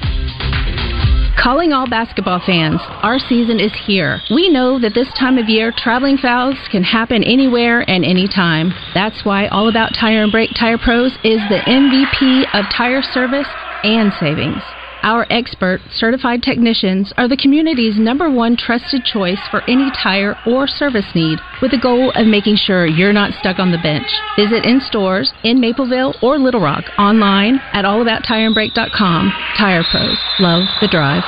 Calling 1.38 1.72
all 1.72 1.88
basketball 1.88 2.42
fans, 2.44 2.82
our 3.04 3.20
season 3.20 3.60
is 3.60 3.72
here. 3.86 4.22
We 4.34 4.50
know 4.50 4.80
that 4.80 4.96
this 4.96 5.08
time 5.20 5.38
of 5.38 5.48
year, 5.48 5.72
traveling 5.78 6.18
fouls 6.18 6.58
can 6.72 6.84
happen 6.84 7.24
anywhere 7.24 7.88
and 7.88 8.04
anytime. 8.04 8.74
That's 8.96 9.24
why 9.24 9.48
All 9.48 9.70
About 9.70 9.94
Tire 9.94 10.24
and 10.24 10.32
Brake 10.32 10.52
Tire 10.60 10.80
Pros 10.80 11.12
is 11.24 11.40
the 11.50 11.62
MVP 11.68 12.46
of 12.54 12.66
tire 12.76 13.04
service 13.04 13.48
and 13.84 14.12
savings. 14.20 14.64
Our 15.04 15.26
expert, 15.30 15.80
certified 15.94 16.42
technicians 16.42 17.14
are 17.18 17.28
the 17.28 17.38
community's 17.38 17.98
number 17.98 18.30
one 18.30 18.58
trusted 18.58 19.04
choice 19.04 19.40
for 19.52 19.62
any 19.70 19.92
tire 20.04 20.36
or 20.46 20.68
service 20.68 21.08
need, 21.14 21.40
with 21.62 21.72
the 21.72 21.80
goal 21.80 22.12
of 22.16 22.28
making 22.28 22.58
sure 22.58 22.86
you're 22.86 23.14
not 23.14 23.34
stuck 23.40 23.60
on 23.60 23.72
the 23.72 23.78
bench. 23.78 24.08
Visit 24.36 24.66
in 24.66 24.82
stores 24.82 25.32
in 25.44 25.60
Mabelvale 25.60 26.22
or 26.22 26.38
Little 26.38 26.62
Rock, 26.62 26.86
online 26.98 27.60
at 27.74 27.86
allabouttireandbrake.com. 27.86 29.32
Tire 29.58 29.84
Pros, 29.90 30.18
love 30.40 30.64
the 30.82 30.88
drive. 30.88 31.24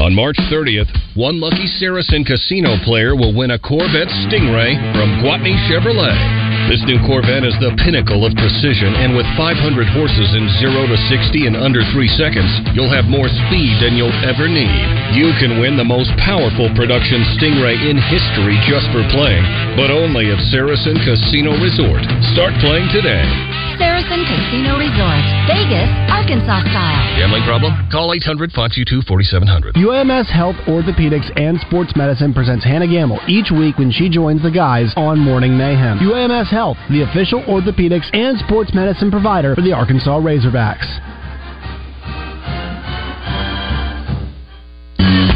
On 0.00 0.14
March 0.14 0.36
30th, 0.50 0.88
one 1.14 1.40
lucky 1.40 1.66
Saracen 1.66 2.24
casino 2.24 2.76
player 2.84 3.14
will 3.14 3.36
win 3.36 3.50
a 3.50 3.58
Corvette 3.58 4.08
Stingray 4.08 4.72
from 4.94 5.20
Gwatney 5.20 5.56
Chevrolet. 5.68 6.39
This 6.70 6.86
new 6.86 7.02
Corvette 7.02 7.42
is 7.42 7.58
the 7.58 7.74
pinnacle 7.82 8.22
of 8.22 8.30
precision, 8.38 8.94
and 8.94 9.18
with 9.18 9.26
500 9.34 9.58
horses 9.90 10.30
in 10.38 10.46
0 10.62 10.86
to 10.86 10.94
60 11.10 11.50
in 11.50 11.58
under 11.58 11.82
3 11.90 12.06
seconds, 12.14 12.46
you'll 12.78 12.94
have 12.94 13.10
more 13.10 13.26
speed 13.26 13.74
than 13.82 13.98
you'll 13.98 14.14
ever 14.22 14.46
need. 14.46 14.86
You 15.10 15.34
can 15.42 15.58
win 15.58 15.74
the 15.74 15.82
most 15.82 16.14
powerful 16.22 16.70
production 16.78 17.26
Stingray 17.34 17.74
in 17.74 17.98
history 17.98 18.54
just 18.70 18.86
for 18.94 19.02
playing, 19.10 19.42
but 19.74 19.90
only 19.90 20.30
at 20.30 20.38
Saracen 20.54 20.94
Casino 21.02 21.58
Resort. 21.58 22.06
Start 22.38 22.54
playing 22.62 22.86
today. 22.94 23.69
Saracen 23.80 24.20
Casino 24.28 24.76
Resort, 24.76 25.24
Vegas, 25.48 25.88
Arkansas 26.12 26.60
style. 26.68 27.16
Gambling 27.16 27.44
problem? 27.48 27.72
Call 27.90 28.12
800 28.12 28.52
522 28.52 29.00
4700. 29.08 29.74
UAMS 29.80 30.28
Health 30.28 30.56
Orthopedics 30.68 31.32
and 31.40 31.58
Sports 31.64 31.96
Medicine 31.96 32.34
presents 32.34 32.62
Hannah 32.62 32.86
Gamble 32.86 33.18
each 33.26 33.50
week 33.50 33.78
when 33.78 33.90
she 33.90 34.10
joins 34.10 34.42
the 34.42 34.50
guys 34.50 34.92
on 34.96 35.18
Morning 35.18 35.56
Mayhem. 35.56 35.98
UAMS 35.98 36.52
Health, 36.52 36.76
the 36.90 37.08
official 37.08 37.40
orthopedics 37.48 38.04
and 38.12 38.38
sports 38.40 38.74
medicine 38.74 39.10
provider 39.10 39.54
for 39.54 39.62
the 39.62 39.72
Arkansas 39.72 40.20
Razorbacks. 40.20 40.84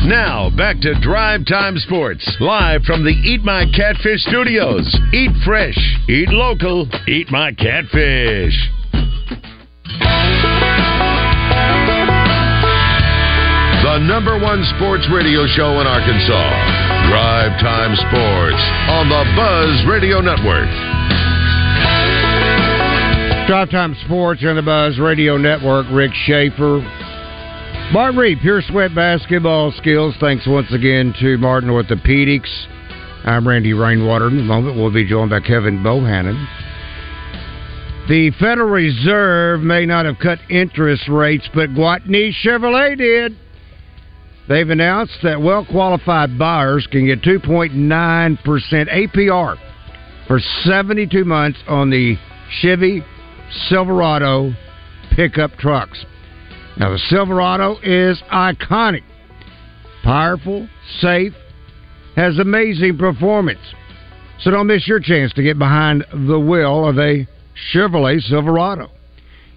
Now, 0.05 0.51
back 0.55 0.81
to 0.83 0.93
Drive 1.01 1.47
Time 1.47 1.79
Sports, 1.79 2.37
live 2.39 2.83
from 2.83 3.05
the 3.05 3.11
Eat 3.25 3.43
My 3.43 3.65
Catfish 3.75 4.21
studios. 4.25 4.85
Eat 5.15 5.31
fresh, 5.47 5.79
eat 6.11 6.29
local, 6.29 6.87
eat 7.09 7.31
my 7.31 7.53
catfish. 7.53 8.53
The 13.81 13.99
number 14.05 14.39
one 14.39 14.63
sports 14.77 15.09
radio 15.11 15.47
show 15.47 15.81
in 15.81 15.87
Arkansas. 15.87 16.53
Drive 17.09 17.59
Time 17.65 17.97
Sports 17.97 18.61
on 18.93 19.09
the 19.09 19.25
Buzz 19.35 19.89
Radio 19.89 20.21
Network. 20.21 20.69
Drive 23.49 23.71
Time 23.71 23.97
Sports 24.05 24.45
on 24.45 24.57
the 24.57 24.63
Buzz 24.63 24.99
Radio 24.99 25.39
Network. 25.39 25.87
Rick 25.91 26.13
Shaeffer. 26.27 27.04
Martin 27.93 28.39
Pure 28.41 28.63
Sweat 28.63 28.95
Basketball 28.95 29.71
Skills. 29.73 30.15
Thanks 30.19 30.47
once 30.47 30.73
again 30.73 31.15
to 31.21 31.39
Martin 31.39 31.69
Orthopedics. 31.71 32.49
I'm 33.25 33.47
Randy 33.47 33.73
Rainwater. 33.73 34.29
In 34.29 34.41
a 34.41 34.43
moment, 34.43 34.77
we'll 34.77 34.93
be 34.93 35.07
joined 35.07 35.31
by 35.31 35.41
Kevin 35.41 35.79
Bohannon. 35.79 36.35
The 38.09 38.33
Federal 38.41 38.69
Reserve 38.69 39.61
may 39.61 39.87
not 39.87 40.07
have 40.07 40.19
cut 40.19 40.39
interest 40.51 41.09
rates, 41.09 41.49
but 41.55 41.71
Gwatney 41.71 42.33
Chevrolet 42.45 42.97
did. 42.97 43.37
They've 44.49 44.69
announced 44.69 45.19
that 45.23 45.41
well 45.41 45.65
qualified 45.65 46.39
buyers 46.39 46.87
can 46.91 47.07
get 47.07 47.23
2.9% 47.23 48.39
APR 48.39 49.57
for 50.27 50.41
72 50.65 51.25
months 51.25 51.59
on 51.69 51.91
the 51.91 52.17
Chevy 52.61 53.05
Silverado 53.69 54.53
pickup 55.15 55.53
trucks. 55.59 56.05
Now, 56.77 56.91
the 56.91 56.99
Silverado 56.99 57.79
is 57.83 58.21
iconic, 58.33 59.03
powerful, 60.03 60.69
safe, 60.99 61.33
has 62.17 62.39
amazing 62.39 62.99
performance. 62.99 63.61
So 64.41 64.51
don't 64.51 64.67
miss 64.67 64.87
your 64.89 65.01
chance 65.01 65.33
to 65.35 65.43
get 65.43 65.59
behind 65.59 66.05
the 66.13 66.39
wheel 66.39 66.87
of 66.87 66.99
a 66.99 67.27
Chevrolet 67.73 68.21
Silverado. 68.21 68.91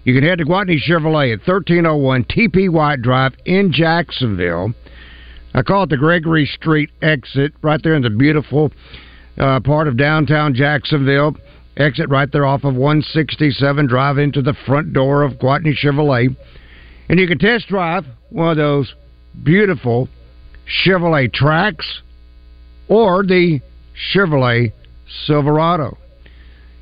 You 0.04 0.14
can 0.14 0.22
head 0.22 0.38
to 0.38 0.44
Gwatney 0.44 0.78
Chevrolet 0.78 1.32
at 1.32 1.46
1301 1.46 2.24
TP 2.24 2.70
White 2.70 3.02
Drive 3.02 3.34
in 3.44 3.72
Jacksonville. 3.72 4.72
I 5.54 5.62
call 5.62 5.82
it 5.82 5.90
the 5.90 5.96
Gregory 5.96 6.46
Street 6.46 6.90
exit, 7.02 7.52
right 7.62 7.80
there 7.82 7.94
in 7.94 8.02
the 8.02 8.10
beautiful 8.10 8.70
uh, 9.38 9.60
part 9.60 9.88
of 9.88 9.96
downtown 9.96 10.54
Jacksonville. 10.54 11.36
Exit 11.76 12.08
right 12.08 12.30
there 12.32 12.46
off 12.46 12.64
of 12.64 12.74
167, 12.74 13.86
drive 13.86 14.18
into 14.18 14.40
the 14.40 14.54
front 14.66 14.92
door 14.92 15.22
of 15.22 15.34
Gwatney 15.34 15.74
Chevrolet. 15.76 16.36
And 17.08 17.18
you 17.18 17.26
can 17.26 17.38
test 17.38 17.66
drive 17.68 18.04
one 18.30 18.50
of 18.50 18.56
those 18.56 18.94
beautiful 19.42 20.08
Chevrolet 20.84 21.32
tracks 21.32 22.02
or 22.88 23.24
the 23.24 23.60
Chevrolet 24.12 24.72
Silverado. 25.26 25.96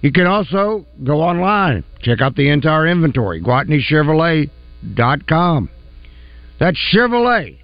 You 0.02 0.12
can 0.12 0.26
also 0.26 0.84
go 1.02 1.22
online, 1.22 1.82
check 2.00 2.20
out 2.20 2.36
the 2.36 2.50
entire 2.50 2.86
inventory, 2.86 3.40
GwatneyChevrolet.com. 3.42 5.70
That's 6.58 6.78
Chevrolet. 6.94 7.58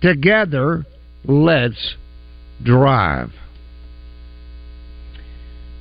Together, 0.00 0.86
let's 1.24 1.96
drive. 2.62 3.32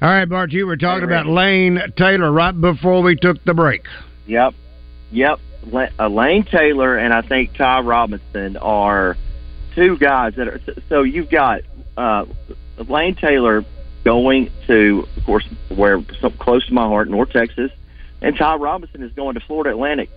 All 0.00 0.08
right, 0.08 0.28
Bart, 0.28 0.52
you 0.52 0.64
were 0.66 0.76
talking 0.76 1.02
about 1.02 1.26
Lane 1.26 1.80
Taylor 1.96 2.30
right 2.30 2.58
before 2.58 3.02
we 3.02 3.16
took 3.16 3.42
the 3.44 3.52
break. 3.52 3.82
Yep, 4.26 4.54
yep. 5.10 5.40
Uh, 5.72 6.08
Lane 6.08 6.44
Taylor 6.44 6.96
and 6.96 7.12
I 7.12 7.22
think 7.22 7.54
Ty 7.54 7.80
Robinson 7.80 8.56
are 8.58 9.16
two 9.74 9.98
guys 9.98 10.36
that 10.36 10.46
are. 10.46 10.60
So 10.88 11.02
you've 11.02 11.30
got 11.30 11.62
uh, 11.96 12.26
Lane 12.86 13.16
Taylor 13.16 13.64
going 14.04 14.52
to, 14.68 15.08
of 15.16 15.24
course, 15.24 15.44
where 15.68 16.00
some 16.20 16.32
close 16.34 16.64
to 16.68 16.72
my 16.72 16.86
heart, 16.86 17.08
North 17.08 17.30
Texas, 17.30 17.72
and 18.22 18.36
Ty 18.36 18.54
Robinson 18.54 19.02
is 19.02 19.12
going 19.12 19.34
to 19.34 19.40
Florida 19.40 19.70
Atlantic. 19.70 20.10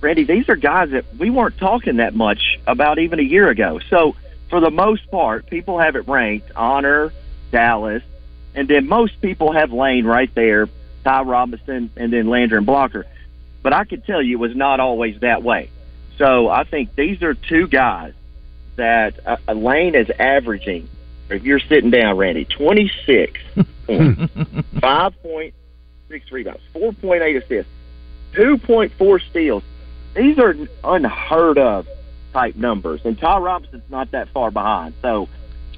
Randy, 0.00 0.24
these 0.24 0.48
are 0.48 0.56
guys 0.56 0.90
that 0.90 1.04
we 1.16 1.30
weren't 1.30 1.58
talking 1.58 1.98
that 1.98 2.16
much 2.16 2.58
about 2.66 2.98
even 2.98 3.20
a 3.20 3.22
year 3.22 3.48
ago. 3.48 3.78
So 3.88 4.16
for 4.50 4.58
the 4.58 4.70
most 4.70 5.08
part, 5.12 5.46
people 5.46 5.78
have 5.78 5.94
it 5.94 6.08
ranked 6.08 6.52
Annor, 6.54 7.12
Dallas, 7.52 8.02
and 8.54 8.68
then 8.68 8.88
most 8.88 9.20
people 9.20 9.52
have 9.52 9.72
Lane 9.72 10.04
right 10.04 10.32
there, 10.34 10.68
Ty 11.04 11.22
Robinson, 11.22 11.90
and 11.96 12.12
then 12.12 12.28
Landry 12.28 12.58
and 12.58 12.66
Blocker. 12.66 13.06
But 13.62 13.72
I 13.72 13.84
can 13.84 14.02
tell 14.02 14.20
you 14.20 14.36
it 14.36 14.40
was 14.40 14.56
not 14.56 14.80
always 14.80 15.20
that 15.20 15.42
way. 15.42 15.70
So 16.18 16.48
I 16.48 16.64
think 16.64 16.94
these 16.94 17.22
are 17.22 17.34
two 17.34 17.66
guys 17.66 18.12
that 18.76 19.18
uh, 19.26 19.52
Lane 19.52 19.94
is 19.94 20.10
averaging. 20.18 20.88
If 21.30 21.44
you're 21.44 21.60
sitting 21.60 21.90
down, 21.90 22.16
Randy, 22.18 22.44
26 22.44 23.40
points, 23.86 24.34
5.6 24.74 25.52
rebounds, 26.30 26.60
4.8 26.74 27.42
assists, 27.42 27.72
2.4 28.34 29.30
steals. 29.30 29.62
These 30.14 30.38
are 30.38 30.54
unheard 30.84 31.58
of 31.58 31.86
type 32.34 32.56
numbers, 32.56 33.00
and 33.04 33.18
Ty 33.18 33.38
Robinson's 33.38 33.88
not 33.88 34.10
that 34.10 34.28
far 34.28 34.50
behind. 34.50 34.94
So 35.00 35.28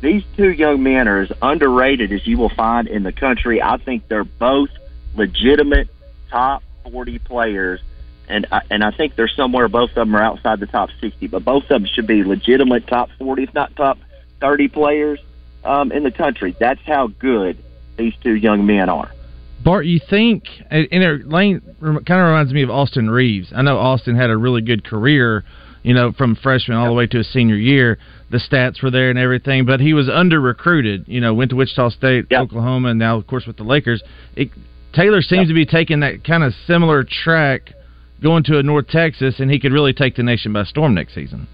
these 0.01 0.23
two 0.37 0.51
young 0.51 0.83
men 0.83 1.09
are 1.09 1.21
as 1.21 1.33
underrated 1.41 2.13
as 2.13 2.27
you 2.27 2.39
will 2.39 2.51
find 2.51 2.89
in 2.89 3.03
the 3.03 3.13
country. 3.13 3.63
I 3.63 3.79
think 3.79 4.09
they're 4.09 4.25
both 4.25 4.71
legitimate 5.15 5.89
top 6.31 6.63
40 6.91 7.19
players, 7.21 7.81
and 8.29 8.47
I, 8.53 8.63
and 8.71 8.85
I 8.85 8.91
think 8.91 9.17
they're 9.17 9.29
somewhere. 9.29 9.69
Both 9.69 9.91
of 9.91 9.97
them 9.97 10.15
are 10.17 10.23
outside 10.23 10.61
the 10.61 10.67
top 10.67 10.91
60, 11.01 11.27
but 11.29 11.45
both 11.45 11.65
of 11.65 11.69
them 11.69 11.87
should 11.87 12.07
be 12.07 12.25
legitimate 12.25 12.87
top 12.87 13.11
40, 13.19 13.45
if 13.45 13.55
not 13.55 13.75
top 13.77 13.99
30 14.41 14.69
players 14.69 15.21
um, 15.65 15.93
in 15.93 16.03
the 16.03 16.11
country. 16.11 16.55
That's 16.59 16.81
how 16.87 17.07
good 17.07 17.59
these 17.97 18.15
two 18.23 18.35
young 18.35 18.67
men 18.67 18.89
are. 18.89 19.11
Bart, 19.65 19.87
you 19.87 19.99
think, 19.99 20.45
and 20.71 20.87
it, 20.91 21.27
Lane 21.27 21.63
kind 21.81 21.97
of 21.97 22.27
reminds 22.27 22.53
me 22.53 22.63
of 22.63 22.69
Austin 22.69 23.09
Reaves. 23.09 23.51
I 23.55 23.63
know 23.63 23.79
Austin 23.79 24.15
had 24.15 24.29
a 24.29 24.37
really 24.37 24.61
good 24.61 24.85
career, 24.85 25.45
you 25.85 25.95
know, 25.95 26.11
from 26.13 26.35
freshman 26.35 26.77
all 26.77 26.87
the 26.87 26.93
way 26.93 27.07
to 27.07 27.19
his 27.19 27.33
senior 27.33 27.57
year. 27.57 27.99
The 28.31 28.39
stats 28.39 28.83
were 28.83 28.91
there 28.91 29.11
and 29.11 29.19
everything, 29.19 29.67
but 29.67 29.79
he 29.79 29.95
was 29.95 30.09
under 30.09 30.41
recruited. 30.41 31.05
You 31.07 31.21
know, 31.21 31.33
went 31.35 31.51
to 31.51 31.57
Wichita 31.57 31.91
State, 31.91 32.33
Oklahoma, 32.33 32.89
and 32.89 32.99
now, 32.99 33.17
of 33.17 33.27
course, 33.29 33.47
with 33.47 33.57
the 33.57 33.63
Lakers. 33.63 34.03
It, 34.35 34.49
Taylor 34.93 35.23
seems 35.23 35.49
to 35.49 35.55
be 35.55 35.67
taking 35.67 36.01
that 36.01 36.25
kind 36.25 36.43
of 36.43 36.53
similar 36.67 37.05
track, 37.05 37.73
going 38.23 38.43
to 38.45 38.59
a 38.59 38.63
North 38.63 38.89
Texas, 38.89 39.37
and 39.39 39.51
he 39.51 39.61
could 39.61 39.73
really 39.73 39.93
take 39.93 40.17
the 40.17 40.23
nation 40.23 40.53
by 40.53 40.65
storm 40.65 40.95
next 40.95 41.15
season. 41.15 41.47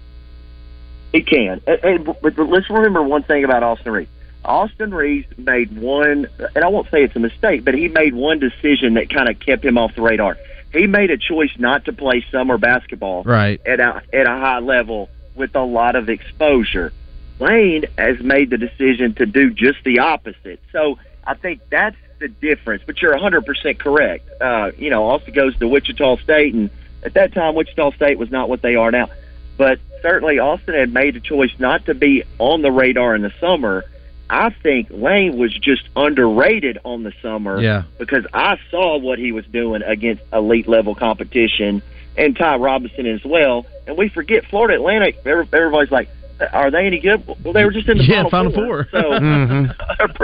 He 1.11 1.21
can, 1.21 1.61
and, 1.67 1.83
and 1.83 2.05
but 2.05 2.39
let's 2.39 2.69
remember 2.69 3.03
one 3.03 3.23
thing 3.23 3.43
about 3.43 3.63
Austin 3.63 3.91
Reaves 3.91 4.09
Austin 4.43 4.93
Reaves 4.93 5.27
made 5.37 5.79
one, 5.79 6.27
and 6.55 6.63
I 6.63 6.67
won't 6.67 6.89
say 6.89 7.03
it's 7.03 7.15
a 7.15 7.19
mistake, 7.19 7.63
but 7.63 7.73
he 7.73 7.87
made 7.87 8.15
one 8.15 8.39
decision 8.39 8.95
that 8.95 9.09
kind 9.13 9.29
of 9.29 9.39
kept 9.39 9.63
him 9.63 9.77
off 9.77 9.93
the 9.95 10.01
radar. 10.01 10.37
He 10.71 10.87
made 10.87 11.11
a 11.11 11.17
choice 11.17 11.51
not 11.57 11.85
to 11.85 11.93
play 11.93 12.25
summer 12.31 12.57
basketball 12.57 13.23
right. 13.23 13.59
at 13.65 13.79
a, 13.79 14.01
at 14.13 14.25
a 14.25 14.29
high 14.29 14.59
level 14.59 15.09
with 15.35 15.55
a 15.55 15.63
lot 15.63 15.95
of 15.95 16.09
exposure. 16.09 16.93
Lane 17.39 17.85
has 17.97 18.19
made 18.19 18.49
the 18.49 18.57
decision 18.57 19.13
to 19.15 19.25
do 19.25 19.51
just 19.51 19.83
the 19.83 19.99
opposite. 19.99 20.61
So 20.71 20.99
I 21.25 21.33
think 21.33 21.61
that's 21.69 21.97
the 22.19 22.27
difference. 22.27 22.83
But 22.85 23.01
you're 23.01 23.17
100% 23.17 23.79
correct. 23.79 24.29
Uh, 24.41 24.71
you 24.77 24.89
know, 24.89 25.09
Austin 25.09 25.33
goes 25.33 25.57
to 25.57 25.67
Wichita 25.67 26.17
State, 26.17 26.53
and 26.53 26.69
at 27.03 27.15
that 27.15 27.33
time, 27.33 27.55
Wichita 27.55 27.91
State 27.93 28.17
was 28.17 28.31
not 28.31 28.47
what 28.47 28.61
they 28.61 28.75
are 28.75 28.91
now. 28.91 29.09
But 29.57 29.79
certainly, 30.01 30.39
Austin 30.39 30.75
had 30.75 30.93
made 30.93 31.15
a 31.15 31.19
choice 31.19 31.51
not 31.59 31.85
to 31.87 31.93
be 31.93 32.23
on 32.39 32.61
the 32.61 32.71
radar 32.71 33.15
in 33.15 33.23
the 33.23 33.33
summer 33.39 33.85
I 34.31 34.49
think 34.63 34.87
Lane 34.89 35.37
was 35.37 35.53
just 35.53 35.83
underrated 35.93 36.77
on 36.85 37.03
the 37.03 37.11
summer 37.21 37.61
yeah. 37.61 37.83
because 37.99 38.25
I 38.33 38.57
saw 38.71 38.97
what 38.97 39.19
he 39.19 39.33
was 39.33 39.45
doing 39.47 39.81
against 39.83 40.23
elite 40.31 40.69
level 40.69 40.95
competition 40.95 41.83
and 42.15 42.35
Ty 42.37 42.55
Robinson 42.55 43.07
as 43.07 43.19
well. 43.25 43.65
And 43.85 43.97
we 43.97 44.07
forget 44.07 44.45
Florida 44.45 44.75
Atlantic. 44.75 45.17
Everybody's 45.25 45.91
like, 45.91 46.07
are 46.53 46.71
they 46.71 46.87
any 46.87 46.99
good? 46.99 47.27
Well, 47.43 47.51
they 47.51 47.65
were 47.65 47.71
just 47.71 47.89
in 47.89 47.97
the 47.97 48.05
yeah, 48.05 48.23
final, 48.29 48.53
four. 48.53 48.85
four. 48.85 48.87
So 48.91 48.97
mm-hmm. 49.19 50.23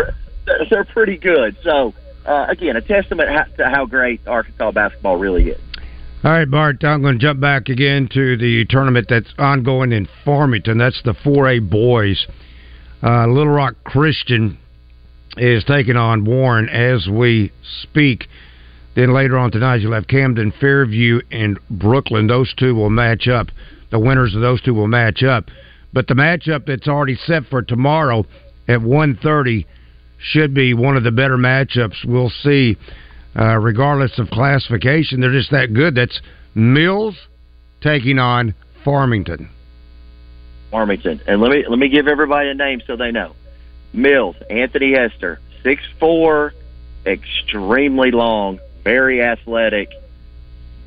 they're 0.70 0.86
pretty 0.86 1.18
good. 1.18 1.58
So 1.62 1.94
uh, 2.26 2.46
again, 2.48 2.78
a 2.78 2.82
testament 2.82 3.30
to 3.58 3.70
how 3.70 3.86
great 3.86 4.26
Arkansas 4.26 4.72
basketball 4.72 5.18
really 5.18 5.50
is. 5.50 5.62
All 6.24 6.32
right, 6.32 6.50
Bart, 6.50 6.82
I'm 6.86 7.02
going 7.02 7.20
to 7.20 7.22
jump 7.22 7.42
back 7.42 7.68
again 7.68 8.08
to 8.14 8.38
the 8.38 8.66
tournament 8.70 9.08
that's 9.10 9.34
ongoing 9.38 9.92
in 9.92 10.08
Farmington. 10.24 10.78
That's 10.78 11.02
the 11.04 11.14
4A 11.14 11.70
boys. 11.70 12.26
Uh, 13.04 13.28
Little 13.28 13.54
Rock 13.54 13.76
Christian 13.84 14.58
is 15.38 15.64
taking 15.66 15.96
on 15.96 16.26
Warren 16.26 16.68
as 16.70 17.08
we 17.08 17.52
speak. 17.84 18.28
Then 18.96 19.14
later 19.14 19.38
on 19.38 19.52
tonight, 19.52 19.82
you'll 19.82 19.94
have 19.94 20.08
Camden, 20.08 20.52
Fairview, 20.60 21.22
and 21.32 21.60
Brooklyn. 21.70 22.26
Those 22.26 22.54
two 22.58 22.74
will 22.74 22.90
match 22.90 23.28
up. 23.28 23.48
The 23.92 24.00
winners 24.00 24.34
of 24.34 24.42
those 24.42 24.62
two 24.62 24.74
will 24.74 24.88
match 24.88 25.22
up. 25.22 25.46
But 25.94 26.08
the 26.08 26.16
matchup 26.16 26.66
that's 26.66 26.88
already 26.88 27.16
set 27.16 27.44
for 27.46 27.62
tomorrow 27.62 28.26
at 28.68 28.80
1.30 28.80 29.66
should 30.18 30.54
be 30.54 30.74
one 30.74 30.98
of 30.98 31.04
the 31.04 31.12
better 31.12 31.38
matchups 31.38 32.04
we'll 32.06 32.32
see, 32.42 32.76
uh, 33.40 33.58
regardless 33.58 34.18
of 34.18 34.30
classification. 34.30 35.22
They're 35.22 35.32
just 35.32 35.52
that 35.52 35.74
good. 35.74 35.94
That's 35.94 36.20
Mills 36.56 37.16
taking 37.82 38.18
on 38.18 38.56
Farmington. 38.84 39.50
Farmington. 40.72 41.22
And 41.28 41.42
let 41.42 41.52
me 41.52 41.66
let 41.68 41.80
me 41.80 41.90
give 41.90 42.08
everybody 42.08 42.50
a 42.50 42.54
name 42.54 42.82
so 42.86 42.96
they 42.96 43.12
know. 43.12 43.36
Mills, 43.94 44.36
Anthony 44.50 44.94
Hester, 44.94 45.40
six 45.64 45.84
four, 46.00 46.54
extremely 47.06 48.12
long, 48.12 48.60
very 48.84 49.22
athletic, 49.22 49.92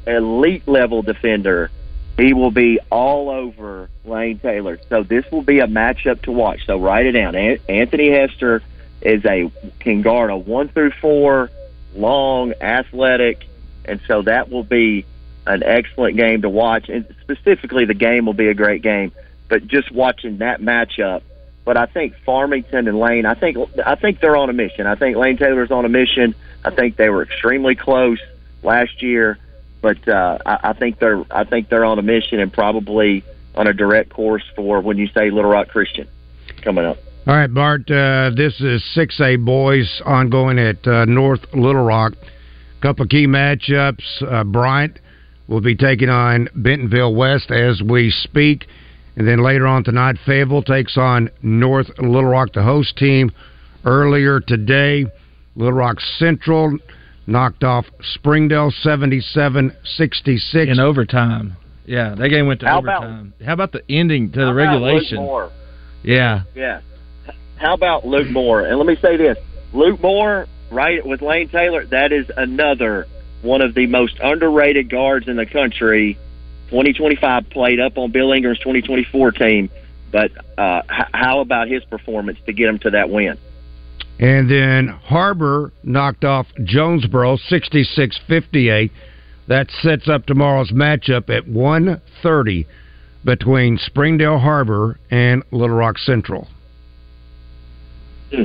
elite 0.06 0.66
level 0.68 1.02
defender. 1.02 1.70
He 2.16 2.34
will 2.34 2.50
be 2.50 2.78
all 2.90 3.30
over 3.30 3.88
Lane 4.04 4.38
Taylor. 4.38 4.78
So 4.90 5.02
this 5.02 5.24
will 5.30 5.42
be 5.42 5.60
a 5.60 5.66
matchup 5.66 6.22
to 6.22 6.32
watch. 6.32 6.66
So 6.66 6.78
write 6.78 7.06
it 7.06 7.12
down. 7.12 7.34
Anthony 7.34 8.10
Hester 8.10 8.62
is 9.00 9.24
a 9.24 9.50
can 9.78 10.02
guard 10.02 10.30
a 10.30 10.36
one 10.36 10.68
through 10.68 10.90
four, 11.00 11.50
long, 11.94 12.52
athletic, 12.60 13.46
and 13.86 14.00
so 14.06 14.22
that 14.22 14.50
will 14.50 14.64
be 14.64 15.06
an 15.46 15.62
excellent 15.62 16.16
game 16.16 16.42
to 16.42 16.50
watch. 16.50 16.90
And 16.90 17.06
specifically, 17.22 17.86
the 17.86 17.94
game 17.94 18.26
will 18.26 18.34
be 18.34 18.48
a 18.48 18.54
great 18.54 18.82
game 18.82 19.12
but 19.50 19.66
just 19.66 19.92
watching 19.92 20.38
that 20.38 20.62
matchup. 20.62 21.22
But 21.66 21.76
I 21.76 21.84
think 21.84 22.14
Farmington 22.24 22.88
and 22.88 22.98
Lane, 22.98 23.26
I 23.26 23.34
think 23.34 23.58
I 23.84 23.96
think 23.96 24.20
they're 24.20 24.36
on 24.36 24.48
a 24.48 24.54
mission. 24.54 24.86
I 24.86 24.94
think 24.94 25.18
Lane 25.18 25.36
Taylor's 25.36 25.70
on 25.70 25.84
a 25.84 25.90
mission. 25.90 26.34
I 26.64 26.70
think 26.70 26.96
they 26.96 27.10
were 27.10 27.22
extremely 27.22 27.74
close 27.74 28.18
last 28.62 29.02
year, 29.02 29.38
but 29.82 30.08
uh, 30.08 30.38
I, 30.46 30.70
I 30.70 30.72
think 30.72 30.98
they're 30.98 31.22
I 31.30 31.44
think 31.44 31.68
they're 31.68 31.84
on 31.84 31.98
a 31.98 32.02
mission 32.02 32.40
and 32.40 32.50
probably 32.50 33.22
on 33.54 33.66
a 33.66 33.74
direct 33.74 34.10
course 34.10 34.44
for 34.56 34.80
when 34.80 34.96
you 34.96 35.08
say 35.08 35.30
Little 35.30 35.50
Rock 35.50 35.68
Christian 35.68 36.08
coming 36.62 36.86
up. 36.86 36.96
All 37.26 37.34
right, 37.34 37.52
Bart. 37.52 37.90
Uh, 37.90 38.30
this 38.34 38.60
is 38.60 38.82
6A 38.96 39.44
boys 39.44 40.00
ongoing 40.06 40.58
at 40.58 40.86
uh, 40.86 41.04
North 41.04 41.44
Little 41.52 41.84
Rock. 41.84 42.14
Couple 42.80 43.06
key 43.06 43.26
matchups. 43.26 44.22
Uh, 44.26 44.42
Bryant 44.42 44.98
will 45.46 45.60
be 45.60 45.76
taking 45.76 46.08
on 46.08 46.48
Bentonville 46.54 47.14
West 47.14 47.50
as 47.50 47.82
we 47.82 48.10
speak. 48.10 48.66
And 49.20 49.28
then 49.28 49.42
later 49.42 49.66
on 49.66 49.84
tonight, 49.84 50.16
Fayetteville 50.24 50.62
takes 50.62 50.96
on 50.96 51.28
North 51.42 51.90
Little 51.98 52.24
Rock, 52.24 52.54
the 52.54 52.62
host 52.62 52.96
team. 52.96 53.30
Earlier 53.84 54.40
today, 54.40 55.04
Little 55.54 55.74
Rock 55.74 56.00
Central 56.18 56.78
knocked 57.26 57.62
off 57.62 57.84
Springdale 58.14 58.72
77-66 58.82 59.74
in 60.54 60.80
overtime. 60.80 61.58
Yeah, 61.84 62.14
that 62.14 62.30
game 62.30 62.46
went 62.46 62.60
to 62.60 62.66
How 62.66 62.78
overtime. 62.78 63.34
About, 63.36 63.46
How 63.46 63.52
about 63.52 63.72
the 63.72 63.82
ending 63.90 64.32
to 64.32 64.38
the 64.38 64.54
regulation? 64.54 65.50
Yeah. 66.02 66.44
Yeah. 66.54 66.80
How 67.56 67.74
about 67.74 68.06
Luke 68.06 68.30
Moore? 68.30 68.62
And 68.62 68.78
let 68.78 68.86
me 68.86 68.96
say 69.02 69.18
this. 69.18 69.36
Luke 69.74 70.00
Moore, 70.00 70.46
right 70.72 71.04
with 71.04 71.20
Lane 71.20 71.50
Taylor, 71.50 71.84
that 71.84 72.10
is 72.10 72.24
another 72.38 73.06
one 73.42 73.60
of 73.60 73.74
the 73.74 73.86
most 73.86 74.14
underrated 74.22 74.88
guards 74.88 75.28
in 75.28 75.36
the 75.36 75.44
country 75.44 76.18
2025 76.70 77.50
played 77.50 77.80
up 77.80 77.98
on 77.98 78.12
Bill 78.12 78.32
Ingram's 78.32 78.58
2024 78.60 79.32
team, 79.32 79.70
but 80.12 80.30
uh, 80.56 80.82
h- 80.90 81.08
how 81.12 81.40
about 81.40 81.68
his 81.68 81.84
performance 81.84 82.38
to 82.46 82.52
get 82.52 82.68
him 82.68 82.78
to 82.80 82.90
that 82.90 83.10
win? 83.10 83.36
And 84.20 84.50
then 84.50 84.88
Harbor 84.88 85.72
knocked 85.82 86.24
off 86.24 86.46
Jonesboro 86.62 87.38
66-58. 87.50 88.90
That 89.48 89.68
sets 89.82 90.08
up 90.08 90.26
tomorrow's 90.26 90.70
matchup 90.70 91.28
at 91.28 91.46
1:30 91.46 92.66
between 93.24 93.78
Springdale 93.78 94.38
Harbor 94.38 94.98
and 95.10 95.42
Little 95.50 95.76
Rock 95.76 95.98
Central. 95.98 96.46
Hmm. 98.32 98.44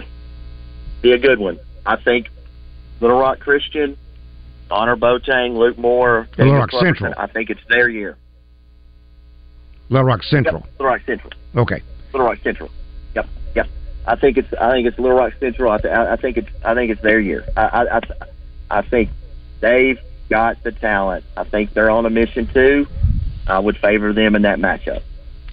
Be 1.02 1.12
a 1.12 1.20
good 1.20 1.40
one. 1.40 1.60
I 1.86 1.98
think 1.98 2.30
Little 3.00 3.20
Rock 3.20 3.40
Christian 3.40 3.98
Annor 4.72 4.96
Boateng, 4.96 5.56
Luke 5.58 5.78
Moore, 5.78 6.28
Little 6.38 6.54
Rock 6.56 6.72
Central. 6.72 7.14
I 7.18 7.28
think 7.28 7.50
it's 7.50 7.62
their 7.70 7.90
year. 7.90 8.18
Little 9.90 10.06
Rock 10.06 10.24
Central. 10.24 10.62
Yep, 10.62 10.70
Little 10.80 10.86
Rock 10.88 11.02
Central. 11.06 11.34
Okay. 11.56 11.82
Little 12.14 12.28
Rock 12.28 12.40
Central. 12.44 12.70
Yep, 13.16 13.28
yep. 13.56 13.68
I 14.08 14.16
think 14.16 14.38
it's 14.38 14.52
I 14.60 14.72
think 14.72 14.88
it's 14.88 14.98
Little 14.98 15.18
Rock 15.18 15.34
Central. 15.40 15.72
I, 15.72 15.78
th- 15.78 15.94
I 15.94 16.16
think 16.16 16.38
it's 16.38 16.50
I 16.64 16.74
think 16.74 16.92
it's 16.92 17.02
their 17.02 17.20
year. 17.20 17.46
I 17.56 17.62
I 17.62 17.98
I, 17.98 18.02
I 18.72 18.82
think 18.82 19.10
they've 19.62 20.00
got 20.30 20.64
the 20.64 20.72
talent. 20.72 21.24
I 21.38 21.44
think 21.44 21.74
they're 21.74 21.92
on 21.92 22.06
a 22.06 22.10
mission 22.10 22.48
too. 22.52 22.88
I 23.48 23.60
would 23.60 23.78
favor 23.78 24.12
them 24.12 24.36
in 24.36 24.42
that 24.42 24.58
matchup. 24.58 25.04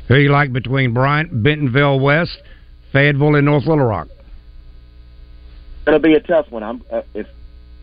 Who 0.08 0.16
you 0.16 0.30
like 0.30 0.52
between 0.52 0.94
Bryant, 0.94 1.42
Bentonville 1.42 2.00
West, 2.00 2.38
Fayetteville, 2.90 3.36
and 3.36 3.44
North 3.44 3.66
Little 3.66 3.84
Rock? 3.84 4.08
It'll 5.86 5.98
be 5.98 6.14
a 6.14 6.20
tough 6.20 6.50
one. 6.50 6.62
I'm 6.62 6.82
uh, 6.90 7.02
if 7.12 7.26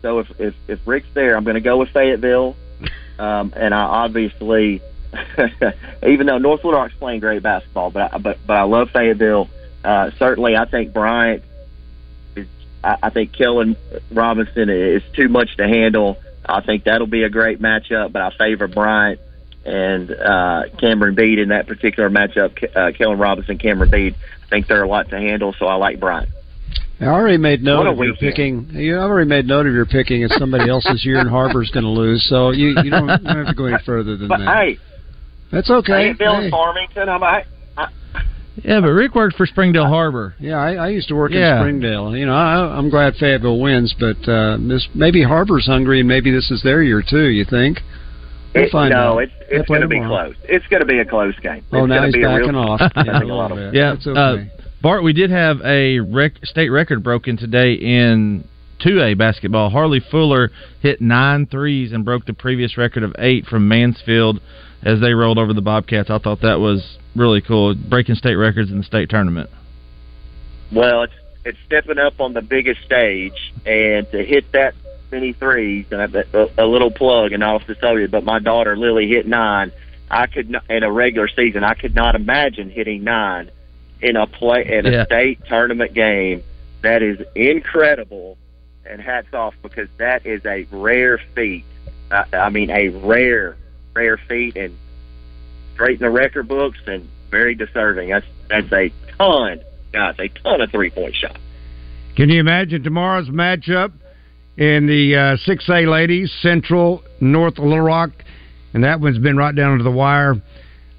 so 0.02 0.20
if 0.20 0.40
if 0.40 0.54
if 0.68 0.86
Rick's 0.86 1.08
there, 1.14 1.36
I'm 1.36 1.44
going 1.44 1.54
to 1.54 1.60
go 1.60 1.76
with 1.78 1.90
Fayetteville, 1.90 2.56
um, 3.18 3.52
and 3.56 3.74
I 3.74 3.82
obviously, 3.82 4.82
even 6.06 6.26
though 6.26 6.38
North 6.38 6.64
Little 6.64 6.80
Rock's 6.80 6.94
playing 6.94 7.20
great 7.20 7.42
basketball, 7.42 7.90
but 7.90 8.14
I, 8.14 8.18
but 8.18 8.38
but 8.46 8.56
I 8.56 8.62
love 8.62 8.90
Fayetteville. 8.90 9.48
Uh, 9.84 10.10
certainly, 10.18 10.56
I 10.56 10.64
think 10.64 10.92
Bryant. 10.92 11.42
Is, 12.36 12.46
I, 12.82 12.96
I 13.02 13.10
think 13.10 13.32
Kellen 13.32 13.76
Robinson 14.10 14.68
is 14.70 15.02
too 15.14 15.28
much 15.28 15.56
to 15.56 15.66
handle. 15.66 16.18
I 16.44 16.62
think 16.62 16.84
that'll 16.84 17.06
be 17.06 17.22
a 17.22 17.28
great 17.28 17.60
matchup, 17.60 18.12
but 18.12 18.22
I 18.22 18.30
favor 18.36 18.66
Bryant 18.66 19.20
and 19.64 20.10
uh, 20.10 20.64
Cameron 20.78 21.14
Bead 21.14 21.38
in 21.38 21.50
that 21.50 21.66
particular 21.66 22.08
matchup. 22.08 22.74
Uh, 22.74 22.92
Kellen 22.92 23.18
Robinson, 23.18 23.58
Cameron 23.58 23.90
Bead. 23.90 24.14
I 24.44 24.46
think 24.48 24.66
they're 24.66 24.82
a 24.82 24.88
lot 24.88 25.10
to 25.10 25.18
handle, 25.18 25.52
so 25.52 25.66
I 25.66 25.74
like 25.74 26.00
Bryant. 26.00 26.30
I 27.00 27.06
already 27.06 27.38
made 27.38 27.62
note 27.62 27.86
of 27.86 27.96
your 27.98 28.14
picking. 28.16 28.68
You 28.72 28.96
already 28.98 29.28
made 29.28 29.46
note 29.46 29.66
of 29.66 29.72
your 29.72 29.86
picking. 29.86 30.22
It's 30.22 30.36
somebody 30.38 30.68
else's 30.68 31.04
year, 31.04 31.18
and 31.18 31.30
Harbor's 31.38 31.70
going 31.70 31.84
to 31.84 31.90
lose. 31.90 32.24
So 32.28 32.50
you 32.50 32.68
you 32.84 32.90
don't, 32.90 33.08
you 33.08 33.16
don't 33.18 33.36
have 33.38 33.46
to 33.46 33.54
go 33.54 33.64
any 33.66 33.82
further 33.86 34.16
than 34.16 34.28
But 34.28 34.38
that. 34.38 34.56
hey, 34.56 34.78
That's 35.50 35.70
okay. 35.70 35.92
Fayetteville 36.12 36.36
Hey. 36.36 36.42
and 36.44 36.50
Farmington. 36.50 37.08
I'm, 37.08 37.22
I, 37.22 37.44
Yeah, 38.62 38.80
but 38.80 38.88
Rick 38.90 39.14
worked 39.14 39.36
for 39.36 39.46
Springdale 39.46 39.86
Harbor. 39.86 40.34
Yeah, 40.38 40.56
I, 40.56 40.74
I 40.74 40.88
used 40.88 41.08
to 41.08 41.14
work 41.14 41.30
Yeah. 41.32 41.56
in 41.56 41.62
Springdale. 41.62 42.14
You 42.16 42.26
know, 42.26 42.34
I, 42.34 42.76
I'm 42.76 42.90
glad 42.90 43.14
Fayetteville 43.16 43.58
wins, 43.58 43.94
but 43.98 44.18
uh, 44.28 44.58
this 44.60 44.86
maybe 44.94 45.22
Harbor's 45.22 45.64
hungry, 45.66 46.00
and 46.00 46.08
maybe 46.08 46.30
this 46.30 46.50
is 46.50 46.62
their 46.62 46.82
year 46.82 47.02
too. 47.08 47.28
You 47.28 47.46
think? 47.46 47.78
We'll 48.54 48.64
It, 48.64 48.72
find 48.72 48.90
no, 48.90 49.14
out. 49.14 49.18
it's 49.22 49.32
it's 49.48 49.68
going 49.68 49.80
to 49.80 49.88
be 49.88 50.00
tomorrow. 50.00 50.32
close. 50.32 50.36
It's 50.44 50.66
going 50.66 50.80
to 50.80 50.86
be 50.86 50.98
a 50.98 51.04
close 51.06 51.38
game. 51.38 51.64
Oh, 51.72 51.84
it's 51.84 51.88
now 51.88 52.04
he's 52.04 52.12
be 52.14 52.22
backing 52.22 52.48
real, 52.48 52.58
off. 52.58 52.80
Yeah, 52.96 53.20
a 53.20 53.24
a 53.24 53.26
lot 53.26 53.52
of 53.52 53.56
bit. 53.56 53.74
Yeah, 53.74 53.94
That's 53.94 54.06
uh, 54.06 54.10
okay. 54.10 54.50
Bart, 54.82 55.02
we 55.02 55.12
did 55.12 55.30
have 55.30 55.60
a 55.62 56.00
rec- 56.00 56.44
state 56.44 56.70
record 56.70 57.04
broken 57.04 57.36
today 57.36 57.74
in 57.74 58.48
2A 58.80 59.18
basketball. 59.18 59.68
Harley 59.68 60.00
Fuller 60.10 60.50
hit 60.80 61.02
nine 61.02 61.46
threes 61.46 61.92
and 61.92 62.02
broke 62.02 62.24
the 62.24 62.32
previous 62.32 62.78
record 62.78 63.02
of 63.02 63.14
eight 63.18 63.44
from 63.44 63.68
Mansfield 63.68 64.40
as 64.82 64.98
they 65.00 65.12
rolled 65.12 65.36
over 65.36 65.52
the 65.52 65.60
Bobcats. 65.60 66.08
I 66.08 66.18
thought 66.18 66.40
that 66.40 66.60
was 66.60 66.96
really 67.14 67.42
cool, 67.42 67.74
breaking 67.74 68.14
state 68.14 68.36
records 68.36 68.70
in 68.70 68.78
the 68.78 68.84
state 68.84 69.10
tournament. 69.10 69.50
Well, 70.72 71.02
it's 71.02 71.12
it's 71.44 71.58
stepping 71.66 71.98
up 71.98 72.20
on 72.20 72.32
the 72.34 72.42
biggest 72.42 72.82
stage, 72.84 73.52
and 73.66 74.10
to 74.12 74.22
hit 74.22 74.52
that 74.52 74.74
many 75.10 75.32
threes, 75.32 75.86
and 75.90 76.14
a, 76.58 76.66
little 76.66 76.90
plug, 76.90 77.32
and 77.32 77.42
I'll 77.42 77.58
just 77.60 77.80
tell 77.80 77.98
you, 77.98 78.08
but 78.08 78.24
my 78.24 78.38
daughter 78.38 78.76
Lily 78.76 79.08
hit 79.08 79.26
nine. 79.26 79.72
I 80.10 80.26
could 80.26 80.50
not, 80.50 80.68
in 80.70 80.82
a 80.82 80.92
regular 80.92 81.28
season, 81.28 81.64
I 81.64 81.74
could 81.74 81.94
not 81.94 82.14
imagine 82.14 82.70
hitting 82.70 83.04
nine 83.04 83.50
in 84.02 84.16
a 84.16 84.26
play 84.26 84.66
in 84.66 84.86
a 84.86 84.90
Yeah. 84.90 85.04
state 85.04 85.38
tournament 85.48 85.94
game. 85.94 86.42
That 86.82 87.02
is 87.02 87.18
incredible, 87.34 88.38
and 88.86 89.00
hats 89.00 89.32
off 89.34 89.54
because 89.62 89.88
that 89.98 90.24
is 90.24 90.44
a 90.46 90.66
rare 90.70 91.18
feat. 91.34 91.64
I, 92.10 92.24
I 92.32 92.48
mean, 92.50 92.70
a 92.70 92.88
rare, 92.88 93.56
rare 93.94 94.16
feat, 94.28 94.56
and 94.56 94.74
straight 95.74 96.00
in 96.00 96.04
the 96.04 96.10
record 96.10 96.48
books, 96.48 96.78
and 96.86 97.06
very 97.30 97.54
deserving. 97.54 98.08
That's 98.10 98.26
that's 98.48 98.72
a 98.72 98.90
ton, 99.18 99.60
guys, 99.92 100.14
a 100.18 100.28
ton 100.28 100.60
of 100.60 100.70
three 100.70 100.90
point 100.90 101.14
shots. 101.14 101.38
Can 102.16 102.28
you 102.28 102.40
imagine 102.40 102.82
tomorrow's 102.82 103.28
matchup 103.28 103.92
in 104.56 104.86
the 104.86 105.14
uh, 105.16 105.36
6A 105.46 105.86
ladies, 105.88 106.32
Central, 106.42 107.02
North 107.20 107.58
Little 107.58 107.80
Rock? 107.80 108.10
And 108.74 108.84
that 108.84 109.00
one's 109.00 109.18
been 109.18 109.36
right 109.36 109.54
down 109.54 109.78
to 109.78 109.84
the 109.84 109.90
wire 109.90 110.40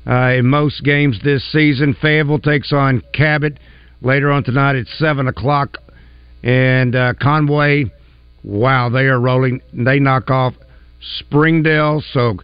uh, 0.08 0.34
in 0.38 0.48
most 0.48 0.84
games 0.84 1.20
this 1.24 1.50
season. 1.52 1.96
Fayetteville 2.02 2.40
takes 2.40 2.74
on 2.74 3.02
Cabot 3.14 3.58
later 4.02 4.32
on 4.32 4.44
tonight 4.44 4.76
at 4.76 4.88
7 4.88 5.28
o'clock. 5.28 5.78
And 6.44 6.96
uh, 6.96 7.14
Conway, 7.22 7.86
wow, 8.44 8.90
they 8.90 9.06
are 9.06 9.20
rolling. 9.20 9.62
They 9.74 10.00
knock 10.00 10.30
off 10.30 10.54
Springdale. 11.20 12.02
So 12.14 12.38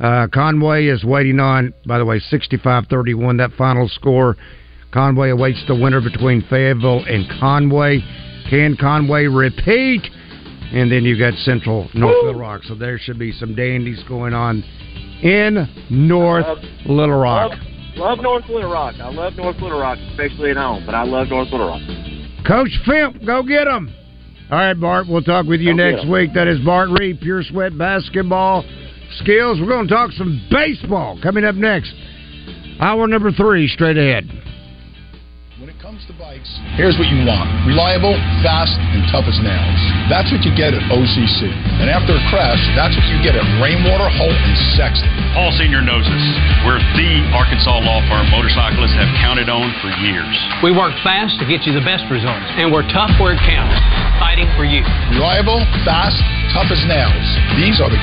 uh, 0.00 0.28
Conway 0.32 0.86
is 0.86 1.04
waiting 1.04 1.40
on, 1.40 1.74
by 1.86 1.98
the 1.98 2.04
way, 2.04 2.18
65 2.18 2.86
31, 2.88 3.36
that 3.38 3.52
final 3.52 3.88
score. 3.88 4.36
Conway 4.92 5.30
awaits 5.30 5.64
the 5.66 5.74
winner 5.74 6.00
between 6.00 6.42
Fayetteville 6.48 7.04
and 7.06 7.26
Conway. 7.40 8.00
Can 8.50 8.76
Conway 8.76 9.26
repeat? 9.26 10.02
And 10.72 10.90
then 10.90 11.04
you've 11.04 11.18
got 11.18 11.34
Central 11.34 11.88
North 11.94 12.16
Little 12.24 12.40
Rock. 12.40 12.62
So 12.64 12.74
there 12.74 12.98
should 12.98 13.18
be 13.18 13.32
some 13.32 13.54
dandies 13.54 14.02
going 14.08 14.32
on 14.32 14.62
in 15.22 15.68
North 15.90 16.46
Little 16.86 17.18
Rock. 17.18 17.52
Love, 17.96 18.18
love 18.18 18.18
North 18.22 18.48
Little 18.48 18.72
Rock. 18.72 18.94
I 18.98 19.10
love 19.10 19.34
North 19.36 19.56
Little 19.60 19.80
Rock, 19.80 19.98
especially 20.10 20.50
at 20.50 20.56
home, 20.56 20.84
but 20.86 20.94
I 20.94 21.04
love 21.04 21.28
North 21.28 21.48
Little 21.50 21.68
Rock. 21.68 21.82
Coach 22.46 22.70
Fimp, 22.86 23.24
go 23.24 23.42
get 23.42 23.66
them. 23.66 23.92
All 24.50 24.58
right, 24.58 24.74
Bart, 24.74 25.06
we'll 25.08 25.22
talk 25.22 25.46
with 25.46 25.60
you 25.60 25.72
Go 25.72 25.76
next 25.76 26.08
week. 26.08 26.34
That 26.34 26.48
is 26.48 26.58
Bart 26.64 26.88
Reed, 26.98 27.20
Pure 27.20 27.44
Sweat 27.44 27.76
Basketball 27.76 28.64
Skills. 29.16 29.58
We're 29.60 29.68
going 29.68 29.88
to 29.88 29.94
talk 29.94 30.10
some 30.12 30.46
baseball 30.50 31.18
coming 31.22 31.44
up 31.44 31.54
next. 31.54 31.94
Hour 32.80 33.06
number 33.08 33.30
three, 33.30 33.68
straight 33.68 33.96
ahead. 33.96 34.28
When 35.92 36.00
it 36.00 36.08
comes 36.08 36.16
to 36.16 36.24
bikes, 36.24 36.48
here's 36.72 36.96
what 36.96 37.12
you 37.12 37.20
want. 37.28 37.52
Reliable, 37.68 38.16
fast, 38.40 38.72
and 38.96 39.04
tough 39.12 39.28
as 39.28 39.36
nails. 39.44 39.80
That's 40.08 40.32
what 40.32 40.40
you 40.40 40.48
get 40.56 40.72
at 40.72 40.80
OCC. 40.88 41.52
And 41.52 41.92
after 41.92 42.16
a 42.16 42.22
crash, 42.32 42.56
that's 42.72 42.96
what 42.96 43.04
you 43.12 43.20
get 43.20 43.36
at 43.36 43.44
Rainwater, 43.60 44.08
Holt, 44.08 44.32
and 44.32 44.56
Sexton. 44.72 45.12
Paul 45.36 45.52
Senior 45.52 45.84
knows 45.84 46.08
us. 46.08 46.24
We're 46.64 46.80
the 46.96 47.12
Arkansas 47.36 47.84
law 47.84 48.00
firm 48.08 48.24
motorcyclists 48.32 48.96
have 48.96 49.12
counted 49.20 49.52
on 49.52 49.68
for 49.84 49.92
years. 50.00 50.32
We 50.64 50.72
work 50.72 50.96
fast 51.04 51.36
to 51.40 51.44
get 51.44 51.68
you 51.68 51.76
the 51.76 51.84
best 51.84 52.08
results, 52.08 52.48
and 52.56 52.72
we're 52.72 52.88
tough 52.88 53.12
where 53.20 53.36
it 53.36 53.42
counts, 53.44 53.76
fighting 54.16 54.48
for 54.56 54.64
you. 54.64 54.80
Reliable, 55.12 55.60
fast, 55.84 56.16
tough 56.56 56.72
as 56.72 56.80
nails. 56.88 57.26
These 57.60 57.84
are 57.84 57.92
the 57.92 58.00